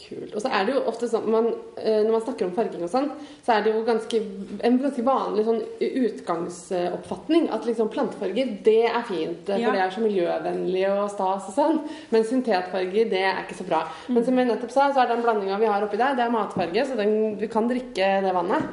Kult. 0.03 0.33
Og 0.35 0.41
så 0.43 0.51
er 0.51 0.65
det 0.67 0.73
jo 0.75 0.81
ofte 0.89 1.07
sånn 1.07 1.27
man, 1.31 1.51
eh, 1.77 2.01
Når 2.03 2.15
man 2.15 2.23
snakker 2.25 2.47
om 2.49 2.55
farging 2.57 2.81
og 2.83 2.91
sånn, 2.91 3.11
så 3.45 3.55
er 3.55 3.63
det 3.63 3.75
jo 3.75 3.83
ganske, 3.87 4.21
en 4.67 4.79
ganske 4.81 5.05
vanlig 5.07 5.45
sånn 5.47 5.61
utgangsoppfatning 5.79 7.51
at 7.55 7.69
liksom 7.69 7.91
plantefarger, 7.93 8.57
det 8.65 8.89
er 8.89 9.05
fint, 9.07 9.45
for 9.47 9.63
ja. 9.63 9.75
det 9.75 9.85
er 9.85 9.95
så 9.95 10.03
miljøvennlig 10.03 10.87
og 10.91 11.13
stas 11.13 11.51
og 11.53 11.55
sånn. 11.59 11.79
Men 12.11 12.27
syntetfarger, 12.27 13.13
det 13.13 13.23
er 13.29 13.45
ikke 13.45 13.61
så 13.61 13.69
bra. 13.69 13.85
Mm. 14.09 14.17
Men 14.17 14.27
som 14.27 14.41
jeg 14.41 14.51
nettopp 14.51 14.75
sa, 14.75 14.89
så 14.91 15.05
er 15.05 15.13
den 15.13 15.23
blandinga 15.27 15.61
vi 15.61 15.71
har 15.71 15.87
oppi 15.87 16.01
der, 16.01 16.17
det 16.19 16.27
er 16.27 16.35
matfarge, 16.35 16.87
så 16.89 16.99
den, 16.99 17.37
du 17.39 17.47
kan 17.53 17.71
drikke 17.71 18.11
det 18.27 18.35
vannet. 18.35 18.73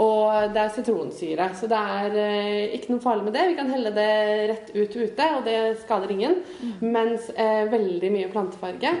Og 0.00 0.54
det 0.54 0.62
er 0.62 0.72
sitronsyre, 0.72 1.46
så 1.58 1.68
det 1.68 1.78
er 1.78 2.18
eh, 2.22 2.74
ikke 2.78 2.94
noe 2.94 3.04
farlig 3.04 3.26
med 3.26 3.34
det. 3.36 3.46
Vi 3.50 3.56
kan 3.58 3.72
helle 3.72 3.92
det 3.92 4.10
rett 4.48 4.70
ut 4.72 4.96
ute, 4.96 5.26
og 5.36 5.44
det 5.44 5.56
skader 5.82 6.14
ingen. 6.14 6.38
Mm. 6.60 6.74
Mens 6.94 7.28
eh, 7.34 7.66
veldig 7.68 8.12
mye 8.14 8.30
plantefarge 8.32 8.94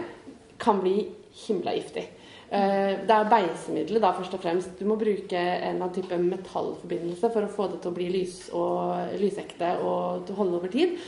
kan 0.60 0.82
bli 0.82 0.98
himla 1.46 1.72
giftig. 1.78 2.04
Eh, 2.50 2.92
det 3.06 3.16
er 3.16 3.32
beisemiddelet 3.32 4.04
da 4.04 4.12
først 4.18 4.36
og 4.36 4.44
fremst. 4.44 4.76
Du 4.76 4.84
må 4.90 4.98
bruke 5.00 5.38
en 5.40 5.76
eller 5.76 5.86
annen 5.86 5.96
type 5.96 6.20
metallforbindelse 6.20 7.32
for 7.32 7.46
å 7.46 7.52
få 7.54 7.70
det 7.72 7.80
til 7.80 7.92
å 7.92 7.96
bli 7.96 8.08
lys 8.18 8.38
og, 8.52 9.14
lysekte 9.22 9.76
og 9.80 10.32
holde 10.36 10.58
over 10.60 10.72
tid. 10.74 10.98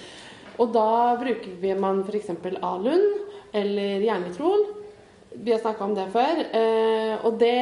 Og 0.62 0.72
da 0.72 1.18
bruker 1.20 1.80
man 1.80 2.04
f.eks. 2.06 2.32
alun 2.62 3.10
eller 3.52 4.06
jernnitrol. 4.06 4.64
Vi 5.34 5.52
har 5.52 5.62
snakka 5.62 5.84
om 5.84 5.94
det 5.96 6.08
før. 6.12 6.42
Eh, 6.58 7.14
og 7.26 7.38
det 7.40 7.54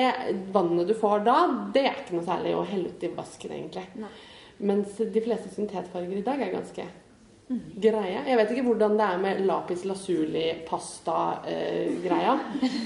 vannet 0.55 0.91
du 0.91 0.95
får 0.99 1.23
da, 1.27 1.37
det 1.75 1.85
er 1.87 2.03
ikke 2.03 2.19
noe 2.19 2.27
særlig 2.27 2.57
å 2.57 2.67
helle 2.67 2.91
ut 2.91 3.07
i 3.07 3.13
vasken, 3.15 3.55
egentlig. 3.57 3.87
Nei. 4.01 4.11
Mens 4.71 4.99
de 4.99 5.23
fleste 5.25 5.49
syntetfarger 5.55 6.19
i 6.19 6.27
dag 6.27 6.43
er 6.45 6.53
ganske 6.53 6.85
greie. 7.51 8.21
Jeg 8.29 8.39
vet 8.39 8.51
ikke 8.55 8.69
hvordan 8.69 8.93
det 8.99 9.07
er 9.07 9.23
med 9.23 9.41
lapis 9.49 9.83
lazuli-pasta-greia. 9.89 12.35
Eh, 12.37 12.43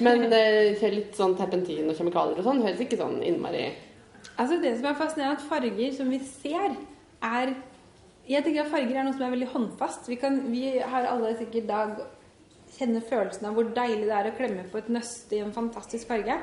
men 0.07 0.18
eh, 0.32 0.85
litt 0.95 1.12
sånn 1.18 1.37
terpentin 1.39 1.91
og 1.91 1.97
kjemikalier 1.99 2.39
og 2.41 2.47
sånn 2.47 2.62
høres 2.64 2.82
ikke 2.85 3.01
sånn 3.01 3.18
innmari 3.24 3.64
Altså 4.41 4.55
Det 4.59 4.72
som 4.78 4.87
er 4.89 4.99
fascinerende, 4.99 5.37
at 5.37 5.47
farger 5.47 5.91
som 5.95 6.09
vi 6.11 6.18
ser, 6.26 6.70
er 7.22 7.55
Jeg 8.26 8.43
tenker 8.43 8.62
at 8.64 8.72
farger 8.72 8.97
er 8.97 9.05
noe 9.05 9.14
som 9.14 9.22
er 9.26 9.35
veldig 9.35 9.53
håndfast. 9.53 10.09
Vi, 10.09 10.16
kan, 10.16 10.41
vi 10.49 10.78
har 10.80 11.05
alle 11.11 11.37
sikkert 11.37 11.66
da 11.68 11.80
kjenner 12.75 13.05
følelsen 13.07 13.49
av 13.49 13.57
hvor 13.57 13.70
deilig 13.77 14.09
det 14.09 14.16
er 14.18 14.29
å 14.31 14.37
klemme 14.37 14.66
på 14.70 14.81
et 14.81 14.93
nøste 14.93 15.37
i 15.37 15.43
en 15.45 15.55
fantastisk 15.55 16.11
farge. 16.11 16.37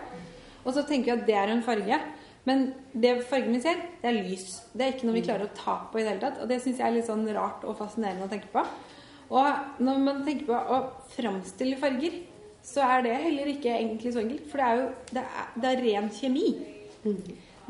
Og 0.62 0.76
så 0.76 0.84
tenker 0.88 1.12
vi 1.12 1.18
at 1.20 1.28
det 1.28 1.38
er 1.38 1.54
en 1.54 1.64
farge. 1.66 2.00
Men 2.48 2.72
det 2.98 3.20
fargen 3.30 3.54
vi 3.54 3.62
ser, 3.62 3.78
det 4.02 4.10
er 4.10 4.18
lys. 4.18 4.48
Det 4.74 4.86
er 4.86 4.96
ikke 4.96 5.08
noe 5.10 5.18
vi 5.20 5.26
klarer 5.28 5.46
å 5.46 5.56
ta 5.58 5.78
på 5.92 6.00
i 6.00 6.04
det 6.06 6.14
hele 6.14 6.24
tatt. 6.24 6.42
Og 6.42 6.50
det 6.50 6.62
syns 6.64 6.82
jeg 6.82 6.88
er 6.88 6.96
litt 6.96 7.10
sånn 7.10 7.28
rart 7.36 7.66
og 7.68 7.78
fascinerende 7.78 8.26
å 8.26 8.32
tenke 8.32 8.50
på. 8.54 8.64
Og 9.32 9.82
når 9.86 10.04
man 10.04 10.24
tenker 10.26 10.50
på 10.50 10.58
å 10.58 10.82
framstille 11.14 11.80
farger, 11.82 12.18
så 12.66 12.84
er 12.86 13.06
det 13.06 13.22
heller 13.24 13.54
ikke 13.54 13.74
egentlig 13.74 14.14
så 14.14 14.24
enkelt. 14.24 14.48
For 14.52 14.62
det 14.62 14.68
er 14.68 14.82
jo 14.82 14.90
det 15.12 15.24
er, 15.24 15.52
det 15.56 15.72
er 15.72 15.84
ren 15.86 16.10
kjemi. 16.18 16.48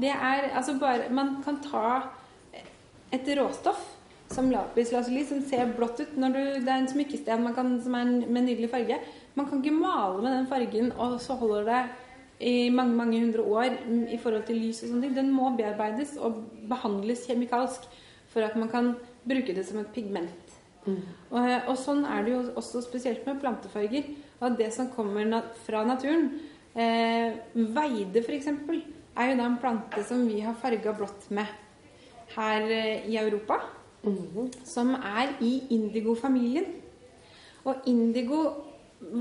Det 0.02 0.12
er 0.12 0.50
altså 0.58 0.78
bare 0.80 1.12
Man 1.14 1.38
kan 1.46 1.60
ta 1.64 2.02
et 3.12 3.28
råstoff 3.38 3.84
som 4.32 4.52
lapis 4.52 4.94
lazuli, 4.94 5.24
som 5.28 5.42
ser 5.46 5.74
blått 5.78 6.00
ut 6.02 6.14
du, 6.16 6.40
Det 6.62 6.68
er 6.68 6.78
en 6.78 6.88
smykkesten 6.90 7.50
som 7.84 7.96
er 7.96 8.06
en, 8.06 8.16
med 8.28 8.48
nydelig 8.48 8.70
farge. 8.72 9.00
Man 9.36 9.50
kan 9.50 9.62
ikke 9.62 9.76
male 9.76 10.22
med 10.22 10.32
den 10.38 10.48
fargen, 10.48 10.92
og 10.98 11.20
så 11.22 11.38
holder 11.40 11.68
det 11.70 11.82
i 12.42 12.70
mange 12.74 12.96
mange 12.98 13.20
hundre 13.20 13.42
år 13.42 13.76
i 14.10 14.18
forhold 14.18 14.48
til 14.48 14.58
lys 14.58 14.82
og 14.82 14.90
sånne 14.90 15.06
ting, 15.06 15.16
den 15.16 15.30
må 15.34 15.52
bearbeides 15.58 16.16
og 16.18 16.40
behandles 16.70 17.28
kjemikalsk 17.28 17.86
for 18.32 18.42
at 18.42 18.56
man 18.58 18.72
kan 18.72 18.96
bruke 19.28 19.54
det 19.54 19.66
som 19.68 19.82
et 19.82 19.92
pigment. 19.94 20.56
Mm. 20.86 21.04
Og, 21.30 21.50
og, 21.68 21.76
sånn 21.78 22.06
er 22.10 22.24
det 22.26 22.34
jo 22.34 22.40
også 22.58 22.82
spesielt 22.82 23.28
med 23.28 23.42
plantefarger. 23.44 24.08
Og 24.42 24.56
det 24.58 24.72
som 24.74 24.90
kommer 24.96 25.28
nat 25.28 25.54
fra 25.68 25.84
naturen 25.86 26.32
eh, 26.74 27.38
Veide, 27.54 28.24
f.eks., 28.24 28.50
er 28.50 29.30
jo 29.30 29.38
da 29.38 29.46
en 29.46 29.60
plante 29.62 30.02
som 30.08 30.24
vi 30.26 30.40
har 30.42 30.58
farga 30.58 30.96
blått 30.98 31.28
med 31.36 31.46
her 32.34 32.66
eh, 32.72 33.06
i 33.12 33.20
Europa. 33.22 33.60
Som 34.66 34.96
er 34.96 35.36
i 35.46 35.54
indigofamilien. 35.74 36.66
Og 37.70 37.86
indigo 37.86 38.42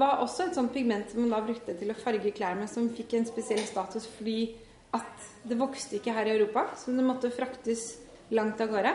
var 0.01 0.21
også 0.25 0.47
et 0.47 0.57
sånt 0.57 0.73
pigment 0.73 1.13
som 1.13 1.25
man 1.25 1.33
da 1.35 1.41
brukte 1.45 1.75
til 1.77 1.93
å 1.93 1.99
farge 1.99 2.33
klær 2.37 2.57
med, 2.57 2.69
som 2.73 2.89
fikk 2.93 3.17
en 3.17 3.29
spesiell 3.29 3.63
status 3.69 4.09
fordi 4.17 4.55
at 4.97 5.29
det 5.47 5.57
vokste 5.61 5.99
ikke 5.99 6.15
her 6.17 6.29
i 6.29 6.35
Europa, 6.35 6.67
så 6.77 6.93
det 6.93 7.05
måtte 7.07 7.31
fraktes 7.33 7.95
langt 8.35 8.61
av 8.61 8.73
gårde. 8.73 8.93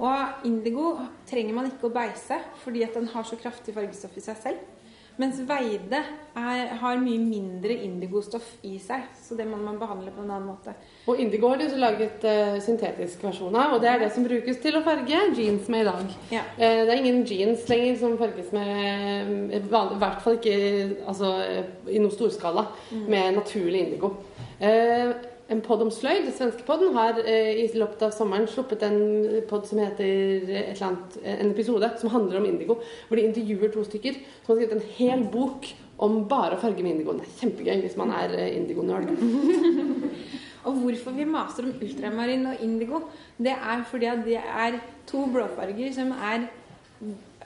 Og 0.00 0.46
indigo 0.48 0.92
trenger 1.28 1.56
man 1.56 1.68
ikke 1.70 1.88
å 1.88 1.94
beise 1.94 2.40
fordi 2.64 2.84
at 2.86 2.96
den 2.96 3.08
har 3.12 3.26
så 3.26 3.38
kraftig 3.40 3.74
fargestoff 3.76 4.16
i 4.16 4.24
seg 4.24 4.40
selv. 4.40 4.79
Mens 5.20 5.36
Veide 5.44 5.98
er, 6.38 6.70
har 6.80 7.00
mye 7.02 7.20
mindre 7.20 7.74
indigostoff 7.84 8.46
i 8.64 8.78
seg, 8.80 9.02
så 9.20 9.36
det 9.36 9.44
må 9.48 9.58
man 9.60 9.76
behandle 9.80 10.12
på 10.14 10.22
en 10.22 10.30
annen 10.30 10.46
måte. 10.48 10.72
Og 11.10 11.20
indigo 11.20 11.50
har 11.50 11.60
de 11.60 11.66
også 11.66 11.80
laget 11.80 12.24
uh, 12.24 12.56
syntetisk 12.64 13.26
versjon 13.26 13.58
av, 13.58 13.74
og 13.74 13.82
det 13.82 13.90
er 13.90 14.00
det 14.00 14.10
som 14.14 14.24
brukes 14.24 14.62
til 14.62 14.78
å 14.78 14.84
farge 14.86 15.20
jeans 15.36 15.68
med 15.72 15.84
i 15.84 15.88
dag. 15.90 16.14
Ja. 16.32 16.44
Uh, 16.56 16.80
det 16.86 16.94
er 16.94 17.02
ingen 17.02 17.20
jeans 17.28 17.66
lenger 17.68 17.98
som 18.00 18.16
farges 18.20 18.48
med 18.56 19.52
I 19.58 19.62
hvert 19.68 20.22
fall 20.24 20.38
ikke 20.38 20.56
altså, 21.10 21.34
i 21.90 22.00
noe 22.00 22.14
storskala 22.14 22.70
mm. 22.88 23.04
med 23.10 23.40
naturlig 23.42 23.84
indigo. 23.88 24.14
Uh, 24.60 25.12
en 25.50 25.60
pod 25.64 25.82
om 25.82 25.90
sløyd, 25.90 26.28
den 26.28 26.34
svenske 26.34 26.64
podden, 26.66 26.92
har 26.94 27.18
eh, 27.24 27.64
i 27.64 27.66
løpet 27.74 28.04
av 28.06 28.12
sommeren 28.14 28.46
sluppet 28.50 28.84
en 28.86 29.00
pod 29.50 29.66
som 29.66 29.80
heter 29.82 30.06
et 30.06 30.50
eller 30.76 30.84
annet, 30.86 31.16
en 31.24 31.50
episode 31.50 31.88
som 31.98 32.12
handler 32.14 32.38
om 32.38 32.46
indigo. 32.46 32.76
Hvor 33.08 33.18
de 33.18 33.26
intervjuer 33.26 33.72
to 33.74 33.82
stykker 33.88 34.20
som 34.20 34.52
har 34.52 34.60
skrevet 34.60 34.76
en 34.78 34.92
hel 35.00 35.26
bok 35.32 35.66
om 36.06 36.22
bare 36.30 36.56
å 36.56 36.62
farge 36.62 36.84
med 36.84 36.94
indigo. 36.94 37.16
Det 37.18 37.26
er 37.26 37.34
kjempegøy 37.42 37.82
hvis 37.82 37.98
man 37.98 38.14
er 38.14 38.36
eh, 38.38 38.54
indigo-nerd. 38.60 39.10
og 40.66 40.80
hvorfor 40.84 41.18
vi 41.18 41.28
maser 41.28 41.66
om 41.66 41.74
ultramarin 41.82 42.46
og 42.52 42.64
indigo, 42.64 43.04
det 43.36 43.56
er 43.58 43.84
fordi 43.90 44.10
at 44.12 44.24
det 44.28 44.38
er 44.38 44.80
to 45.10 45.26
blåfarger 45.34 45.92
som 45.98 46.14
er 46.14 46.46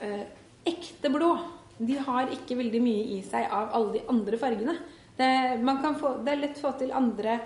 eh, 0.05 0.25
ekte 0.69 1.09
blå. 1.09 1.33
De 1.81 1.97
har 2.05 2.29
ikke 2.31 2.61
veldig 2.61 2.85
mye 2.85 3.13
i 3.17 3.23
seg 3.25 3.49
av 3.49 3.73
alle 3.75 3.97
de 3.97 4.09
andre 4.13 4.39
fargene. 4.39 4.77
Det, 5.15 5.27
få, 5.99 6.19
det 6.23 6.31
er 6.33 6.43
lett 6.43 6.59
å 6.59 6.67
få 6.67 6.77
til 6.79 6.93
andre 6.95 7.39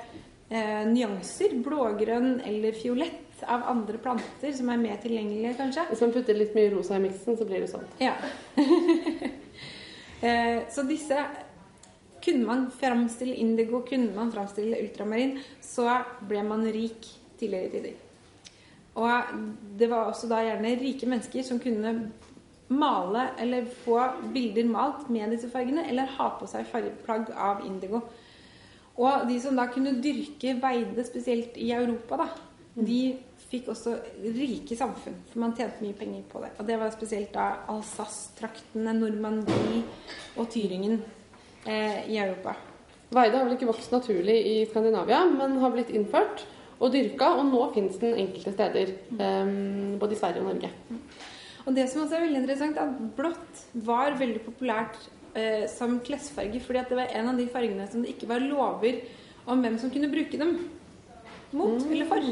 eh, 0.49 0.85
nyanser, 0.89 1.55
blågrønn 1.63 2.39
eller 2.45 2.77
fiolett, 2.77 3.25
av 3.47 3.61
andre 3.71 3.97
planter 3.97 4.51
som 4.51 4.69
er 4.69 4.81
mer 4.81 4.97
tilgjengelige, 4.99 5.53
kanskje. 5.55 5.85
Hvis 5.89 6.01
man 6.03 6.11
putter 6.11 6.35
litt 6.35 6.55
mye 6.57 6.73
rosa 6.73 6.97
i 6.97 7.03
miksen, 7.05 7.37
så 7.39 7.47
blir 7.47 7.63
det 7.63 7.69
sånn. 7.71 7.85
Ja. 8.03 8.17
eh, 10.27 10.65
så 10.71 10.87
disse 10.89 11.23
Kunne 12.19 12.43
man 12.43 12.65
framstille 12.75 13.31
indigo, 13.39 13.79
kunne 13.87 14.11
man 14.11 14.27
framstille 14.33 14.75
ultramarin, 14.83 15.37
så 15.63 15.85
ble 16.27 16.41
man 16.43 16.65
rik 16.67 17.07
tidligere 17.39 17.69
i 17.69 17.71
tider. 17.71 17.93
Og 18.99 19.29
det 19.79 19.87
var 19.87 20.09
også 20.09 20.27
da 20.27 20.41
gjerne 20.43 20.73
rike 20.81 21.07
mennesker 21.07 21.45
som 21.47 21.61
kunne 21.63 21.93
male 22.67 23.29
eller 23.39 23.69
få 23.85 24.01
bilder 24.33 24.67
malt 24.67 25.07
med 25.09 25.31
disse 25.31 25.47
fargene, 25.49 25.87
eller 25.89 26.11
ha 26.17 26.27
på 26.41 26.49
seg 26.51 26.67
fargeplagg 26.69 27.31
av 27.33 27.63
indigo. 27.65 28.03
Og 28.99 29.25
de 29.29 29.37
som 29.39 29.55
da 29.55 29.69
kunne 29.71 29.95
dyrke 30.03 30.57
veide, 30.59 31.03
spesielt 31.07 31.57
i 31.59 31.71
Europa, 31.71 32.19
da, 32.19 32.27
de 32.75 32.99
fikk 33.49 33.71
også 33.71 33.95
rike 34.35 34.75
samfunn. 34.77 35.15
For 35.31 35.41
man 35.41 35.55
tjente 35.57 35.81
mye 35.83 35.95
penger 35.97 36.25
på 36.29 36.41
det. 36.43 36.51
Og 36.59 36.67
det 36.67 36.77
var 36.81 36.91
spesielt 36.93 37.31
da 37.33 37.47
Alsace-traktene, 37.71 38.93
Normandie 38.97 39.85
og 40.35 40.49
Tyringen 40.51 40.99
eh, 41.65 42.05
i 42.11 42.19
Europa. 42.19 42.57
Veide 43.09 43.39
har 43.39 43.47
vel 43.47 43.55
ikke 43.55 43.71
vokst 43.71 43.93
naturlig 43.95 44.37
i 44.45 44.55
Skandinavia, 44.69 45.23
men 45.31 45.57
har 45.63 45.73
blitt 45.73 45.93
innført 45.95 46.43
og 46.79 46.93
dyrka, 46.93 47.31
og 47.39 47.47
nå 47.49 47.63
fins 47.75 47.97
den 48.03 48.19
enkelte 48.19 48.53
steder. 48.53 48.93
eh, 49.15 49.55
både 49.99 50.15
i 50.15 50.19
Sverige 50.19 50.43
og 50.43 50.51
Norge. 50.51 50.69
Og 51.65 51.75
det 51.75 51.87
som 51.89 52.03
også 52.03 52.17
er 52.17 52.27
veldig 52.27 52.43
interessant, 52.43 52.77
er 52.77 52.91
at 52.91 53.15
blått 53.17 53.63
var 53.87 54.15
veldig 54.19 54.43
populært 54.45 55.09
eh, 55.37 55.65
som 55.71 55.99
klesfarge 56.05 56.61
fordi 56.63 56.81
at 56.81 56.91
det 56.91 56.99
var 56.99 57.15
en 57.15 57.31
av 57.31 57.39
de 57.39 57.47
fargene 57.51 57.87
som 57.89 58.03
det 58.03 58.15
ikke 58.15 58.29
var 58.29 58.43
lover 58.43 59.01
om 59.49 59.63
hvem 59.63 59.77
som 59.81 59.91
kunne 59.93 60.11
bruke 60.11 60.39
dem 60.39 60.55
mot 61.51 61.81
eller 61.85 62.09
for. 62.09 62.29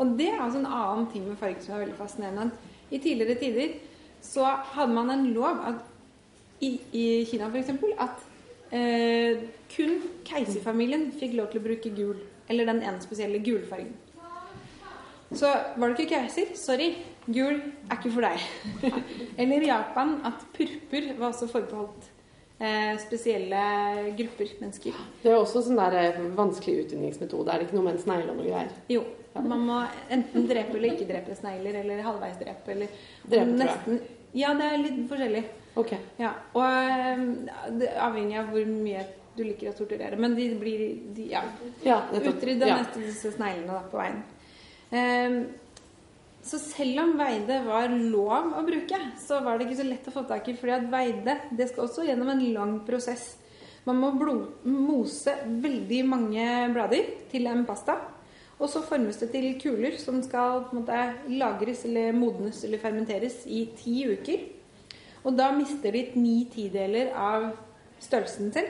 Og 0.00 0.16
det 0.18 0.30
er 0.32 0.40
altså 0.40 0.60
en 0.62 0.70
annen 0.70 1.06
ting 1.12 1.26
med 1.28 1.38
farger 1.38 1.62
som 1.64 1.76
er 1.76 1.84
veldig 1.84 1.98
fascinerende. 1.98 2.50
I 2.90 2.98
tidligere 2.98 3.38
tider 3.38 3.74
så 4.24 4.46
hadde 4.74 4.94
man 4.94 5.10
en 5.12 5.30
lov 5.34 5.62
at 5.68 5.86
i, 6.60 6.74
i 6.92 7.04
Kina 7.24 7.48
f.eks. 7.48 7.70
at 7.98 8.24
eh, 8.76 9.44
kun 9.72 9.96
keiserfamilien 10.28 11.08
fikk 11.16 11.36
lov 11.38 11.50
til 11.52 11.62
å 11.62 11.66
bruke 11.68 11.92
gul. 11.96 12.20
Eller 12.50 12.66
den 12.66 12.82
ene 12.82 13.00
spesielle 13.02 13.40
gulfargen. 13.44 13.94
Så 15.30 15.46
var 15.78 15.92
du 15.92 15.94
ikke 15.94 16.16
keiser, 16.16 16.50
sorry, 16.58 16.88
gul 17.30 17.60
er 17.60 17.94
ikke 17.94 18.10
for 18.10 18.26
deg. 18.26 18.40
Eller 19.40 19.62
i 19.62 19.70
Japan 19.70 20.16
at 20.26 20.42
purpur 20.56 21.06
var 21.20 21.28
også 21.28 21.46
forbeholdt 21.52 22.08
eh, 22.08 22.09
spesielle 23.00 23.60
grupper 24.18 24.50
mennesker. 24.60 24.92
Det 25.22 25.30
er 25.32 25.38
også 25.38 25.62
sånn 25.64 25.78
der 25.80 25.96
eh, 26.00 26.18
vanskelig 26.36 26.84
utvinningsmetode. 26.86 27.48
Er 27.52 27.58
det 27.62 27.68
ikke 27.68 27.78
noe 27.78 27.86
med 27.88 27.96
en 27.96 28.02
snegle 28.02 28.32
og 28.34 28.40
noe 28.40 28.48
greier? 28.50 28.74
Jo. 28.92 29.04
Man 29.34 29.62
må 29.62 29.76
enten 30.10 30.48
drepe 30.50 30.74
eller 30.76 30.90
ikke 30.96 31.06
drepe 31.08 31.36
snegler, 31.38 31.76
eller 31.84 32.02
halvveis 32.02 32.36
drepe, 32.40 32.72
eller 32.74 32.90
Drepe, 33.30 33.54
nesten 33.60 34.00
Ja, 34.34 34.50
det 34.58 34.66
er 34.66 34.82
litt 34.82 34.98
forskjellig. 35.10 35.44
Ok. 35.80 35.94
Ja, 36.18 36.32
og 36.58 36.66
eh, 36.66 37.24
er 37.86 38.02
avhengig 38.08 38.36
av 38.42 38.50
hvor 38.52 38.66
mye 38.66 39.06
du 39.36 39.44
liker 39.46 39.70
å 39.70 39.76
torturere. 39.78 40.18
Men 40.20 40.34
de 40.36 40.48
blir 40.60 40.84
de, 41.16 41.28
ja, 41.30 41.44
Ja, 41.86 42.02
utrydda 42.12 42.66
Ja. 42.68 42.80
nesten 42.82 43.06
disse 43.06 43.32
sneglene 43.32 43.72
da, 43.72 43.82
på 43.90 44.00
veien. 44.02 44.20
Ehm, 44.90 45.40
så 46.42 46.58
selv 46.58 47.02
om 47.02 47.18
veide 47.18 47.58
var 47.66 47.92
lov 47.92 48.54
å 48.56 48.62
bruke, 48.64 48.98
så 49.20 49.42
var 49.44 49.58
det 49.58 49.66
ikke 49.68 49.80
så 49.82 49.86
lett 49.88 50.08
å 50.08 50.14
få 50.14 50.24
tak 50.28 50.48
i. 50.48 50.56
fordi 50.56 50.72
at 50.72 50.88
veide 50.92 51.36
det 51.56 51.68
skal 51.68 51.84
også 51.84 52.06
gjennom 52.08 52.32
en 52.32 52.46
lang 52.54 52.78
prosess. 52.86 53.34
Man 53.84 54.00
må 54.00 54.12
blod, 54.16 54.46
mose 54.64 55.34
veldig 55.44 56.00
mange 56.08 56.46
blader 56.72 57.12
til 57.30 57.48
en 57.48 57.66
pasta. 57.68 57.96
Og 58.60 58.68
så 58.68 58.82
formes 58.84 59.16
det 59.16 59.30
til 59.32 59.54
kuler 59.60 59.96
som 60.00 60.18
skal 60.24 60.66
måte, 60.76 60.96
lagres 61.32 61.86
eller 61.88 62.12
modnes 62.12 62.60
eller 62.64 62.80
fermenteres 62.80 63.42
i 63.48 63.64
ti 63.76 64.02
uker. 64.08 64.44
Og 65.24 65.36
da 65.36 65.48
mister 65.52 65.92
de 65.92 66.06
ni 66.16 66.44
tideler 66.52 67.12
av 67.16 67.50
størrelsen 68.00 68.52
sin. 68.52 68.68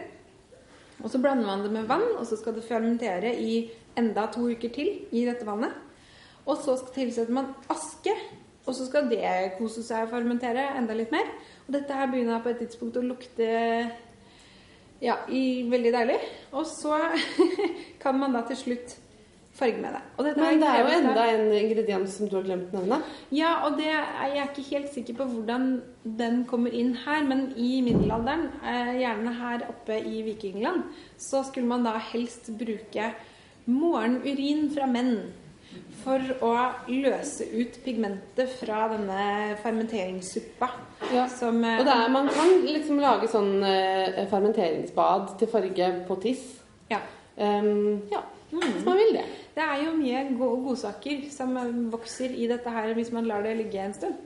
Og 1.02 1.10
så 1.10 1.18
blander 1.22 1.46
man 1.46 1.62
det 1.64 1.72
med 1.74 1.88
vann, 1.90 2.06
og 2.18 2.26
så 2.26 2.38
skal 2.38 2.54
det 2.54 2.66
fermentere 2.66 3.32
i 3.34 3.70
enda 3.98 4.26
to 4.30 4.46
uker 4.50 4.74
til 4.74 4.90
i 5.10 5.24
dette 5.26 5.46
vannet. 5.46 5.74
Og 6.50 6.60
så 6.64 6.76
tilsetter 6.94 7.34
man 7.34 7.52
aske, 7.70 8.14
og 8.66 8.74
så 8.76 8.86
skal 8.86 9.08
det 9.10 9.56
kose 9.58 9.84
seg 9.86 10.06
og 10.06 10.14
fermentere 10.14 10.72
enda 10.78 10.96
litt 10.96 11.12
mer. 11.14 11.28
Og 11.66 11.74
dette 11.76 11.96
her 11.96 12.10
begynner 12.10 12.42
på 12.42 12.52
et 12.52 12.64
tidspunkt 12.64 12.98
å 12.98 13.04
lukte 13.06 13.46
ja, 15.00 15.20
i, 15.32 15.62
veldig 15.70 15.92
deilig. 15.94 16.18
Og 16.52 16.66
så 16.68 16.98
kan 18.02 18.18
man 18.20 18.36
da 18.36 18.44
til 18.48 18.60
slutt 18.64 18.98
farge 19.60 19.80
med 19.82 19.96
det. 19.96 20.02
Men 20.36 20.60
det 20.60 20.68
er 20.68 20.78
jo 20.80 20.92
enda 20.94 21.24
en 21.34 21.52
ingrediens 21.56 22.14
som 22.16 22.28
du 22.30 22.36
har 22.38 22.46
glemt 22.46 22.72
å 22.72 22.80
nevne. 22.80 23.00
ja, 23.34 23.52
og 23.66 23.76
det 23.80 23.88
er 23.92 24.30
jeg 24.30 24.42
er 24.42 24.52
ikke 24.52 24.68
helt 24.70 24.92
sikker 24.94 25.18
på 25.18 25.26
hvordan 25.32 25.66
den 26.20 26.44
kommer 26.50 26.74
inn 26.76 26.94
her, 27.04 27.24
men 27.28 27.50
i 27.56 27.80
middelalderen, 27.84 28.48
eh, 28.62 28.94
gjerne 29.02 29.34
her 29.40 29.66
oppe 29.68 29.98
i 29.98 30.22
Vikingland, 30.26 30.84
så 31.18 31.42
skulle 31.44 31.68
man 31.68 31.84
da 31.84 31.96
helst 32.12 32.52
bruke 32.60 33.12
morgenurin 33.66 34.70
fra 34.74 34.88
menn 34.90 35.16
for 36.04 36.32
å 36.46 36.52
løse 36.88 37.46
ut 37.52 37.78
pigmentet 37.84 38.52
fra 38.60 38.86
denne 38.92 39.56
fermenteringssuppa. 39.62 40.70
Ja. 41.14 41.26
Som, 41.32 41.62
eh, 41.64 41.80
Og 41.80 41.86
det 41.88 41.94
er, 41.94 42.08
man 42.12 42.28
kan 42.28 42.66
liksom 42.66 43.00
lage 43.00 43.28
sånn 43.30 43.62
eh, 43.64 44.26
fermenteringsbad 44.30 45.38
til 45.38 45.48
farge 45.48 45.92
på 46.08 46.20
tiss. 46.22 46.44
ja. 46.90 47.00
Um, 47.40 48.02
ja, 48.12 48.20
hvis 48.50 48.84
man 48.84 48.98
vil 48.98 49.14
det. 49.14 49.22
Det 49.54 49.62
er 49.64 49.84
jo 49.86 49.94
mye 49.96 50.24
go 50.36 50.50
godsaker 50.66 51.22
som 51.32 51.54
vokser 51.90 52.34
i 52.36 52.48
dette 52.50 52.68
her 52.74 52.92
hvis 52.94 53.12
man 53.14 53.24
lar 53.30 53.46
det 53.46 53.54
ligge 53.56 53.80
en 53.80 53.94
stund. 53.96 54.18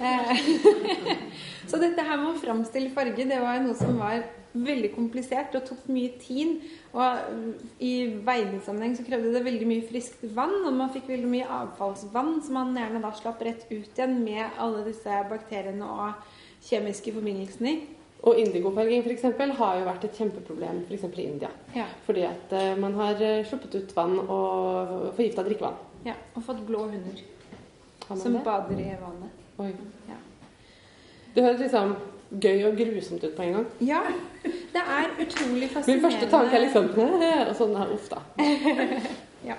Eh, 0.00 0.48
så 1.70 1.80
dette 1.82 2.04
her 2.06 2.18
med 2.20 2.32
å 2.32 2.40
framstille 2.40 2.92
farge, 2.94 3.28
det 3.28 3.38
var 3.42 3.62
noe 3.64 3.76
som 3.78 3.98
var 4.00 4.24
veldig 4.56 4.90
komplisert 4.94 5.54
og 5.58 5.66
tok 5.68 5.88
mye 5.92 6.14
tid. 6.20 6.62
Og 6.96 7.82
i 7.82 7.92
veidesammenheng 8.26 8.96
så 8.98 9.04
krevde 9.06 9.34
det 9.34 9.44
veldig 9.46 9.68
mye 9.68 9.84
friskt 9.88 10.24
vann, 10.36 10.56
og 10.64 10.72
man 10.78 10.92
fikk 10.94 11.10
veldig 11.12 11.30
mye 11.30 11.50
avfallsvann 11.60 12.40
som 12.46 12.58
man 12.58 12.72
gjerne 12.78 13.02
da 13.04 13.12
slapp 13.16 13.44
rett 13.44 13.66
ut 13.70 13.92
igjen 13.92 14.18
med 14.24 14.58
alle 14.62 14.86
disse 14.86 15.20
bakteriene 15.30 15.86
og 15.86 16.32
kjemiske 16.66 17.14
forbindelsene 17.14 17.74
i. 17.74 17.78
Og 18.26 18.38
indigofarging 18.40 19.04
for 19.04 19.12
eksempel, 19.12 19.52
har 19.58 19.78
jo 19.78 19.86
vært 19.86 20.06
et 20.08 20.16
kjempeproblem 20.18 20.80
f.eks. 20.88 21.04
i 21.12 21.26
India. 21.28 21.50
Ja. 21.76 21.84
Fordi 22.06 22.24
at 22.26 22.54
eh, 22.56 22.72
man 22.80 22.96
har 22.98 23.20
eh, 23.22 23.44
sluppet 23.46 23.76
ut 23.76 23.92
vann 23.94 24.16
og 24.24 25.12
forgifta 25.18 25.44
drikkevann. 25.46 25.76
ja. 26.08 26.16
Og 26.34 26.42
fått 26.48 26.64
blå 26.66 26.88
hunder 26.88 27.20
som 28.08 28.32
det? 28.32 28.42
bader 28.46 28.80
i 28.80 28.94
vannet. 29.00 29.45
Oi. 29.58 29.72
Ja. 30.08 30.18
Det 31.34 31.44
høres 31.44 31.62
liksom 31.64 31.96
gøy 32.42 32.64
og 32.66 32.76
grusomt 32.76 33.24
ut 33.24 33.34
på 33.36 33.44
en 33.46 33.56
gang. 33.56 33.66
Ja, 33.86 34.02
det 34.42 34.82
er 34.82 35.10
utrolig 35.22 35.70
fascinerende. 35.70 35.92
Min 35.94 36.04
første 36.04 36.30
tanke 36.30 36.56
er 36.56 36.64
liksom 36.66 36.90
Og 37.50 37.56
sånn 37.58 37.76
her, 37.78 37.96
uff 37.96 38.08
da. 38.12 38.22
Ja. 39.46 39.56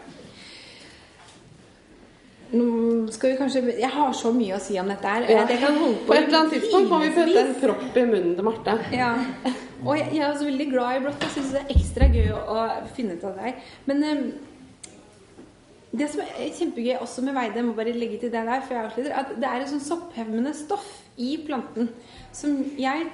Nå 2.47 2.65
skal 3.11 3.33
vi 3.33 3.37
kanskje 3.39 3.61
Jeg 3.75 3.89
har 3.91 4.11
så 4.15 4.31
mye 4.35 4.55
å 4.55 4.59
si 4.63 4.77
om 4.79 4.89
dette 4.91 5.13
her. 5.13 5.25
Ja. 5.31 5.45
Det 5.47 5.57
kan 5.61 5.79
holde 5.79 6.03
På 6.07 6.15
et 6.15 6.27
eller 6.27 6.41
annet 6.41 6.57
tidspunkt 6.57 6.91
må 6.91 6.99
vi 7.03 7.13
putte 7.15 7.41
en 7.43 7.55
propp 7.61 7.97
i 7.97 8.05
munnen 8.07 8.35
til 8.35 8.47
Marte. 8.47 8.75
Ja. 8.95 9.13
Og 9.83 9.93
jeg, 9.97 10.09
jeg 10.15 10.21
er 10.23 10.29
også 10.31 10.47
veldig 10.47 10.67
glad 10.71 10.97
i 10.97 11.01
blått. 11.05 11.25
Jeg 11.27 11.35
syns 11.35 11.55
det 11.55 11.63
er 11.63 11.73
ekstra 11.75 12.07
gøy 12.13 12.29
å, 12.33 12.43
å 12.55 12.61
finne 12.97 13.17
ut 13.17 13.25
av 13.27 13.35
det 13.37 13.49
her. 13.49 13.73
Men 13.89 14.05
eh, 14.07 14.23
det 15.97 16.09
som 16.13 16.23
er 16.23 16.51
kjempegøy 16.57 16.97
også 17.01 17.23
med 17.25 17.35
veide, 17.37 17.63
må 17.65 17.75
bare 17.77 17.95
legge 17.95 18.19
til 18.21 18.31
det 18.33 18.43
der, 18.47 18.63
for 18.63 18.75
jeg 18.75 18.85
avslutter, 18.85 19.15
at 19.17 19.31
det 19.35 19.49
er 19.49 19.63
et 19.63 19.71
sånn 19.71 19.83
sopphevmende 19.83 20.53
stoff 20.57 20.87
i 21.17 21.37
planten 21.45 21.89
som 22.35 22.59
jeg 22.79 23.09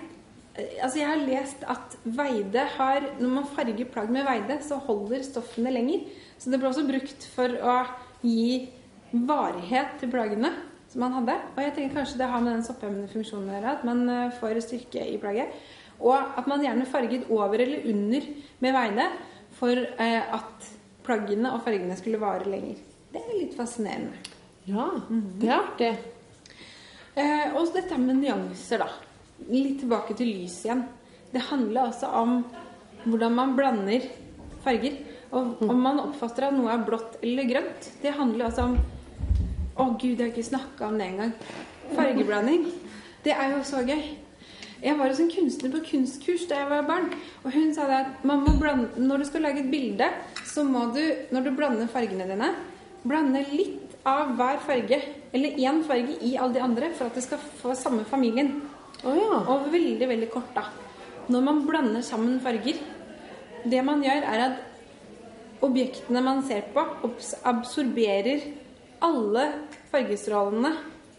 Altså 0.54 1.00
Jeg 1.00 1.08
har 1.10 1.22
lest 1.26 1.64
at 1.66 1.96
veide 2.06 2.62
har 2.76 3.08
Når 3.18 3.32
man 3.40 3.48
farger 3.56 3.88
plagg 3.90 4.12
med 4.14 4.28
veide, 4.28 4.60
så 4.62 4.78
holder 4.78 5.24
stoffene 5.26 5.72
lenger. 5.74 6.04
Så 6.38 6.52
det 6.54 6.60
ble 6.62 6.70
også 6.70 6.84
brukt 6.86 7.26
for 7.34 7.56
å 7.58 7.80
gi 8.22 8.68
varighet 9.14 9.98
til 9.98 10.12
plaggene 10.14 10.52
som 10.94 11.02
man 11.02 11.16
hadde. 11.18 11.40
Og 11.56 11.64
jeg 11.64 11.74
tenker 11.74 11.98
kanskje 11.98 12.20
det 12.22 12.30
har 12.30 12.44
med 12.46 12.54
den 12.54 12.68
sopphemmende 12.68 13.10
funksjonen 13.10 13.50
å 13.50 13.56
gjøre, 13.58 13.74
at 13.74 13.88
man 13.88 14.04
eh, 14.14 14.36
får 14.38 14.62
styrke 14.68 15.08
i 15.10 15.18
plagget. 15.22 15.58
Og 16.04 16.14
at 16.14 16.46
man 16.50 16.62
gjerne 16.62 16.90
farget 16.90 17.26
over 17.34 17.66
eller 17.66 17.90
under 17.90 18.30
med 18.62 18.78
veide 18.78 19.10
for 19.58 19.74
eh, 19.74 20.38
at 20.38 20.70
plaggene 21.06 21.52
og 21.54 21.64
fargene 21.66 21.98
skulle 22.00 22.22
vare 22.22 22.48
lenger. 22.50 22.80
Det 23.14 23.22
er 23.22 23.38
litt 23.38 23.56
fascinerende. 23.58 24.34
Ja, 24.66 24.88
det 25.10 25.50
er 25.50 25.58
artig. 25.58 25.92
Eh, 27.20 27.54
og 27.54 27.74
dette 27.76 27.98
med 28.00 28.22
nyanser, 28.22 28.82
da. 28.82 28.90
Litt 29.52 29.82
tilbake 29.84 30.16
til 30.18 30.32
lys 30.32 30.62
igjen. 30.66 30.86
Det 31.34 31.44
handler 31.50 31.90
altså 31.90 32.10
om 32.22 32.40
hvordan 33.04 33.36
man 33.36 33.56
blander 33.58 34.08
farger. 34.64 34.98
Og 35.34 35.62
om 35.66 35.80
man 35.82 36.02
oppfatter 36.02 36.48
at 36.48 36.56
noe 36.56 36.72
er 36.72 36.84
blått 36.86 37.18
eller 37.26 37.48
grønt. 37.50 37.90
Det 38.02 38.14
handler 38.18 38.52
altså 38.52 38.70
om 38.70 38.78
Å 39.74 39.88
gud, 39.98 40.20
jeg 40.20 40.22
har 40.22 40.30
ikke 40.30 40.46
snakka 40.46 40.86
om 40.86 41.00
det 41.02 41.06
engang. 41.10 41.32
Fargeblanding. 41.98 42.68
Det 43.26 43.34
er 43.34 43.56
jo 43.56 43.64
så 43.66 43.80
gøy. 43.82 44.04
Jeg 44.84 44.98
var 45.00 45.08
hos 45.08 45.22
en 45.24 45.32
kunstner 45.32 45.72
på 45.72 45.80
kunstkurs 45.88 46.44
da 46.50 46.60
jeg 46.60 46.70
var 46.74 46.88
barn. 46.88 47.06
Og 47.46 47.54
hun 47.56 47.72
sa 47.76 47.88
det 47.88 48.00
at 48.02 48.26
man 48.28 48.44
må 48.44 48.58
blande, 48.60 48.90
når 49.00 49.24
du 49.24 49.28
skal 49.30 49.46
lage 49.48 49.64
et 49.64 49.72
bilde, 49.72 50.10
så 50.44 50.66
må 50.68 50.90
du, 50.96 51.02
når 51.32 51.46
du 51.46 51.52
blander 51.56 51.92
fargene 51.92 52.28
dine, 52.28 52.50
blande 53.08 53.46
litt 53.54 53.96
av 54.08 54.34
hver 54.36 54.60
farge, 54.66 55.00
eller 55.32 55.60
én 55.64 55.80
farge 55.88 56.18
i 56.20 56.34
alle 56.36 56.58
de 56.58 56.64
andre, 56.64 56.92
for 56.98 57.08
at 57.08 57.16
det 57.16 57.24
skal 57.24 57.40
få 57.62 57.76
samme 57.80 58.04
familien. 58.10 58.58
Oh, 59.04 59.16
ja. 59.16 59.40
Og 59.54 59.70
veldig, 59.72 60.10
veldig 60.10 60.30
kort, 60.34 60.52
da. 60.56 60.68
Når 61.32 61.46
man 61.48 61.64
blander 61.64 62.04
sammen 62.04 62.42
farger 62.44 62.82
Det 63.64 63.80
man 63.80 64.02
gjør, 64.04 64.26
er 64.28 64.42
at 64.44 65.64
objektene 65.64 66.20
man 66.20 66.42
ser 66.44 66.66
på, 66.76 66.84
absorberer 67.48 68.42
alle 69.00 69.46
fargestrålene, 69.92 70.74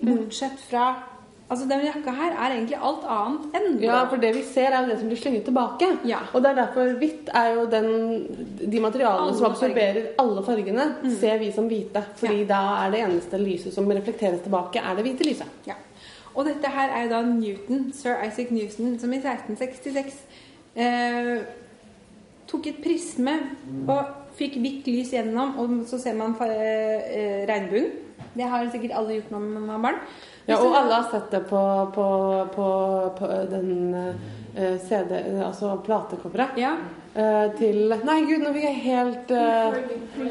bortsett 0.05 0.61
fra 0.69 1.14
Altså, 1.51 1.67
denne 1.69 1.85
jakka 1.85 2.11
her 2.17 2.33
er 2.41 2.55
egentlig 2.55 2.77
alt 2.81 3.03
annet 3.05 3.57
enn. 3.59 3.75
Ja, 3.85 3.99
for 4.09 4.17
det 4.17 4.31
vi 4.35 4.43
ser 4.49 4.73
er 4.73 4.87
jo 4.87 4.89
det 4.89 4.99
som 5.03 5.09
blir 5.11 5.19
slenget 5.21 5.45
tilbake. 5.45 5.91
Ja. 6.09 6.23
Og 6.33 6.41
det 6.43 6.51
er 6.51 6.57
derfor 6.63 6.95
hvitt 6.99 7.29
er 7.37 7.51
jo 7.55 7.67
den, 7.71 7.89
de 8.71 8.81
materialene 8.81 9.27
Alle 9.27 9.37
som 9.37 9.51
absorberer 9.51 10.07
alle 10.19 10.43
fargene, 10.47 10.87
ser 11.21 11.37
vi 11.43 11.51
som 11.53 11.69
hvite. 11.69 12.01
Fordi 12.17 12.41
Ja. 12.41 12.47
da 12.49 12.61
er 12.87 12.91
det 12.95 13.03
eneste 13.05 13.39
lyset 13.43 13.75
som 13.77 13.91
reflekteres 13.93 14.41
tilbake, 14.41 14.81
er 14.81 14.97
det 14.97 15.05
hvite 15.05 15.29
lyset. 15.29 15.47
Ja. 15.69 15.77
Og 16.35 16.47
dette 16.49 16.67
her 16.67 16.89
er 16.97 17.05
jo 17.05 17.11
da 17.13 17.21
Newton, 17.29 17.93
sir 17.93 18.17
Isaac 18.27 18.51
Newton, 18.51 18.99
som 18.99 19.13
i 19.13 19.21
1666 19.21 20.17
eh, 20.77 21.45
tok 22.49 22.67
et 22.73 22.81
prisme 22.83 23.37
og 23.87 24.05
fikk 24.39 24.57
hvitt 24.65 24.87
lys 24.91 25.13
gjennom, 25.15 25.59
og 25.61 25.85
så 25.87 26.01
ser 26.01 26.15
man 26.19 26.35
fa- 26.35 26.49
eh, 26.51 27.45
regnbuen. 27.47 27.93
Det 28.35 28.49
har 28.51 28.67
sikkert 28.73 28.97
alle 28.97 29.21
gjort 29.21 29.31
når 29.31 29.39
man 29.41 29.67
var 29.69 29.79
barn. 29.91 30.01
Ja, 30.47 30.59
og 30.61 30.75
alle 30.77 30.99
har 30.99 31.07
sett 31.09 31.31
det 31.33 31.41
på, 31.49 31.61
på, 31.95 32.09
på, 32.55 32.67
på 33.19 33.29
den 33.49 33.95
uh, 33.95 34.77
CD, 34.85 35.17
altså 35.45 35.77
platecoveret. 35.87 36.59
Ja. 36.61 36.75
Uh, 37.15 37.49
til 37.57 37.95
Nei, 38.05 38.19
gud, 38.27 38.43
nå 38.43 38.53
fikk 38.53 38.67
jeg 38.67 38.81
helt 38.85 39.33
uh, 39.33 39.77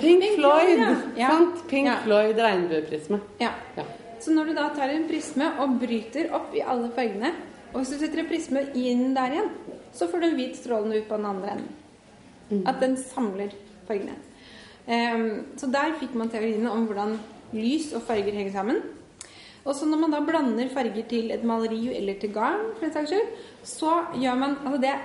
Pink 0.04 0.26
Floyd! 0.36 0.84
ja. 1.18 1.32
Sant? 1.32 1.64
Pink 1.72 1.90
Ja. 1.90 1.98
Floyd 2.06 2.40
regnbueprisme. 2.46 3.22
ja. 3.42 3.54
Ja. 3.80 3.88
Så 4.24 4.32
når 4.32 4.46
du 4.46 4.54
da 4.56 4.70
tar 4.72 4.88
en 4.88 5.04
prisme 5.10 5.50
og 5.60 5.74
bryter 5.82 6.30
opp 6.32 6.54
i 6.56 6.62
alle 6.64 6.88
fargene, 6.96 7.34
og 7.74 7.82
hvis 7.82 7.90
du 7.92 7.98
setter 8.00 8.22
en 8.22 8.30
prisme 8.30 8.62
inn 8.80 9.10
der 9.18 9.34
igjen, 9.36 9.50
så 9.92 10.08
får 10.08 10.22
du 10.22 10.28
en 10.30 10.38
hvit 10.38 10.56
strålende 10.56 11.02
ut 11.02 11.10
på 11.10 11.18
den 11.18 11.28
andre 11.28 11.56
enden. 11.58 11.74
Mm. 12.48 12.62
At 12.70 12.80
den 12.80 12.96
samler 13.02 13.52
fargene. 13.88 14.16
Um, 14.88 15.26
så 15.60 15.68
der 15.72 15.98
fikk 16.00 16.16
man 16.20 16.32
teoriene 16.32 16.72
om 16.72 16.86
hvordan 16.88 17.18
lys 17.52 17.92
og 17.98 18.06
farger 18.08 18.36
henger 18.36 18.56
sammen. 18.56 18.80
Og 19.64 19.76
så 19.78 19.88
når 19.88 20.02
man 20.02 20.12
da 20.12 20.20
blander 20.26 20.72
farger 20.74 21.06
til 21.08 21.32
et 21.32 21.44
maleri 21.48 21.96
eller 21.96 22.18
til 22.20 22.34
garn, 22.36 22.74
for 22.76 22.86
den 22.86 22.96
saks 22.96 23.14
skyld, 23.14 23.30
så 23.64 23.94
gjør 24.20 24.40
man 24.40 24.58
Altså 24.64 24.80
det 24.84 24.90
er 24.92 25.04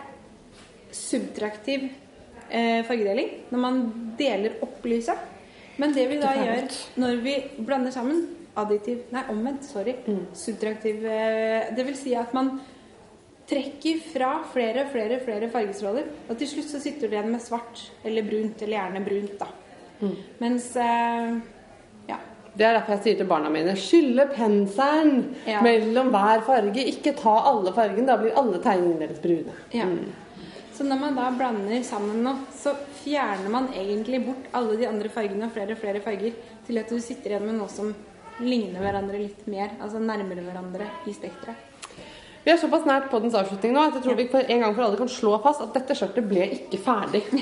subtraktiv 0.98 1.84
eh, 2.50 2.80
fargedeling 2.88 3.30
når 3.52 3.62
man 3.62 3.82
deler 4.18 4.58
opp 4.64 4.84
lyset. 4.88 5.20
Men 5.78 5.94
det 5.94 6.08
vi 6.10 6.18
da 6.18 6.32
gjør 6.34 6.74
når 6.98 7.22
vi 7.22 7.36
blander 7.58 7.94
sammen 7.94 8.24
additiv 8.58 9.04
Nei, 9.14 9.22
omvendt. 9.30 9.68
Sorry. 9.68 9.94
Subtraktiv 10.34 11.06
eh, 11.06 11.70
Det 11.76 11.86
vil 11.86 11.98
si 11.98 12.16
at 12.18 12.34
man 12.34 12.56
trekker 13.48 14.02
fra 14.10 14.32
flere 14.52 14.88
flere, 14.92 15.20
flere 15.22 15.50
fargestråler. 15.52 16.10
Og 16.28 16.40
til 16.40 16.50
slutt 16.50 16.72
så 16.72 16.82
sitter 16.82 17.06
du 17.08 17.14
igjen 17.14 17.30
med 17.32 17.44
svart 17.44 17.86
eller 18.04 18.26
brunt, 18.26 18.60
eller 18.62 18.76
gjerne 18.76 19.04
brunt, 19.06 19.38
da. 19.38 19.52
Mens 20.42 20.72
eh. 20.76 21.38
Det 22.58 22.66
er 22.66 22.74
derfor 22.74 22.96
jeg 22.96 23.02
sier 23.04 23.18
til 23.20 23.28
barna 23.30 23.50
mine 23.54 23.74
skylle 23.78 24.24
penselen 24.34 25.20
Ja. 25.46 25.60
mellom 25.62 26.08
hver 26.10 26.40
farge. 26.46 26.82
Ikke 26.90 27.12
ta 27.16 27.36
alle 27.52 27.70
fargene, 27.76 28.06
da 28.08 28.16
blir 28.18 28.34
alle 28.36 28.58
tegningene 28.64 28.98
deres 29.06 29.20
brune. 29.22 29.54
Ja. 29.72 29.86
Så 30.74 30.84
når 30.86 30.98
man 31.00 31.14
da 31.18 31.28
blander 31.34 31.82
sammen 31.86 32.20
nå, 32.22 32.32
så 32.54 32.74
fjerner 33.04 33.50
man 33.50 33.68
egentlig 33.74 34.20
bort 34.26 34.50
alle 34.54 34.76
de 34.78 34.86
andre 34.86 35.08
fargene 35.10 35.46
og 35.46 35.52
flere 35.54 35.74
og 35.74 35.78
flere 35.78 36.00
farger, 36.02 36.32
til 36.66 36.78
at 36.78 36.88
du 36.90 36.98
sitter 37.02 37.30
igjen 37.36 37.46
med 37.46 37.58
noe 37.58 37.68
som 37.70 37.94
ligner 38.40 38.78
hverandre 38.82 39.18
litt 39.18 39.46
mer, 39.50 39.70
altså 39.82 39.98
nærmere 39.98 40.42
hverandre 40.46 40.86
i 41.06 41.14
spekteret. 41.14 41.64
Vi 42.44 42.52
er 42.52 42.56
såpass 42.62 42.86
nært 42.86 43.08
på 43.10 43.18
dens 43.20 43.34
avslutning 43.34 43.72
nå 43.74 43.82
at 43.88 43.94
jeg 43.98 44.04
tror 44.04 44.16
vi 44.16 44.28
for 44.30 44.40
en 44.40 44.60
gang 44.62 44.74
for 44.76 44.84
alle 44.86 44.96
kan 44.96 45.10
slå 45.10 45.34
fast 45.42 45.60
at 45.64 45.74
dette 45.74 45.96
skjørtet 45.98 46.28
ble 46.30 46.46
ikke 46.58 46.78
ferdig. 46.80 47.22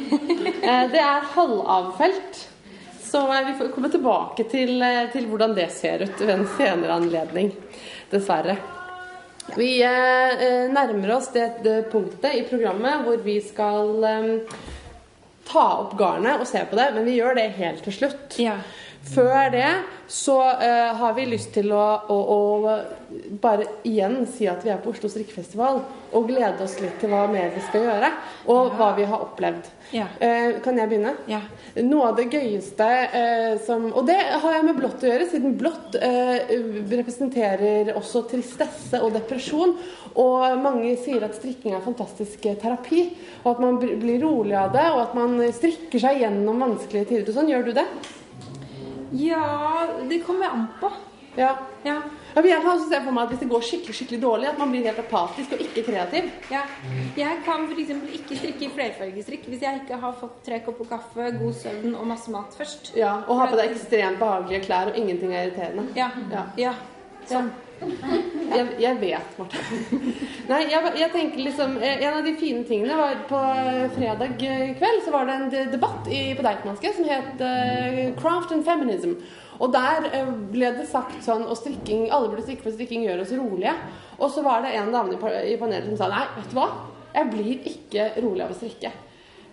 Eh, 0.67 0.89
Det 0.91 0.99
er 0.99 1.27
halvavfelt, 1.37 2.41
så 3.07 3.23
eh, 3.33 3.47
vi 3.47 3.59
får 3.59 3.73
komme 3.75 3.91
tilbake 3.93 4.49
til, 4.51 4.81
eh, 4.83 5.05
til 5.13 5.29
hvordan 5.31 5.55
det 5.57 5.71
ser 5.75 6.07
ut 6.07 6.21
ved 6.21 6.35
en 6.35 6.49
senere 6.57 6.99
anledning. 7.01 7.53
Dessverre. 8.11 8.57
Vi 9.55 9.83
eh, 9.83 10.47
eh, 10.47 10.73
nærmer 10.73 11.17
oss 11.17 11.31
det, 11.35 11.51
det 11.63 11.77
punktet 11.93 12.35
i 12.35 12.43
programmet 12.49 13.05
hvor 13.07 13.21
vi 13.23 13.39
skal 13.45 14.09
eh, 14.09 14.57
ta 15.47 15.67
opp 15.85 15.95
garnet 15.99 16.43
og 16.43 16.49
se 16.51 16.65
på 16.67 16.79
det, 16.79 16.89
men 16.97 17.07
vi 17.07 17.21
gjør 17.21 17.39
det 17.39 17.53
helt 17.61 17.85
til 17.87 17.95
slutt. 17.95 18.41
Ja. 18.43 18.59
Før 19.07 19.51
det 19.53 19.69
så 20.09 20.39
uh, 20.39 20.95
har 20.99 21.15
vi 21.15 21.27
lyst 21.27 21.53
til 21.55 21.73
å, 21.75 21.85
å, 22.11 22.17
å 22.37 23.39
bare 23.43 23.67
igjen 23.87 24.21
si 24.31 24.47
at 24.51 24.63
vi 24.63 24.71
er 24.71 24.79
på 24.83 24.93
Oslo 24.93 25.11
strikkefestival, 25.11 25.81
og 26.17 26.29
glede 26.29 26.63
oss 26.63 26.77
litt 26.79 27.01
til 27.03 27.11
hva 27.11 27.25
mer 27.31 27.51
vi 27.55 27.63
skal 27.67 27.87
gjøre, 27.89 28.11
og 28.55 28.77
hva 28.79 28.93
vi 28.97 29.07
har 29.11 29.25
opplevd. 29.25 29.71
Ja. 29.95 30.07
Uh, 30.21 30.59
kan 30.63 30.79
jeg 30.79 30.91
begynne? 30.91 31.15
Ja. 31.31 31.41
Noe 31.87 32.11
av 32.11 32.19
det 32.19 32.29
gøyeste 32.33 32.87
uh, 32.87 33.55
som 33.67 33.89
Og 33.93 34.07
det 34.09 34.19
har 34.19 34.57
jeg 34.57 34.67
med 34.67 34.79
blått 34.79 35.05
å 35.05 35.11
gjøre, 35.11 35.29
siden 35.31 35.57
blått 35.59 35.97
representerer 35.97 37.93
også 37.97 38.25
tristesse 38.31 39.01
og 39.03 39.15
depresjon. 39.15 39.75
Og 40.17 40.61
mange 40.63 40.95
sier 41.03 41.25
at 41.27 41.37
strikking 41.37 41.75
er 41.77 41.85
fantastisk 41.85 42.47
terapi, 42.63 43.09
og 43.45 43.51
at 43.55 43.63
man 43.63 43.81
blir 43.81 44.23
rolig 44.23 44.57
av 44.59 44.71
det, 44.75 44.87
og 44.95 45.03
at 45.03 45.19
man 45.19 45.39
strikker 45.55 46.03
seg 46.03 46.23
gjennom 46.23 46.63
vanskelige 46.67 47.11
tider. 47.11 47.29
og 47.31 47.37
Sånn, 47.37 47.53
gjør 47.53 47.69
du 47.69 47.75
det? 47.77 47.87
Ja, 49.17 49.87
det 50.09 50.23
kommer 50.27 50.53
an 50.53 50.67
på. 50.81 50.91
Ja. 51.37 51.57
Ja. 51.85 51.97
Jeg 52.35 52.45
vil 52.45 52.51
gjerne 52.51 52.73
se 52.81 52.99
for 53.05 53.15
meg 53.15 53.27
at 53.27 53.33
Hvis 53.33 53.43
det 53.43 53.49
går 53.51 53.65
skikkelig 53.65 53.95
skikkelig 53.97 54.21
dårlig, 54.23 54.49
at 54.49 54.59
man 54.59 54.73
blir 54.73 54.87
helt 54.89 54.99
apatisk 55.01 55.53
og 55.53 55.61
ikke 55.65 55.85
kreativ. 55.89 56.31
Ja. 56.53 56.63
Jeg 57.17 57.43
kan 57.45 57.69
f.eks. 57.69 57.93
ikke 58.19 58.39
strikke 58.41 58.67
i 58.67 58.71
flerfargestrikk 58.73 59.47
hvis 59.53 59.63
jeg 59.65 59.83
ikke 59.83 60.01
har 60.01 60.17
fått 60.21 60.41
tre 60.49 60.61
kopper 60.65 60.91
kaffe, 60.97 61.31
god 61.39 61.55
søvn 61.61 61.95
og 61.95 62.09
masse 62.09 62.33
mat 62.33 62.57
først. 62.57 62.93
Ja, 62.97 63.19
Og 63.29 63.41
ha 63.41 63.51
på 63.53 63.61
deg 63.61 63.73
ekstremt 63.77 64.21
behagelige 64.21 64.65
klær, 64.67 64.93
og 64.93 64.99
ingenting 65.01 65.35
er 65.35 65.47
irriterende. 65.47 65.87
Ja. 65.97 66.11
Ja. 66.33 66.49
ja. 66.61 66.75
Sånn. 67.29 67.53
Jeg, 67.77 68.67
jeg 68.81 68.97
vet, 69.01 69.33
Marte. 69.37 69.61
Nei, 70.49 70.61
jeg, 70.71 70.93
jeg 70.97 71.11
tenker 71.13 71.43
liksom 71.45 71.75
eh, 71.77 71.99
En 72.07 72.19
av 72.19 72.25
de 72.25 72.33
fine 72.41 72.63
tingene 72.69 72.97
var 72.97 73.19
på 73.29 73.41
eh, 73.61 73.83
fredag 73.93 74.45
eh, 74.47 74.71
kveld 74.79 75.03
så 75.05 75.13
var 75.13 75.29
det 75.29 75.37
en 75.37 75.73
debatt 75.75 76.09
i, 76.09 76.21
på 76.39 76.45
Deichmanske 76.47 76.93
som 76.97 77.09
het 77.11 77.43
uh, 77.43 78.01
Craft 78.17 78.55
and 78.57 78.65
Feminism. 78.67 79.17
Og 79.61 79.73
der 79.73 80.09
ble 80.53 80.73
det 80.77 80.85
sagt 80.89 81.23
sånn 81.25 81.47
Og 81.49 81.57
strikking, 81.57 82.07
alle 82.13 82.29
burde 82.29 82.45
strikke, 82.45 82.65
for 82.65 82.77
strikking 82.77 83.07
gjør 83.07 83.25
oss 83.25 83.33
rolige. 83.37 83.73
Og 84.21 84.33
så 84.33 84.45
var 84.47 84.65
det 84.65 84.75
en 84.77 84.93
dame 84.95 85.17
i 85.17 85.57
panelet 85.61 85.89
som 85.91 86.01
sa 86.01 86.13
nei, 86.13 86.27
vet 86.37 86.53
du 86.53 86.59
hva? 86.59 86.69
Jeg 87.17 87.33
blir 87.33 87.71
ikke 87.73 88.11
rolig 88.21 88.45
av 88.45 88.53
å 88.53 88.57
strikke. 88.59 88.91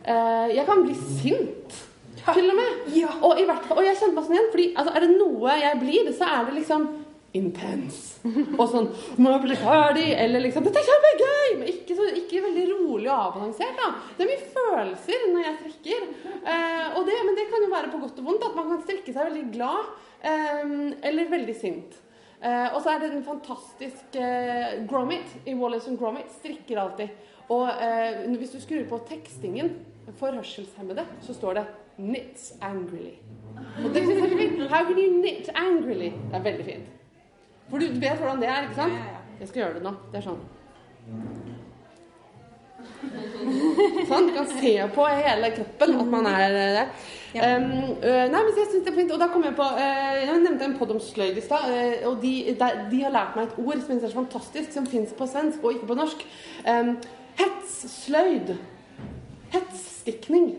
Jeg 0.03 0.65
kan 0.67 0.84
bli 0.84 0.95
sint. 0.99 1.78
Til 2.24 2.49
og 2.51 2.57
med. 2.57 2.84
Ja. 2.95 3.13
Og, 3.21 3.39
i 3.39 3.45
hvert 3.47 3.63
fall, 3.67 3.80
og 3.80 3.88
jeg 3.88 3.95
kjente 3.99 4.15
meg 4.17 4.28
sånn 4.28 4.36
igjen, 4.36 4.51
fordi 4.51 4.67
altså, 4.80 4.93
er 4.95 5.05
det 5.05 5.15
noe 5.15 5.55
jeg 5.59 5.80
blir, 5.80 6.11
så 6.15 6.28
er 6.28 6.45
det 6.47 6.57
liksom 6.59 6.86
intense. 7.34 8.21
Og 8.59 8.63
sånn 8.69 8.89
Må 9.21 9.34
bli 9.41 9.55
ferdig? 9.57 10.05
Eller 10.21 10.43
liksom 10.45 10.65
Dette 10.65 10.81
er 10.81 10.88
kjempegøy! 10.89 11.49
Men 11.59 11.71
ikke, 11.71 11.97
så, 11.97 12.07
ikke 12.19 12.43
veldig 12.45 12.65
rolig 12.69 13.09
og 13.09 13.15
avbalansert, 13.17 13.75
da. 13.79 13.89
Det 14.17 14.25
er 14.25 14.31
mye 14.31 14.53
følelser 14.53 15.27
når 15.34 15.47
jeg 15.47 15.57
strikker. 15.59 16.07
Eh, 16.53 17.01
det, 17.09 17.19
men 17.27 17.38
det 17.39 17.49
kan 17.51 17.65
jo 17.65 17.73
være 17.73 17.91
på 17.93 18.01
godt 18.03 18.21
og 18.21 18.29
vondt. 18.29 18.47
At 18.47 18.57
man 18.59 18.71
kan 18.71 18.81
strikke 18.86 19.15
seg 19.15 19.29
veldig 19.31 19.45
glad 19.55 19.91
eh, 20.21 20.73
eller 21.09 21.34
veldig 21.34 21.57
sint. 21.57 21.99
Eh, 22.43 22.69
og 22.69 22.81
så 22.84 22.93
er 22.93 23.03
det 23.03 23.11
en 23.13 23.25
fantastisk 23.25 24.17
eh, 24.19 24.81
Gromit 24.89 25.38
i 25.49 25.57
Wallace 25.57 25.89
and 25.89 25.99
Gromit. 26.01 26.31
Strikker 26.39 26.81
alltid. 26.86 27.13
Og 27.53 27.67
eh, 27.69 28.23
hvis 28.38 28.53
du 28.55 28.59
skrur 28.61 28.86
på 28.89 29.01
tekstingen 29.09 29.77
for 30.19 30.36
hørselshemmede, 30.36 31.05
så 31.23 31.34
står 31.34 31.59
det 31.59 31.65
'knits 31.97 32.53
angrily'. 32.61 33.17
Og 33.86 33.93
det 33.93 34.03
synes 34.03 34.19
jeg 34.19 34.34
er 34.34 34.38
fint. 34.38 34.69
How 34.69 34.84
can 34.86 34.97
you 34.97 35.21
knit 35.21 35.49
angrily? 35.55 36.11
Det 36.29 36.36
er 36.39 36.43
veldig 36.43 36.65
fint. 36.65 37.02
For 37.70 37.80
du 37.82 37.88
vet 37.99 38.20
hvordan 38.20 38.41
det 38.41 38.49
er, 38.51 38.68
ikke 38.68 38.76
sant? 38.82 38.93
Jeg 39.39 39.47
skal 39.49 39.61
gjøre 39.64 39.80
det 39.80 39.84
nå. 39.88 39.93
Det 40.11 40.20
er 40.20 40.26
sånn. 40.28 40.41
Sånn, 44.07 44.28
du 44.30 44.34
kan 44.36 44.47
se 44.49 44.74
på 44.95 45.05
hele 45.09 45.49
kroppen 45.55 45.97
at 46.01 46.09
man 46.11 46.28
er 46.30 46.53
det. 46.53 46.68
der. 46.78 47.09
Ja. 47.34 47.47
Um, 47.57 47.64
nei, 48.03 48.28
men 48.30 48.49
jeg 48.53 48.68
synes 48.70 48.84
det 48.86 48.91
er 48.91 48.97
fint. 48.99 49.14
Og 49.16 49.22
da 49.22 49.28
kom 49.34 49.43
jeg 49.45 49.55
på 49.57 49.66
uh, 49.66 49.82
Jeg 50.20 50.38
nevnte 50.43 50.68
en 50.68 50.76
podd 50.78 50.93
om 50.95 51.01
sløyd 51.01 51.39
i 51.39 51.43
stad. 51.43 51.66
Uh, 51.72 52.05
og 52.11 52.22
de, 52.22 52.34
der- 52.59 52.84
de 52.91 53.01
har 53.03 53.16
lært 53.16 53.36
meg 53.39 53.49
et 53.49 53.57
ord 53.64 53.82
som 53.82 53.95
jeg 53.95 54.03
er 54.03 54.14
så 54.14 54.20
fantastisk, 54.20 54.70
som 54.76 54.88
fins 54.89 55.16
på 55.18 55.28
svensk 55.30 55.64
og 55.66 55.76
ikke 55.76 55.89
på 55.89 55.97
norsk. 55.97 56.24
Um, 56.68 56.93
hetssløyd. 57.41 58.53
Hetsstikning. 59.55 60.53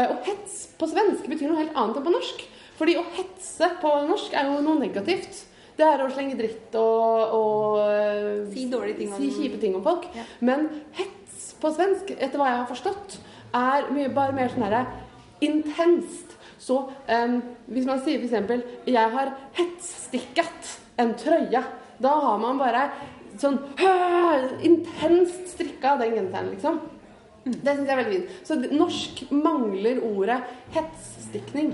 Og 0.00 0.16
hets 0.28 0.62
på 0.78 0.86
svensk 0.86 1.26
betyr 1.28 1.50
noe 1.50 1.64
helt 1.64 1.74
annet 1.76 1.98
enn 1.98 2.06
på 2.06 2.14
norsk. 2.14 2.44
Fordi 2.78 2.94
å 2.96 3.04
hetse 3.18 3.72
på 3.82 3.90
norsk 4.08 4.36
er 4.38 4.48
jo 4.48 4.60
noe 4.64 4.78
negativt. 4.80 5.42
Det 5.80 5.86
er 5.88 6.02
å 6.04 6.08
slenge 6.12 6.36
dritt 6.36 6.74
og, 6.76 7.36
og 7.36 7.78
øh, 7.80 8.50
Si 8.52 8.66
dårlige 8.68 8.98
ting 8.98 9.12
om- 9.14 9.20
si 9.22 9.30
kjipe 9.32 9.60
ting 9.62 9.76
om 9.78 9.84
folk. 9.86 10.04
Ja. 10.14 10.26
Men 10.44 10.66
hets 10.98 11.54
på 11.60 11.70
svensk, 11.72 12.12
etter 12.18 12.36
hva 12.40 12.50
jeg 12.50 12.58
har 12.60 12.68
forstått, 12.68 13.16
er 13.56 13.88
mye, 13.94 14.10
bare 14.12 14.36
mer 14.36 14.52
sånn 14.52 14.66
herre 14.68 14.82
intenst. 15.40 16.36
Så 16.60 16.76
um, 17.08 17.38
hvis 17.72 17.86
man 17.88 18.02
sier 18.04 18.20
f.eks.: 18.20 18.62
'Jeg 18.84 19.10
har 19.16 19.32
hetsstikket 19.56 20.74
en 21.00 21.14
trøye', 21.16 21.64
da 22.00 22.12
har 22.20 22.38
man 22.38 22.58
bare 22.60 22.90
sånn 23.40 23.56
intenst 24.62 25.54
strikka 25.54 25.96
den 26.00 26.14
genseren, 26.18 26.50
liksom. 26.52 26.80
Det 27.44 27.72
syns 27.72 27.88
jeg 27.88 27.94
er 27.96 28.02
veldig 28.02 28.18
fint. 28.18 28.32
Så 28.44 28.58
norsk 28.76 29.22
mangler 29.32 30.02
ordet 30.04 30.42
hetsstikning. 30.76 31.72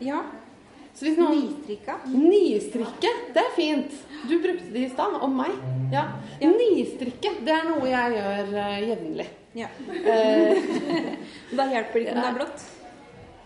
Ja. 0.00 0.22
Så 1.02 1.08
hvis 1.08 1.16
noen 1.18 1.32
Nistrikka. 1.34 1.96
Nistrikke, 2.14 3.08
det 3.34 3.42
er 3.42 3.54
fint. 3.56 3.94
Du 4.30 4.36
brukte 4.38 4.68
det 4.70 4.84
i 4.86 4.90
stad 4.92 5.16
om 5.18 5.32
meg. 5.34 5.56
Ja. 5.90 6.04
Ja. 6.38 6.50
Nistrikke, 6.52 7.32
det 7.42 7.56
er 7.56 7.64
noe 7.66 7.88
jeg 7.90 8.12
gjør 8.20 8.52
uh, 8.54 8.76
jevnlig. 8.86 9.26
Ja. 9.58 9.66
Uh, 10.12 10.54
Da 11.58 11.66
hjelper 11.68 11.98
det 11.98 12.04
ikke 12.04 12.14
om 12.14 12.22
det 12.22 12.28
er 12.28 12.36
blått. 12.38 12.62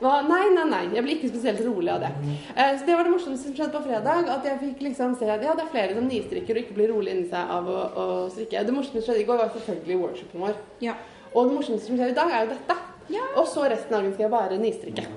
Nei, 0.04 0.42
nei, 0.52 0.66
nei. 0.68 0.82
Jeg 0.92 1.06
blir 1.06 1.16
ikke 1.16 1.32
spesielt 1.32 1.62
rolig 1.64 1.94
av 1.94 2.04
det. 2.04 2.12
Uh, 2.52 2.76
så 2.76 2.84
Det 2.84 2.98
var 2.98 3.08
det 3.08 3.14
morsomste 3.14 3.48
som 3.48 3.56
skjedde 3.56 3.72
på 3.72 3.82
fredag. 3.88 4.28
At 4.36 4.50
jeg 4.50 4.60
fikk 4.60 4.84
liksom 4.90 5.16
se 5.16 5.32
at 5.32 5.48
ja, 5.48 5.56
det 5.56 5.64
er 5.64 5.72
flere 5.72 5.96
som 5.96 6.12
nistrikker 6.12 6.60
og 6.60 6.62
ikke 6.66 6.76
blir 6.76 6.92
rolig 6.92 7.16
inni 7.16 7.26
seg 7.32 7.56
av 7.56 7.72
å, 7.72 7.80
å 7.88 8.06
strikke. 8.36 8.66
Det 8.68 8.76
morsomste 8.76 9.00
som 9.00 9.08
skjedde 9.08 9.24
i 9.24 9.28
går, 9.32 9.40
var 9.40 9.56
selvfølgelig 9.56 10.00
workshopen 10.04 10.44
vår. 10.44 10.62
Ja. 10.84 11.00
Og 11.32 11.40
det 11.40 11.56
morsomste 11.56 11.88
som 11.88 11.96
skjer 11.96 12.12
i 12.12 12.20
dag, 12.20 12.36
er 12.36 12.44
jo 12.44 12.52
dette. 12.52 12.80
Ja. 13.16 13.24
Og 13.40 13.48
så 13.48 13.64
resten 13.64 13.96
av 13.96 14.04
dagen 14.04 14.12
skal 14.12 14.28
jeg 14.28 14.36
bare 14.36 14.60
nistrikke. 14.60 15.08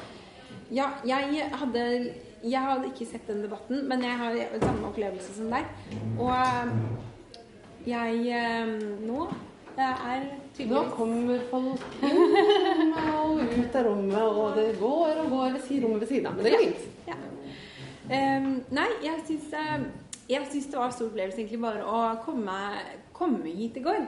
Ja, 0.70 0.90
jeg 1.04 1.50
hadde 1.52 1.84
Jeg 2.42 2.60
hadde 2.62 2.86
ikke 2.88 3.04
sett 3.04 3.26
den 3.28 3.42
debatten, 3.42 3.88
men 3.88 4.02
jeg 4.02 4.16
har 4.16 4.36
samme 4.62 4.86
opplevelse 4.88 5.34
som 5.36 5.50
deg. 5.52 5.66
Og 6.16 6.30
eh, 6.32 6.70
jeg 7.90 8.20
eh, 8.32 8.70
Nå 9.04 9.26
er 9.76 9.96
er 10.12 10.24
Nå 10.68 10.82
kommer 10.92 11.40
folk 11.50 11.84
og 12.04 13.40
ut 13.40 13.76
av 13.76 13.84
rommet, 13.86 14.22
og 14.22 14.56
det 14.56 14.78
går 14.80 15.20
og 15.24 15.30
går 15.30 15.58
ved 15.58 15.84
rommet 15.84 16.00
ved 16.00 16.08
siden 16.08 16.26
av. 16.26 16.36
Men 16.36 16.44
det 16.44 16.52
går 16.52 16.64
fint. 16.64 16.88
Ja. 17.08 17.18
Ehm, 18.10 18.48
nei, 18.70 18.88
jeg 19.04 19.22
syns, 19.26 19.52
eh, 19.52 19.84
jeg 20.28 20.48
syns 20.52 20.66
det 20.66 20.78
var 20.78 20.86
en 20.86 20.92
stor 20.92 21.06
opplevelse 21.06 21.40
egentlig 21.40 21.60
bare 21.62 21.84
å 21.86 22.00
komme, 22.24 22.56
komme 23.16 23.54
hit 23.56 23.78
i 23.80 23.84
går. 23.84 24.02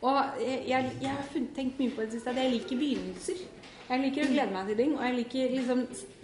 Og 0.00 0.40
jeg, 0.40 0.62
jeg, 0.68 0.92
jeg 1.02 1.10
har 1.10 1.48
tenkt 1.56 1.80
mye 1.80 1.92
på 1.92 2.06
det 2.06 2.14
siste 2.14 2.32
at 2.32 2.40
jeg 2.40 2.54
liker 2.54 2.80
begynnelser. 2.80 3.42
Jeg 3.90 4.00
liker 4.04 4.22
å 4.26 4.30
glede 4.30 4.54
meg 4.54 4.68
til 4.70 4.76
ting, 4.78 4.92
og 4.98 5.04
jeg 5.04 5.14
liker 5.18 5.54
liksom 5.56 5.80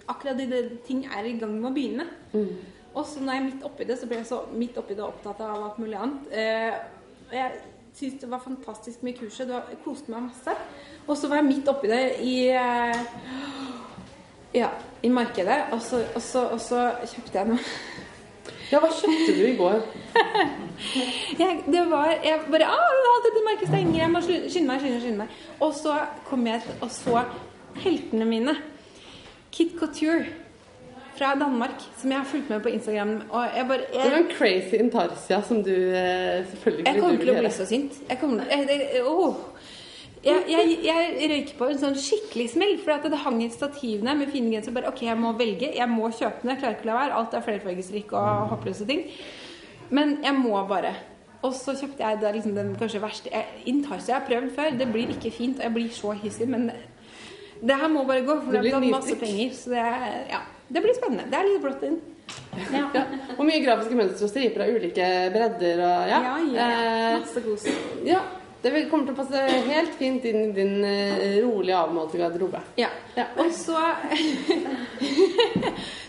akkurat 0.07 0.37
det 0.39 0.59
ting 0.87 1.01
er 1.11 1.25
i 1.27 1.33
gang 1.39 1.57
med 1.59 1.69
å 1.69 1.73
begynne. 1.75 2.05
Og 2.95 3.03
så 3.05 3.19
når 3.21 3.33
jeg 3.33 3.41
er 3.41 3.47
midt 3.49 3.65
oppi 3.67 3.85
det, 3.89 3.97
så 3.99 4.07
blir 4.07 4.21
jeg 4.21 4.29
så 4.29 4.39
midt 4.55 4.77
oppi 4.79 4.95
det 4.97 5.03
opptatt 5.05 5.41
av 5.43 5.65
alt 5.67 5.81
mulig 5.81 5.97
annet. 5.99 6.31
Eh, 6.31 6.77
jeg 7.35 7.59
syns 7.97 8.21
det 8.21 8.29
var 8.31 8.39
fantastisk 8.45 9.03
med 9.03 9.17
kurset. 9.19 9.51
Det 9.51 9.77
koste 9.83 10.13
meg 10.13 10.29
masse. 10.29 10.55
Og 11.07 11.17
så 11.19 11.27
var 11.29 11.41
jeg 11.41 11.49
midt 11.51 11.67
oppi 11.69 11.91
det 11.91 12.01
i 12.23 12.37
eh, 12.55 13.03
ja, 14.55 14.71
i 15.03 15.11
markedet, 15.11 15.59
og 15.75 15.81
så, 15.83 15.99
og, 16.15 16.21
så, 16.23 16.47
og 16.55 16.61
så 16.63 16.87
kjøpte 17.03 17.41
jeg 17.41 17.51
noe. 17.53 17.59
Ja, 18.67 18.81
hva 18.83 18.89
kjøpte 18.91 19.31
du 19.37 19.43
i 19.47 19.53
går? 19.55 19.77
Jeg, 21.39 21.61
det 21.71 21.81
var, 21.89 22.09
jeg 22.23 22.41
bare 22.51 22.65
ah, 22.67 22.89
alt 23.11 23.23
dette 23.25 23.43
markedet 23.45 23.69
stenger, 23.69 23.95
jeg 24.01 24.11
må 24.11 24.19
slu- 24.21 24.49
skynde 24.51 24.67
meg, 24.67 24.81
skynde 24.81 24.97
meg, 24.97 25.01
skynde 25.05 25.21
meg. 25.21 25.37
Og 25.63 25.71
så 25.77 25.93
kom 26.27 26.43
jeg 26.47 26.75
og 26.83 26.91
så 26.91 27.23
heltene 27.83 28.27
mine. 28.27 28.57
Kit 29.53 29.77
Couture 29.79 30.25
fra 31.17 31.33
Danmark, 31.39 31.81
som 31.97 32.11
jeg 32.11 32.19
har 32.19 32.27
fulgt 32.29 32.49
med 32.49 32.61
på 32.61 32.69
Instagram. 32.69 33.15
Og 33.29 33.55
jeg 33.55 33.67
bare 33.67 33.77
Det 33.77 34.03
var 34.03 34.17
jeg, 34.17 34.23
en 34.25 34.31
crazy 34.37 34.75
intarsia 34.75 35.41
som 35.41 35.63
du 35.63 35.73
eh, 35.73 36.45
selvfølgelig 36.51 36.85
jeg 36.85 37.01
kommer 37.01 37.21
til 37.23 37.33
å 37.33 37.39
bli 37.39 37.51
så 37.55 37.65
sint. 37.65 37.97
Jeg 38.09 38.21
kommer 38.21 38.51
jeg, 38.51 39.01
åh. 39.07 39.35
Jeg, 40.25 40.43
jeg, 40.49 40.77
jeg 40.83 41.29
røyker 41.31 41.57
på 41.57 41.67
en 41.71 41.79
sånn 41.79 41.97
skikkelig 42.01 42.47
smell, 42.51 42.73
for 42.83 42.97
at 42.97 43.05
det 43.07 43.19
hang 43.21 43.37
i 43.45 43.49
stativene 43.53 44.15
med 44.17 44.31
fine 44.33 44.51
gensere. 44.51 44.75
Bare, 44.79 44.91
ok, 44.91 45.03
jeg 45.07 45.19
må 45.19 45.33
velge, 45.39 45.69
jeg 45.77 45.89
må 45.91 46.09
kjøpe 46.09 46.41
den, 46.41 46.51
jeg 46.53 46.61
klarer 46.63 46.77
ikke 46.77 46.87
å 46.87 46.91
la 46.91 46.97
være. 47.01 47.19
Alt 47.21 47.37
er 47.37 47.45
flerfargestrikk 47.45 48.15
og 48.17 48.49
håpløse 48.53 48.87
ting. 48.89 49.05
Men 49.93 50.17
jeg 50.25 50.35
må 50.35 50.57
bare. 50.67 50.95
Og 51.45 51.53
så 51.55 51.77
kjøpte 51.77 52.03
jeg 52.03 52.35
liksom 52.35 52.55
den 52.57 52.73
kanskje 52.79 53.01
verste 53.01 53.43
Intarsia 53.69 54.15
jeg 54.15 54.19
har 54.19 54.27
prøvd 54.27 54.53
før. 54.57 54.77
Det 54.79 54.87
blir 54.91 55.13
ikke 55.13 55.31
fint, 55.31 55.61
og 55.61 55.67
jeg 55.67 55.75
blir 55.77 55.91
så 55.95 56.13
hissig. 56.17 56.49
Men 56.49 56.71
det 57.61 57.75
her 57.81 57.87
må 57.89 58.03
bare 58.07 58.21
gå, 58.27 58.33
for 58.43 58.51
Det 58.53 58.61
det 58.65 58.71
blir 58.79 58.91
masse 58.93 59.15
penger. 59.19 59.49
Så 59.57 59.69
det, 59.73 59.81
er, 59.81 59.85
ja, 60.31 60.39
det 60.69 60.81
blir 60.83 60.93
spennende. 60.97 61.25
Det 61.31 61.37
er 61.39 61.43
litt 61.49 61.61
blått 61.63 61.83
inn. 61.87 61.97
Ja. 62.73 62.83
Ja. 62.93 63.03
Og 63.37 63.43
mye 63.47 63.61
grafiske 63.63 63.95
mønstre 63.97 64.25
og 64.27 64.31
striper 64.33 64.59
av 64.65 64.69
ulike 64.75 65.05
bredder 65.33 65.75
og 65.85 65.97
ja. 66.11 66.17
Ja, 66.17 66.21
ja, 66.41 66.45
ja. 66.57 66.65
Eh, 66.65 67.19
Masse 67.21 67.39
kos. 67.45 67.63
ja. 68.07 68.21
Det 68.57 68.71
kommer 68.89 69.05
til 69.05 69.13
å 69.13 69.17
passe 69.19 69.37
helt 69.67 69.93
fint 69.99 70.23
inn 70.25 70.39
i 70.47 70.53
din 70.55 70.75
eh, 70.83 71.37
rolig 71.45 71.73
avmålte 71.77 72.17
garderobe. 72.19 72.59
Ja. 72.81 72.89
Ja. 73.15 73.25
Og 73.37 73.51
så 73.53 73.77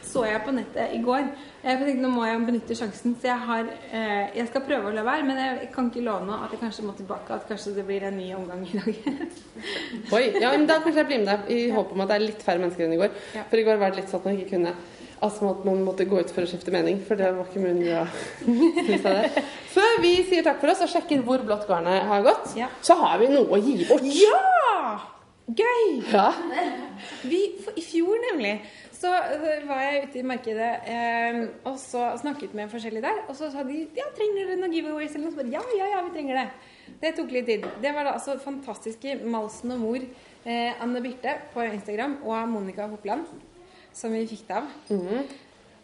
så 0.09 0.25
jeg 0.27 0.41
på 0.47 0.53
nettet 0.57 0.95
i 0.97 1.01
går. 1.05 1.29
Jeg 1.63 1.79
tenkte 1.83 2.03
nå 2.03 2.11
må 2.15 2.25
jeg 2.27 2.43
benytte 2.47 2.77
sjansen, 2.79 3.15
så 3.21 3.29
jeg 3.31 3.39
har 3.49 3.65
eh, 3.93 4.37
Jeg 4.39 4.49
skal 4.51 4.65
prøve 4.67 4.91
å 4.91 4.95
la 4.95 5.05
være, 5.07 5.25
men 5.29 5.41
jeg 5.43 5.71
kan 5.75 5.89
ikke 5.91 6.05
love 6.07 6.39
at 6.39 6.55
jeg 6.55 6.61
kanskje 6.63 6.87
må 6.87 6.95
tilbake. 6.99 7.35
At 7.37 7.49
kanskje 7.51 7.75
det 7.77 7.87
blir 7.89 8.07
en 8.09 8.17
ny 8.17 8.29
omgang 8.37 8.63
i 8.67 8.79
dag. 8.79 8.93
Oi, 10.17 10.23
ja, 10.41 10.53
men 10.55 10.69
Da 10.71 10.79
kanskje 10.85 11.03
jeg 11.03 11.11
blir 11.11 11.25
med 11.25 11.33
deg 11.33 11.51
i 11.55 11.71
håp 11.75 11.93
om 11.93 12.05
at 12.05 12.13
det 12.13 12.17
er 12.21 12.27
litt 12.29 12.47
færre 12.47 12.63
mennesker 12.63 12.87
enn 12.87 12.97
i 12.97 13.03
går. 13.03 13.19
Ja. 13.37 13.45
For 13.51 13.61
i 13.61 13.67
går 13.69 13.83
var 13.83 13.93
det 13.93 14.03
litt 14.03 14.13
sånn 14.13 14.23
at 14.23 14.31
man 14.31 14.39
ikke 14.41 14.57
kunne 14.57 14.77
Altså 15.19 15.49
at 15.51 15.65
man 15.67 15.81
måtte 15.83 16.05
gå 16.07 16.21
ut 16.23 16.31
for 16.31 16.47
å 16.47 16.47
skifte 16.47 16.71
mening, 16.71 17.01
for 17.03 17.19
det 17.19 17.33
var 17.35 17.49
ikke 17.49 17.59
mulig 17.59 17.89
å 17.91 18.05
synes 18.47 19.03
av 19.03 19.17
det. 19.19 19.43
Før 19.73 19.97
vi 20.05 20.13
sier 20.29 20.45
takk 20.47 20.61
for 20.63 20.71
oss 20.71 20.85
og 20.87 20.93
sjekker 20.93 21.25
hvor 21.27 21.43
blått 21.43 21.67
garnet 21.67 22.07
har 22.07 22.23
gått, 22.23 22.53
Ja. 22.55 22.69
så 22.87 22.95
har 23.01 23.19
vi 23.19 23.27
noe 23.33 23.51
å 23.51 23.59
gi 23.59 23.81
bort. 23.89 24.07
Ja! 24.07 25.01
Gøy! 25.59 25.83
Ja. 26.13 26.29
Vi, 27.27 27.41
I 27.75 27.83
fjor 27.83 28.21
nemlig 28.31 28.55
så 28.99 29.11
var 29.69 29.83
jeg 29.85 30.09
ute 30.09 30.19
i 30.19 30.27
markedet 30.27 30.71
eh, 30.91 31.37
og 31.69 31.77
så 31.79 32.09
snakket 32.19 32.55
med 32.59 32.71
forskjellige 32.73 33.05
der. 33.07 33.21
Og 33.31 33.37
så 33.39 33.51
sa 33.53 33.63
de 33.67 33.85
ja, 33.97 34.09
trenger 34.17 34.49
dere 34.49 34.59
noen 34.59 34.75
giveaways 34.75 35.15
eller 35.15 35.29
noe? 35.29 35.37
Så 35.39 35.47
ja, 35.55 35.63
ja, 35.79 35.91
ja, 35.95 36.01
vi 36.07 36.15
trenger 36.17 36.41
det. 36.41 36.47
Det 37.03 37.13
tok 37.15 37.35
litt 37.35 37.47
tid. 37.47 37.67
Det 37.83 37.93
var 37.95 38.09
da 38.09 38.17
altså 38.19 38.39
fantastiske 38.43 39.21
Malsen 39.23 39.77
og 39.77 39.85
mor 39.85 40.01
eh, 40.03 40.73
Anne 40.83 41.03
Birte 41.05 41.37
på 41.55 41.63
Instagram 41.69 42.19
og 42.25 42.49
Monica 42.51 42.89
Hopland 42.91 43.29
som 43.95 44.15
vi 44.15 44.27
fikk 44.31 44.47
det 44.49 44.59
av. 44.59 44.73
Mhm. 44.95 45.29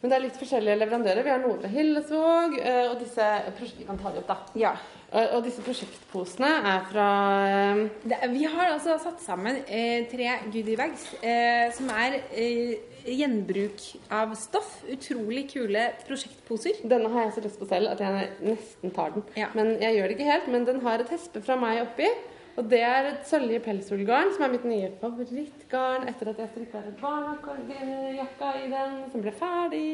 Men 0.04 0.10
det 0.12 0.16
er 0.18 0.22
litt 0.26 0.36
forskjellige 0.36 0.76
leverandører. 0.82 1.24
Vi 1.24 1.30
har 1.32 1.38
noe 1.40 1.54
fra 1.56 1.68
Hillesvåg, 1.72 2.58
eh, 2.60 2.90
og 2.90 2.98
disse 3.00 3.24
Vi 3.56 3.86
kan 3.88 3.96
ta 3.96 4.10
de 4.12 4.20
opp, 4.20 4.26
da. 4.28 4.34
Ja. 4.60 4.72
Og, 5.14 5.30
og 5.38 5.46
disse 5.46 5.64
prosjektposene 5.64 6.50
er 6.68 6.82
fra 6.90 7.06
eh, 7.48 7.80
Det, 8.04 8.18
vi 8.34 8.42
har 8.44 8.74
altså 8.74 8.98
satt 9.00 9.22
sammen 9.24 9.62
eh, 9.64 10.04
tre 10.10 10.28
goodiebags 10.50 11.06
eh, 11.22 11.72
som 11.72 11.88
er 11.94 12.18
eh, 12.36 12.74
gjenbruk 13.16 13.80
av 14.12 14.36
stoff. 14.36 14.74
Utrolig 14.92 15.46
kule 15.54 15.86
prosjektposer. 16.04 16.84
Denne 16.84 17.08
har 17.08 17.30
jeg 17.30 17.38
så 17.38 17.46
lyst 17.48 17.64
på 17.64 17.70
selv 17.72 17.94
at 17.94 18.04
jeg 18.04 18.28
nesten 18.44 18.92
tar 18.92 19.16
den. 19.16 19.24
Ja. 19.40 19.48
Men 19.56 19.78
jeg 19.80 19.96
gjør 19.96 20.12
det 20.12 20.18
ikke 20.18 20.30
helt. 20.34 20.52
Men 20.52 20.68
den 20.68 20.84
har 20.84 21.00
et 21.00 21.16
hespe 21.16 21.40
fra 21.48 21.56
meg 21.56 21.80
oppi. 21.86 22.12
Og 22.54 22.68
det 22.70 22.80
er 22.86 23.08
et 23.08 23.26
sølje 23.26 23.58
pelsullgarn, 23.64 24.30
som 24.36 24.44
er 24.46 24.52
mitt 24.52 24.66
nye 24.68 24.90
favorittgarn 25.00 26.06
etter 26.10 26.30
at 26.30 26.38
jeg 26.38 26.50
strikka 26.52 26.82
barnejakka 27.00 28.50
i 28.60 28.68
den, 28.70 28.92
som 29.10 29.24
ble 29.24 29.32
ferdig. 29.34 29.88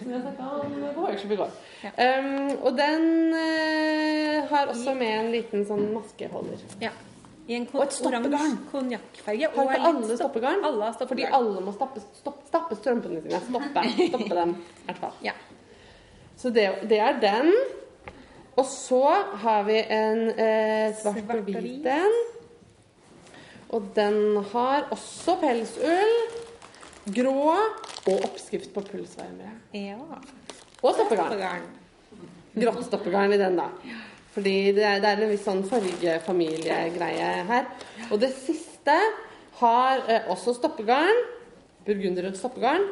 Som 0.00 0.10
jeg 0.10 0.22
snakka 0.24 0.48
om 0.58 0.74
på 0.96 1.04
workshop 1.04 1.34
i 1.36 1.38
går. 1.38 1.52
Ja. 1.84 1.92
Um, 1.94 2.50
og 2.56 2.70
den 2.80 3.06
uh, 3.36 4.38
har 4.50 4.72
også 4.74 4.96
med 4.98 5.14
en 5.20 5.30
liten 5.36 5.62
sånn 5.68 5.86
maskeholder. 5.94 6.66
Ja. 6.82 6.90
I 7.46 7.58
en 7.58 7.68
Og 7.76 7.82
et 7.84 7.92
stoppegarn. 7.92 8.58
konjakkfarge. 8.72 9.48
Har 9.54 9.70
ikke 9.70 9.88
alle 9.92 10.16
stoppegarn? 10.16 10.62
Alle 10.64 10.86
har 10.88 11.08
Fordi 11.08 11.26
alle 11.28 11.62
må 11.62 11.74
stappe, 11.76 12.00
stopp, 12.22 12.42
stappe 12.48 12.78
strømpene 12.80 13.20
sine. 13.20 13.40
Stoppe, 13.50 13.86
stoppe 14.10 14.38
dem, 14.40 14.54
i 14.56 14.86
hvert 14.88 15.02
fall. 15.02 15.18
Ja. 15.22 15.36
Så 16.40 16.50
det, 16.50 16.70
det 16.90 16.98
er 17.04 17.20
den. 17.22 17.52
Og 18.54 18.66
så 18.70 19.02
har 19.42 19.64
vi 19.66 19.80
en 19.82 20.28
eh, 20.30 20.94
svart 21.00 21.34
og 21.34 21.48
hvit 21.48 21.86
en. 21.90 22.16
Og 23.74 23.88
den 23.96 24.38
har 24.52 24.88
også 24.94 25.34
pelsull, 25.40 26.12
grå 27.14 27.36
og 27.50 28.14
oppskrift 28.14 28.70
på 28.74 28.84
pulsvarmere. 28.86 29.56
ja. 29.74 29.98
Og 30.84 30.92
stoppegarn. 30.92 31.62
Grått 32.54 32.82
stoppegarn 32.84 33.32
i 33.32 33.38
den, 33.40 33.56
da. 33.56 33.70
Fordi 34.34 34.72
det 34.76 34.84
er, 34.84 34.98
det 35.00 35.10
er 35.10 35.22
en 35.24 35.30
viss 35.30 35.46
sånn 35.46 35.62
fargefamiliegreie 35.64 37.30
her. 37.48 37.70
Og 38.10 38.20
det 38.20 38.34
siste 38.36 38.96
har 39.62 40.02
eh, 40.10 40.28
også 40.30 40.52
stoppegarn. 40.58 41.22
Burgunderrødt 41.86 42.36
stoppegarn. 42.36 42.84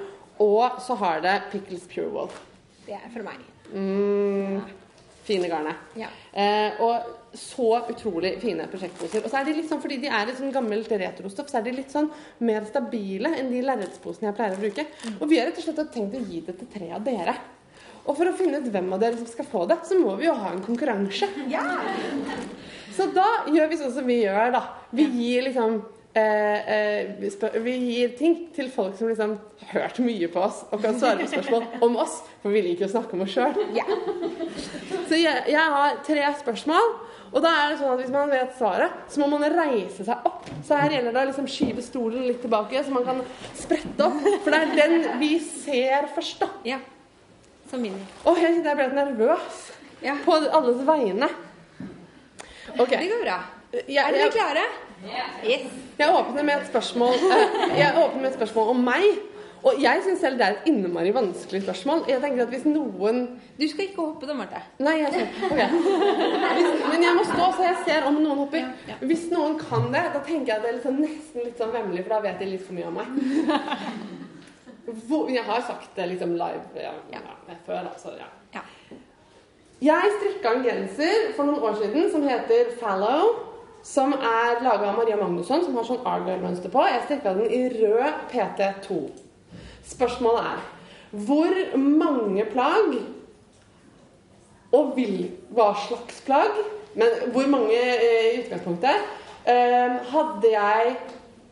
Og 0.43 0.81
så 0.83 0.97
har 1.03 1.21
det 1.23 1.35
Pickles 1.53 1.85
Pure 1.91 2.09
Wolf. 2.15 2.39
Det 2.87 2.97
er 2.97 3.11
for 3.13 3.27
meg. 3.27 3.43
Mm, 3.73 4.63
fine 5.23 5.49
garnet. 5.51 5.79
Ja. 5.99 6.09
Eh, 6.33 6.81
og 6.83 7.37
så 7.39 7.68
utrolig 7.93 8.35
fine 8.43 8.66
prosjektposer. 8.70 9.25
Og 9.25 9.31
så 9.33 9.41
er 9.41 9.49
de 9.49 9.57
litt 9.57 9.70
sånn, 9.70 9.81
fordi 9.83 10.01
de 10.03 10.11
er 10.12 10.29
i 10.29 10.37
sånn 10.37 10.53
gammelt 10.55 10.91
retrostoff, 10.91 11.49
så 11.51 11.61
er 11.61 11.66
de 11.68 11.77
litt 11.79 11.95
sånn 11.95 12.11
mer 12.45 12.66
stabile 12.68 13.33
enn 13.39 13.51
de 13.53 13.62
lerretsposene 13.64 14.31
jeg 14.31 14.39
pleier 14.39 14.59
å 14.59 14.62
bruke. 14.62 14.87
Og 15.18 15.25
vi 15.31 15.41
har 15.41 15.49
rett 15.49 15.62
og 15.62 15.68
slett 15.68 15.93
tenkt 15.95 16.18
å 16.18 16.25
gi 16.27 16.43
det 16.47 16.59
til 16.61 16.70
tre 16.75 16.91
av 16.99 17.07
dere. 17.07 17.37
Og 18.03 18.16
for 18.18 18.27
å 18.27 18.35
finne 18.35 18.59
ut 18.59 18.68
hvem 18.75 18.91
av 18.97 19.01
dere 19.03 19.18
som 19.18 19.29
skal 19.31 19.47
få 19.47 19.64
det, 19.70 19.79
så 19.87 19.97
må 19.99 20.16
vi 20.18 20.27
jo 20.27 20.35
ha 20.35 20.51
en 20.51 20.64
konkurranse. 20.64 21.29
Ja. 21.53 21.64
Så 22.93 23.07
da 23.14 23.29
gjør 23.49 23.70
vi 23.70 23.79
sånn 23.81 23.95
som 23.95 24.09
vi 24.09 24.18
gjør, 24.25 24.51
da. 24.57 24.62
Vi 24.93 25.07
gir 25.07 25.47
liksom 25.47 25.79
eh, 26.15 26.73
eh, 26.75 27.61
vi 27.65 27.77
gir 27.95 28.13
ting 28.19 28.37
til 28.55 28.69
folk 28.73 28.97
som 28.99 29.09
liksom 29.09 29.37
har 29.63 29.73
hørt 29.81 30.01
mye 30.05 30.29
på 30.33 30.43
oss 30.45 30.65
og 30.71 30.83
kan 30.83 30.99
svare 31.01 31.25
på 31.25 31.31
spørsmål 31.33 31.65
om 31.89 31.97
oss, 32.03 32.21
for 32.43 32.55
vi 32.55 32.63
liker 32.67 32.89
å 32.89 32.93
snakke 32.93 33.17
om 33.17 33.25
oss 33.27 33.33
sjøl. 33.35 33.57
Yeah. 33.73 33.95
Så 35.09 35.19
jeg, 35.21 35.45
jeg 35.53 35.73
har 35.77 35.99
tre 36.07 36.29
spørsmål. 36.43 36.95
Og 37.33 37.41
da 37.41 37.49
er 37.63 37.71
det 37.73 37.79
sånn 37.81 37.95
at 37.95 38.01
Hvis 38.03 38.11
man 38.13 38.29
vet 38.29 38.51
svaret, 38.59 38.97
så 39.09 39.23
må 39.23 39.29
man 39.33 39.45
reise 39.57 40.05
seg 40.05 40.27
opp. 40.29 40.45
Så 40.67 40.77
her 40.77 40.93
gjelder 40.99 41.15
det 41.17 41.23
å 41.23 41.29
liksom 41.31 41.47
skyve 41.49 41.85
stolen 41.85 42.27
litt 42.29 42.43
tilbake, 42.45 42.83
så 42.85 42.93
man 42.93 43.07
kan 43.07 43.23
sprette 43.57 44.05
opp. 44.05 44.19
For 44.45 44.53
det 44.53 44.59
er 44.61 44.75
den 44.77 45.07
vi 45.23 45.31
ser 45.41 46.11
først, 46.13 46.43
da. 46.45 46.51
ja. 46.75 46.81
Som 47.71 47.81
min. 47.87 47.97
Å, 48.29 48.35
jeg 48.37 48.61
jeg 48.61 48.77
ble 48.77 48.89
nervøs 48.93 49.63
Ja. 50.05 50.19
på 50.27 50.35
alles 50.35 50.83
vegne. 50.85 51.29
Okay. 52.77 52.99
Det 53.01 53.09
går 53.09 53.23
bra. 53.25 53.39
Jeg, 53.73 54.03
Er 54.03 54.13
dere 54.13 54.33
klare? 54.35 54.65
Yes. 55.03 55.66
jeg 55.98 56.14
åpner 56.14 56.44
med 56.46 56.61
et 56.61 56.68
spørsmål 56.70 57.14
eh, 57.14 57.78
Jeg 57.80 57.94
åpner 57.98 58.20
med 58.20 58.28
et 58.30 58.36
spørsmål 58.36 58.68
om 58.74 58.82
meg. 58.86 59.07
Og 59.62 59.78
jeg 59.78 60.03
syns 60.03 60.18
selv 60.18 60.38
det 60.38 60.46
er 60.46 60.57
et 60.57 60.68
innmari 60.70 61.12
vanskelig 61.14 61.61
spørsmål. 61.62 62.00
Jeg 62.11 62.18
tenker 62.22 62.42
at 62.42 62.50
hvis 62.50 62.64
noen 62.66 63.20
Du 63.59 63.62
skal 63.70 63.84
ikke 63.86 64.00
hoppe 64.03 64.26
da, 64.26 64.34
Marte. 64.34 64.62
Nei, 64.82 64.96
jeg 65.05 65.12
skal 65.12 65.50
Ok. 65.50 65.61
Hvis, 66.57 66.72
men 66.88 67.05
jeg 67.07 67.14
må 67.18 67.26
stå 67.28 67.50
så 67.59 67.68
jeg 67.68 67.76
ser 67.86 68.09
om 68.11 68.18
noen 68.18 68.42
hopper. 68.42 68.64
Ja, 68.64 68.94
ja. 68.94 68.96
Hvis 69.07 69.28
noen 69.30 69.55
kan 69.61 69.86
det, 69.94 70.03
da 70.16 70.24
tenker 70.26 70.50
jeg 70.50 70.57
at 70.57 70.66
det 70.66 70.72
er 70.72 70.78
liksom 70.80 70.98
nesten 71.03 71.46
litt 71.46 71.62
sånn 71.62 71.74
vemmelig, 71.74 72.03
for 72.03 72.16
da 72.16 72.20
vet 72.26 72.42
de 72.42 72.50
litt 72.50 72.66
for 72.66 72.78
mye 72.78 72.90
om 72.90 72.98
meg. 72.98 73.07
Hvor, 75.07 75.30
jeg 75.30 75.46
har 75.46 75.62
sagt 75.62 75.94
det 75.94 76.09
liksom 76.11 76.34
live 76.34 76.82
ja, 76.82 77.22
før, 77.66 77.86
altså. 77.86 78.16
Ja. 78.18 78.26
Ja. 78.57 78.64
Jeg 79.82 80.12
strikka 80.18 80.57
en 80.57 80.66
genser 80.66 81.30
for 81.36 81.46
noen 81.46 81.62
år 81.70 81.78
siden 81.78 82.11
som 82.11 82.26
heter 82.26 82.74
Fallow. 82.82 83.51
Som 83.83 84.12
er 84.14 84.61
laga 84.62 84.93
av 84.93 84.99
Maria 85.01 85.16
Magnusson, 85.18 85.64
som 85.64 85.74
har 85.78 85.87
sånn 85.89 86.05
Argyle-mønster 86.07 86.70
på. 86.70 86.85
Jeg 86.87 87.03
strikka 87.09 87.35
den 87.35 87.51
i 87.51 87.64
rød 87.72 88.28
PT2. 88.30 89.01
Spørsmålet 89.93 90.53
er 90.53 90.62
hvor 91.12 91.57
mange 91.76 92.45
plagg 92.49 92.95
og 94.72 94.95
vil, 94.97 95.26
hva 95.53 95.72
slags 95.76 96.22
plagg, 96.24 96.57
men 96.97 97.26
hvor 97.35 97.51
mange 97.53 97.76
eh, 97.76 98.30
i 98.30 98.39
utgangspunktet, 98.41 99.05
eh, 99.45 99.99
hadde 100.14 100.55
jeg 100.55 100.95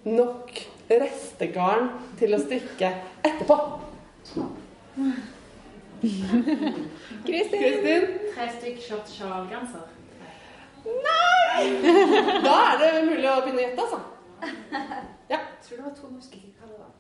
nok 0.09 0.63
restegarn 0.89 1.91
til 2.21 2.33
å 2.37 2.41
strikke 2.41 2.95
etterpå? 3.21 3.59
Kristin! 6.01 7.61
Kristin? 7.61 8.07
Tre 8.33 8.47
stykk 8.57 8.85
short 8.87 9.13
sjalgenser. 9.13 10.00
Da 12.45 12.55
er 12.73 12.77
det 12.81 12.91
mulig 13.11 13.29
å 13.31 13.41
begynne 13.45 13.61
å 13.61 13.63
gjette, 13.67 13.83
altså. 13.87 13.99
Tror 15.67 15.77
det 15.77 15.85
var 15.85 15.95
to 15.95 16.07
norske 16.11 16.37
hva 16.59 16.65
det 16.67 16.77
var. 16.81 16.91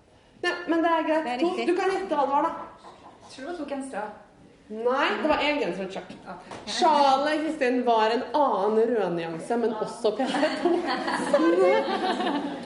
Ja, 0.44 0.52
men 0.70 0.78
det 0.84 0.90
er 0.96 1.02
greit. 1.08 1.24
Det 1.24 1.30
er 1.32 1.38
To, 1.40 1.46
du 1.66 1.72
kan 1.78 1.88
gjette 1.94 2.14
hva 2.18 2.24
det 2.26 2.32
var, 2.34 2.42
da. 2.42 2.50
Tror 3.30 3.40
det 3.40 3.48
var 3.52 3.58
to 3.62 3.66
gensere. 3.70 4.08
Nei, 4.70 5.08
det 5.18 5.26
var 5.26 5.40
én 5.42 5.56
genser 5.58 5.88
og. 5.90 6.14
Ok. 6.30 6.42
Sjalet 6.70 7.40
Kristin 7.42 7.80
var 7.88 8.06
en 8.14 8.22
annen 8.38 8.86
rødnyanse, 8.92 9.54
men 9.58 9.72
også 9.82 10.08
PT2. 10.20 10.62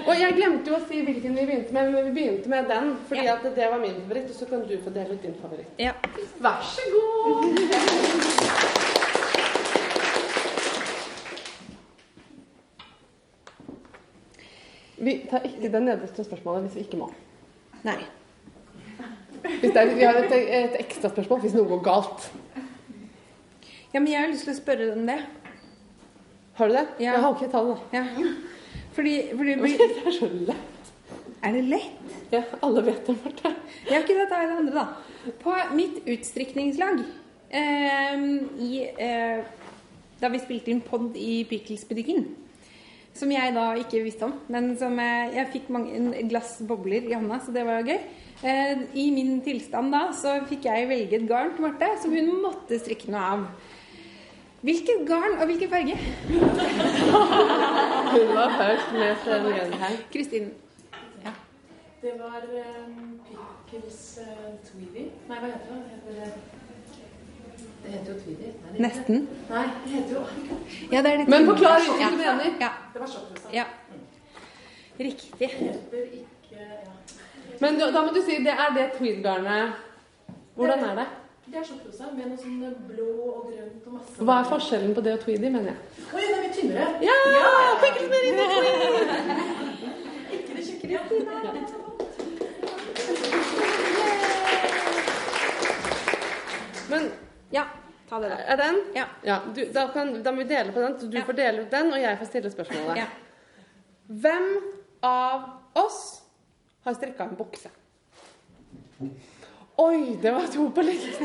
Og 0.05 0.13
jeg 0.21 0.37
glemte 0.37 0.69
jo 0.69 0.77
å 0.77 0.83
si 0.85 1.01
hvilken 1.07 1.33
vi 1.39 1.47
begynte 1.49 1.73
med, 1.73 1.85
men 1.95 2.05
vi 2.11 2.15
begynte 2.19 2.49
med 2.53 2.69
den. 2.69 2.93
Fordi 3.09 3.25
Ja. 3.25 3.33
at 3.39 3.45
det 3.57 3.67
var 3.73 3.79
min 3.81 3.97
favoritt, 4.03 4.29
og 4.29 4.37
så 4.37 4.45
kan 4.51 4.61
du 4.69 4.77
få 4.85 4.91
dele 4.93 5.15
ut 5.17 5.23
din 5.23 5.33
favoritt. 5.41 5.71
Ja. 5.81 5.93
Vær 6.45 6.61
så 6.75 6.83
god! 6.93 7.41
Vi 14.97 15.17
tar 15.31 15.47
ikke 15.47 15.71
det 15.73 15.83
nederste 15.83 16.25
spørsmålet 16.25 16.69
hvis 16.69 16.77
vi 16.79 16.85
ikke 16.87 17.01
må. 17.01 17.11
Nei. 17.85 17.99
Hvis 19.61 19.77
er, 19.77 19.95
vi 19.95 20.05
har 20.07 20.19
et, 20.23 20.33
et 20.33 20.77
ekstra 20.81 21.11
spørsmål 21.13 21.43
hvis 21.45 21.57
noe 21.57 21.69
går 21.69 21.83
galt. 21.85 22.29
Ja, 23.95 24.01
men 24.01 24.09
jeg 24.13 24.21
har 24.21 24.31
lyst 24.31 24.47
til 24.49 24.55
å 24.55 24.59
spørre 24.59 24.93
om 24.95 25.05
det. 25.07 25.19
Har 26.59 26.71
du 26.71 26.77
det? 26.77 26.85
Ja. 27.03 27.13
Jeg 27.13 27.25
har 27.25 27.35
ikke 27.35 27.51
tall, 27.53 27.75
da. 27.75 27.99
Ja. 27.99 28.31
Fordi, 28.95 29.13
fordi 29.37 29.55
Det 29.81 30.07
er 30.07 30.15
så 30.15 30.31
lett. 30.31 30.93
Er 31.45 31.53
det 31.53 31.65
lett? 31.69 32.15
Ja, 32.33 32.41
alle 32.63 32.85
vet 32.87 33.07
det, 33.07 33.17
Marte. 33.25 33.53
Ja, 33.91 34.01
ikke 34.01 34.17
det, 34.17 34.29
ta 34.31 34.41
det 34.43 34.57
andre, 34.57 34.85
da. 34.85 35.33
På 35.43 35.55
mitt 35.75 36.01
utstrikningslag 36.09 37.03
eh, 37.51 38.25
i, 38.61 38.73
eh, 38.99 39.45
Da 40.21 40.31
vi 40.33 40.41
spilte 40.41 40.73
inn 40.73 40.83
pod 40.85 41.17
i 41.19 41.43
Pickles-butikken, 41.49 42.27
som 43.15 43.31
jeg 43.31 43.55
da 43.55 43.69
ikke 43.79 44.01
visste 44.03 44.27
om, 44.27 44.33
men 44.51 44.73
som 44.79 44.99
jeg, 44.99 45.29
jeg 45.37 45.51
fikk 45.53 45.69
mange, 45.75 46.23
glass 46.31 46.63
bobler 46.67 47.03
i 47.07 47.15
hånda, 47.15 47.39
så 47.45 47.51
det 47.55 47.65
var 47.67 47.87
gøy. 47.87 48.01
Eh, 48.45 48.79
I 48.99 49.11
min 49.15 49.41
tilstand 49.45 49.93
da 49.95 50.13
så 50.17 50.47
fikk 50.49 50.65
jeg 50.67 50.89
velge 50.91 51.17
et 51.21 51.29
garn 51.29 51.53
til 51.55 51.63
Marte 51.65 51.89
som 52.03 52.11
hun 52.13 52.43
måtte 52.43 52.79
strikke 52.83 53.11
noe 53.15 53.25
av. 53.37 53.41
Hvilket 54.65 54.99
garn 55.07 55.35
og 55.39 55.47
hvilken 55.51 55.69
farge? 55.69 55.95
Hun 58.15 58.29
var 58.33 58.49
først 58.57 58.89
med 58.97 59.11
Sven 59.21 59.45
her. 59.83 59.95
Kristin. 60.13 60.47
Det 62.01 62.15
var 62.17 62.41
um, 62.49 63.21
Pickles 63.69 64.19
uh, 64.25 64.57
Tweedy. 64.65 65.05
Nei, 65.29 65.37
hva 65.37 65.53
heter 65.53 65.69
det? 65.69 65.85
Det 65.85 65.93
heter, 65.93 66.25
det 66.25 66.64
heter 67.93 68.13
jo 68.13 68.19
Tweedy. 68.21 68.49
Nei, 68.65 68.79
Nesten. 68.87 69.29
Nei, 69.51 69.65
det 69.85 69.91
heter 69.93 70.15
jo 70.15 70.21
Ja, 70.93 71.03
det 71.03 71.11
det 71.19 71.29
Men 71.29 71.47
forklar 71.47 71.71
Ja. 71.71 71.79
hvilken 71.85 72.11
du 72.11 72.17
mener. 72.17 72.45
Ja. 72.61 72.71
Det 72.95 73.01
var 73.01 73.07
sjokkrosa. 73.07 73.49
ja. 73.53 73.65
Riktig. 75.01 75.49
Heter 75.51 76.03
ikke 76.13 76.55
ja. 76.55 76.93
Men 77.61 77.79
da, 77.79 77.91
da 77.91 78.03
må 78.07 78.13
du 78.15 78.21
si 78.23 78.37
det 78.45 78.53
er 78.65 78.71
det 78.75 78.91
tweed-garnet. 78.99 79.73
Hvordan 80.55 80.85
er 80.85 80.95
det? 80.95 81.07
Det 81.47 81.57
er 81.61 81.65
sjokkrosa 81.69 82.05
med 82.17 82.27
noe 82.31 82.39
sånn 82.41 82.75
blå 82.89 83.09
og 83.31 83.51
grønt 83.51 83.87
og 83.87 83.93
masse 83.99 84.25
Hva 84.25 84.35
er 84.41 84.49
forskjellen 84.49 84.95
på 84.97 85.01
det 85.05 85.13
og 85.19 85.21
tweedy, 85.27 85.51
mener 85.53 85.69
jeg? 85.73 85.79
Oi, 86.15 86.21
det 86.21 86.35
er 86.35 86.41
mye 86.43 86.55
tynnere. 86.57 86.87
Ja! 87.05 87.17
Pickles 87.83 88.09
Merino 88.15 88.45
tweed! 88.55 89.09
Ikke 90.39 90.53
det 90.57 90.65
tjukkere. 90.67 90.99
Men 96.91 97.11
Ja, 97.55 97.65
ta 98.09 98.19
det, 98.23 98.29
da. 98.33 98.39
er 98.55 98.57
den? 98.61 98.81
Ja. 98.97 99.39
du, 99.55 99.61
da, 99.73 99.87
kan, 99.95 100.11
da 100.25 100.33
må 100.35 100.43
vi 100.43 100.49
dele 100.51 100.73
på 100.75 100.83
den. 100.83 100.99
Så 101.01 101.07
du 101.11 101.17
Ja. 101.19 101.25
får 101.29 101.37
dele 101.39 101.63
ut 101.65 101.71
den, 101.73 101.93
og 101.95 102.01
jeg 102.03 102.19
får 102.21 102.31
stille 102.33 102.51
spørsmålet. 102.53 102.97
Ja. 102.99 103.07
Hvem 104.09 104.49
av 105.07 105.47
oss 105.81 106.01
har 106.85 106.95
strikka 106.99 107.25
en 107.29 107.37
bukse? 107.39 107.71
Oi, 109.81 110.17
det 110.23 110.31
var 110.35 110.47
to 110.53 110.69
på 110.71 110.83
likt! 110.87 111.19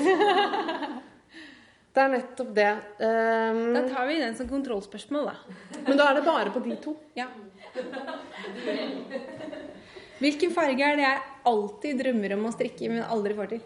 Det 1.94 2.02
er 2.06 2.12
nettopp 2.14 2.50
det. 2.56 2.70
Um, 3.02 3.74
Da 3.74 3.82
tar 3.90 4.06
vi 4.08 4.20
den 4.22 4.36
som 4.38 4.48
kontrollspørsmål, 4.48 5.26
da. 5.32 5.82
men 5.88 5.98
da 5.98 6.06
er 6.12 6.20
det 6.20 6.24
bare 6.26 6.52
på 6.54 6.62
de 6.64 6.76
to. 6.82 6.94
Ja. 7.18 7.26
Hvilken 10.20 10.52
farge 10.54 10.84
er 10.86 10.98
det 11.00 11.06
jeg 11.06 11.22
alltid 11.50 12.00
drømmer 12.04 12.34
om 12.36 12.46
å 12.50 12.52
strikke, 12.54 12.90
men 12.92 13.04
aldri 13.08 13.36
får 13.38 13.52
til? 13.54 13.62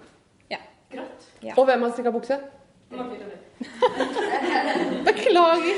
Ja. 0.52 0.60
Grått. 0.94 1.28
Ja. 1.44 1.56
Og 1.58 1.66
hvem 1.68 1.82
har 1.86 1.94
strikka 1.96 2.14
bukse? 2.16 2.38
Beklager. 5.06 5.78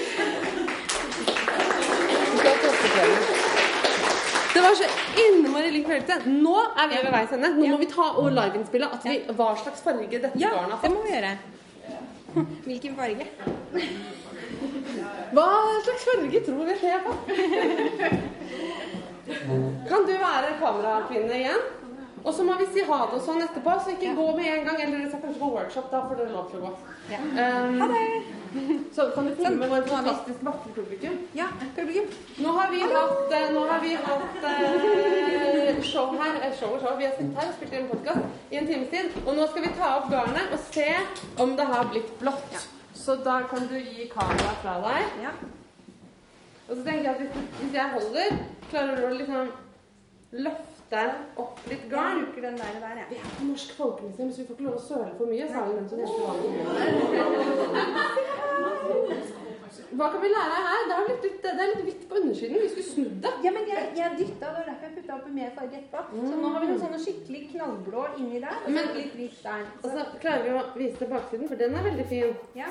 Det 4.54 4.62
var 4.62 4.76
så 4.76 4.84
innmari 5.20 5.72
lik 5.72 5.88
følelse. 5.88 6.16
Nå 6.26 6.58
er 6.60 6.88
vi 6.92 6.96
ved 7.06 7.12
veis 7.16 7.32
ende. 7.36 7.50
Nå 7.56 7.66
må 7.72 7.78
vi 7.80 7.86
ta 7.92 8.04
og 8.20 8.32
liveinnspille 8.36 8.88
at 8.98 9.02
hva 9.38 9.50
slags 9.62 9.82
farge 9.86 10.08
dette 10.12 10.32
Ja, 10.40 10.50
barnet 10.56 10.76
har 10.76 10.82
det 10.84 10.92
må 10.96 11.00
vi 11.06 11.12
gjøre. 11.16 11.34
Hvilken 12.66 12.94
farge? 13.00 13.26
Hva 15.36 15.50
slags 15.88 16.04
farge 16.10 16.38
tror 16.48 16.62
vi 16.64 16.72
at 16.76 16.82
jeg 16.84 16.92
har 16.96 17.04
fått? 17.08 17.24
Kan 19.90 20.02
du 20.06 20.14
være 20.20 20.50
kamerakvinne 20.60 21.36
igjen? 21.40 21.64
Og 22.26 22.34
så 22.34 22.44
må 22.44 22.56
vi 22.58 22.66
si 22.74 22.82
ha 22.88 22.96
det 23.06 23.18
og 23.20 23.22
sånn 23.22 23.44
etterpå, 23.46 23.74
så 23.86 23.92
ikke 23.94 24.16
gå 24.18 24.24
med 24.38 24.48
en 24.50 24.64
gang. 24.66 24.80
Eller 24.82 24.98
dere 24.98 25.10
skal 25.12 25.22
kanskje 25.28 25.42
på 25.44 25.50
workshop, 25.54 25.92
da 25.92 26.00
får 26.08 26.18
dere 26.22 26.34
lov 26.34 26.48
til 26.50 26.58
å 26.58 26.66
gå. 26.66 26.72
Ja. 27.12 27.20
Um, 27.22 27.76
Ha 27.84 27.88
det! 27.92 28.06
så 28.96 29.06
kan 29.14 29.28
du 29.28 29.44
med 29.60 29.70
vårt 29.70 29.90
fantastiske 29.92 30.46
vaklepublikum. 30.48 31.18
Ja, 31.38 31.48
publikum. 31.76 32.08
Nå 32.42 32.54
har 32.58 32.72
vi 32.72 32.80
hatt, 32.82 33.34
eh, 33.40 33.50
nå 33.54 33.66
har 33.70 33.80
vi 33.84 33.94
hatt 34.08 34.46
uh, 34.48 35.82
show 35.84 36.16
her. 36.18 36.40
eh, 36.42 36.54
Show 36.60 36.74
og 36.74 36.82
show. 36.82 36.96
Vi 36.98 37.06
har 37.06 37.14
sittet 37.18 37.38
her 37.42 37.52
og 37.52 37.58
spilt 37.60 37.74
inn 37.78 37.90
podkast 37.92 38.52
i 38.52 38.58
en 38.62 38.70
times 38.72 38.90
tid. 38.94 39.18
Og 39.26 39.36
nå 39.38 39.48
skal 39.52 39.68
vi 39.68 39.74
ta 39.78 39.92
opp 40.00 40.10
garnet 40.14 40.56
og 40.56 40.64
se 40.72 40.88
om 41.46 41.56
det 41.60 41.68
har 41.74 41.92
blitt 41.92 42.14
blått. 42.22 42.62
Så 42.96 43.20
da 43.22 43.42
kan 43.52 43.68
du 43.70 43.76
gi 43.78 44.10
kameraet 44.10 44.64
fra 44.64 44.80
deg. 44.88 45.20
Ja. 45.28 45.36
Og 46.70 46.78
så 46.78 46.82
tenker 46.82 47.04
jeg 47.04 47.12
at 47.12 47.20
hvis, 47.22 47.52
hvis 47.60 47.76
jeg 47.78 47.92
holder, 47.94 48.40
klarer 48.72 48.96
du 48.98 49.04
å 49.06 49.18
liksom 49.20 49.52
løfte 50.46 50.75
opp 50.94 51.60
litt 51.68 51.82
Jeg 51.82 51.90
garn. 51.90 52.26
bruker 52.26 52.42
den 52.42 52.58
der, 52.58 52.80
der 52.80 52.96
jeg. 53.02 53.06
Vi 53.10 53.16
er 53.16 53.30
på 53.40 53.44
Norsk 53.48 53.72
Folkemuseum, 53.78 54.32
så 54.32 54.38
vi 54.42 54.48
får 54.48 54.54
ikke 54.56 54.64
lov 54.70 54.76
å 54.76 54.80
søle 54.88 55.14
for 55.18 55.26
mye. 55.26 55.48
sa 55.50 55.60
hun 55.66 55.90
som 55.90 56.00
heter. 56.00 56.16
Hva 59.96 60.08
kan 60.12 60.22
vi 60.22 60.28
lære 60.28 60.56
her? 60.66 60.82
Det, 60.90 60.96
er 60.96 61.06
litt, 61.10 61.42
det 61.44 61.52
er 61.52 61.70
litt 61.72 61.84
hvitt 61.88 62.04
på 62.10 62.16
undersiden. 62.20 62.58
Vi 62.62 62.70
skulle 62.70 62.90
snudd 62.90 63.18
det. 63.24 63.32
Ja, 63.46 63.52
men 63.56 63.64
jeg, 63.70 63.84
jeg 63.96 64.18
dytta, 64.20 64.46
det 64.46 64.56
var 64.58 64.66
derfor 64.70 64.86
jeg 64.90 64.96
putta 64.98 65.14
oppi 65.18 65.32
mer 65.36 65.50
farge 65.56 65.76
etterpå. 65.80 66.00
Så 66.30 66.36
nå 66.42 66.48
har 66.54 66.60
vi 66.64 66.68
noen 66.72 66.82
sånne 66.84 67.00
skikkelig 67.06 67.42
knallblå 67.54 68.04
inni 68.20 68.42
der, 68.44 68.56
og 68.60 68.68
så 68.68 68.74
Men- 68.76 68.92
litt 68.98 69.16
hvitt 69.20 69.40
der. 69.44 69.64
Og 69.84 69.88
så 69.96 70.06
klarer 70.22 70.44
vi 70.44 70.50
å 70.60 70.64
vise 70.76 70.98
til 71.00 71.08
baksiden, 71.14 71.48
for 71.48 71.56
den 71.64 71.76
er 71.76 71.88
veldig 71.90 72.08
fin. 72.12 72.36
Ja. 72.56 72.70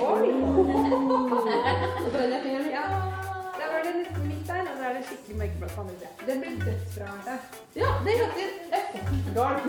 Og 0.00 0.14
så 2.04 2.08
brenner 2.12 2.36
jeg 2.36 2.42
fingeren. 2.44 2.70
ja. 2.70 3.19
Der 3.60 3.68
var 3.72 3.80
det 3.86 3.92
nesten 4.00 4.22
midt 4.28 4.44
der, 4.48 4.60
og 4.60 4.74
så 4.78 4.82
er 4.88 4.92
det 4.96 5.02
skikkelig 5.08 5.36
mørkeblått 5.40 5.72
på 5.74 5.80
andre 5.80 5.94
sida. 5.98 6.10
blir 6.24 6.36
ble 6.42 6.50
dødsbra. 6.66 7.08
Da. 7.26 7.34
Ja, 7.82 7.90
det 8.04 8.12
heter 8.20 8.48
Effektgarn. 8.78 9.60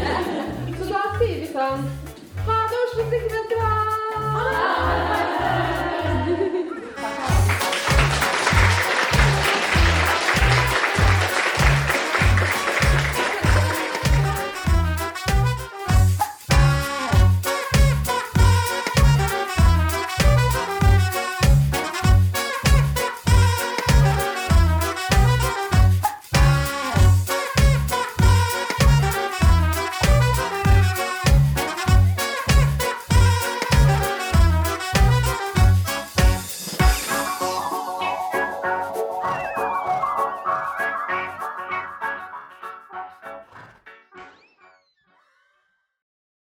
så 0.78 0.84
da 0.94 1.02
sier 1.18 1.36
vi 1.42 1.48
sånn 1.52 1.82
Ha 2.46 2.56
det, 2.72 2.78
Oslo 2.86 3.02
Sikkerhetsvakt! 3.12 5.31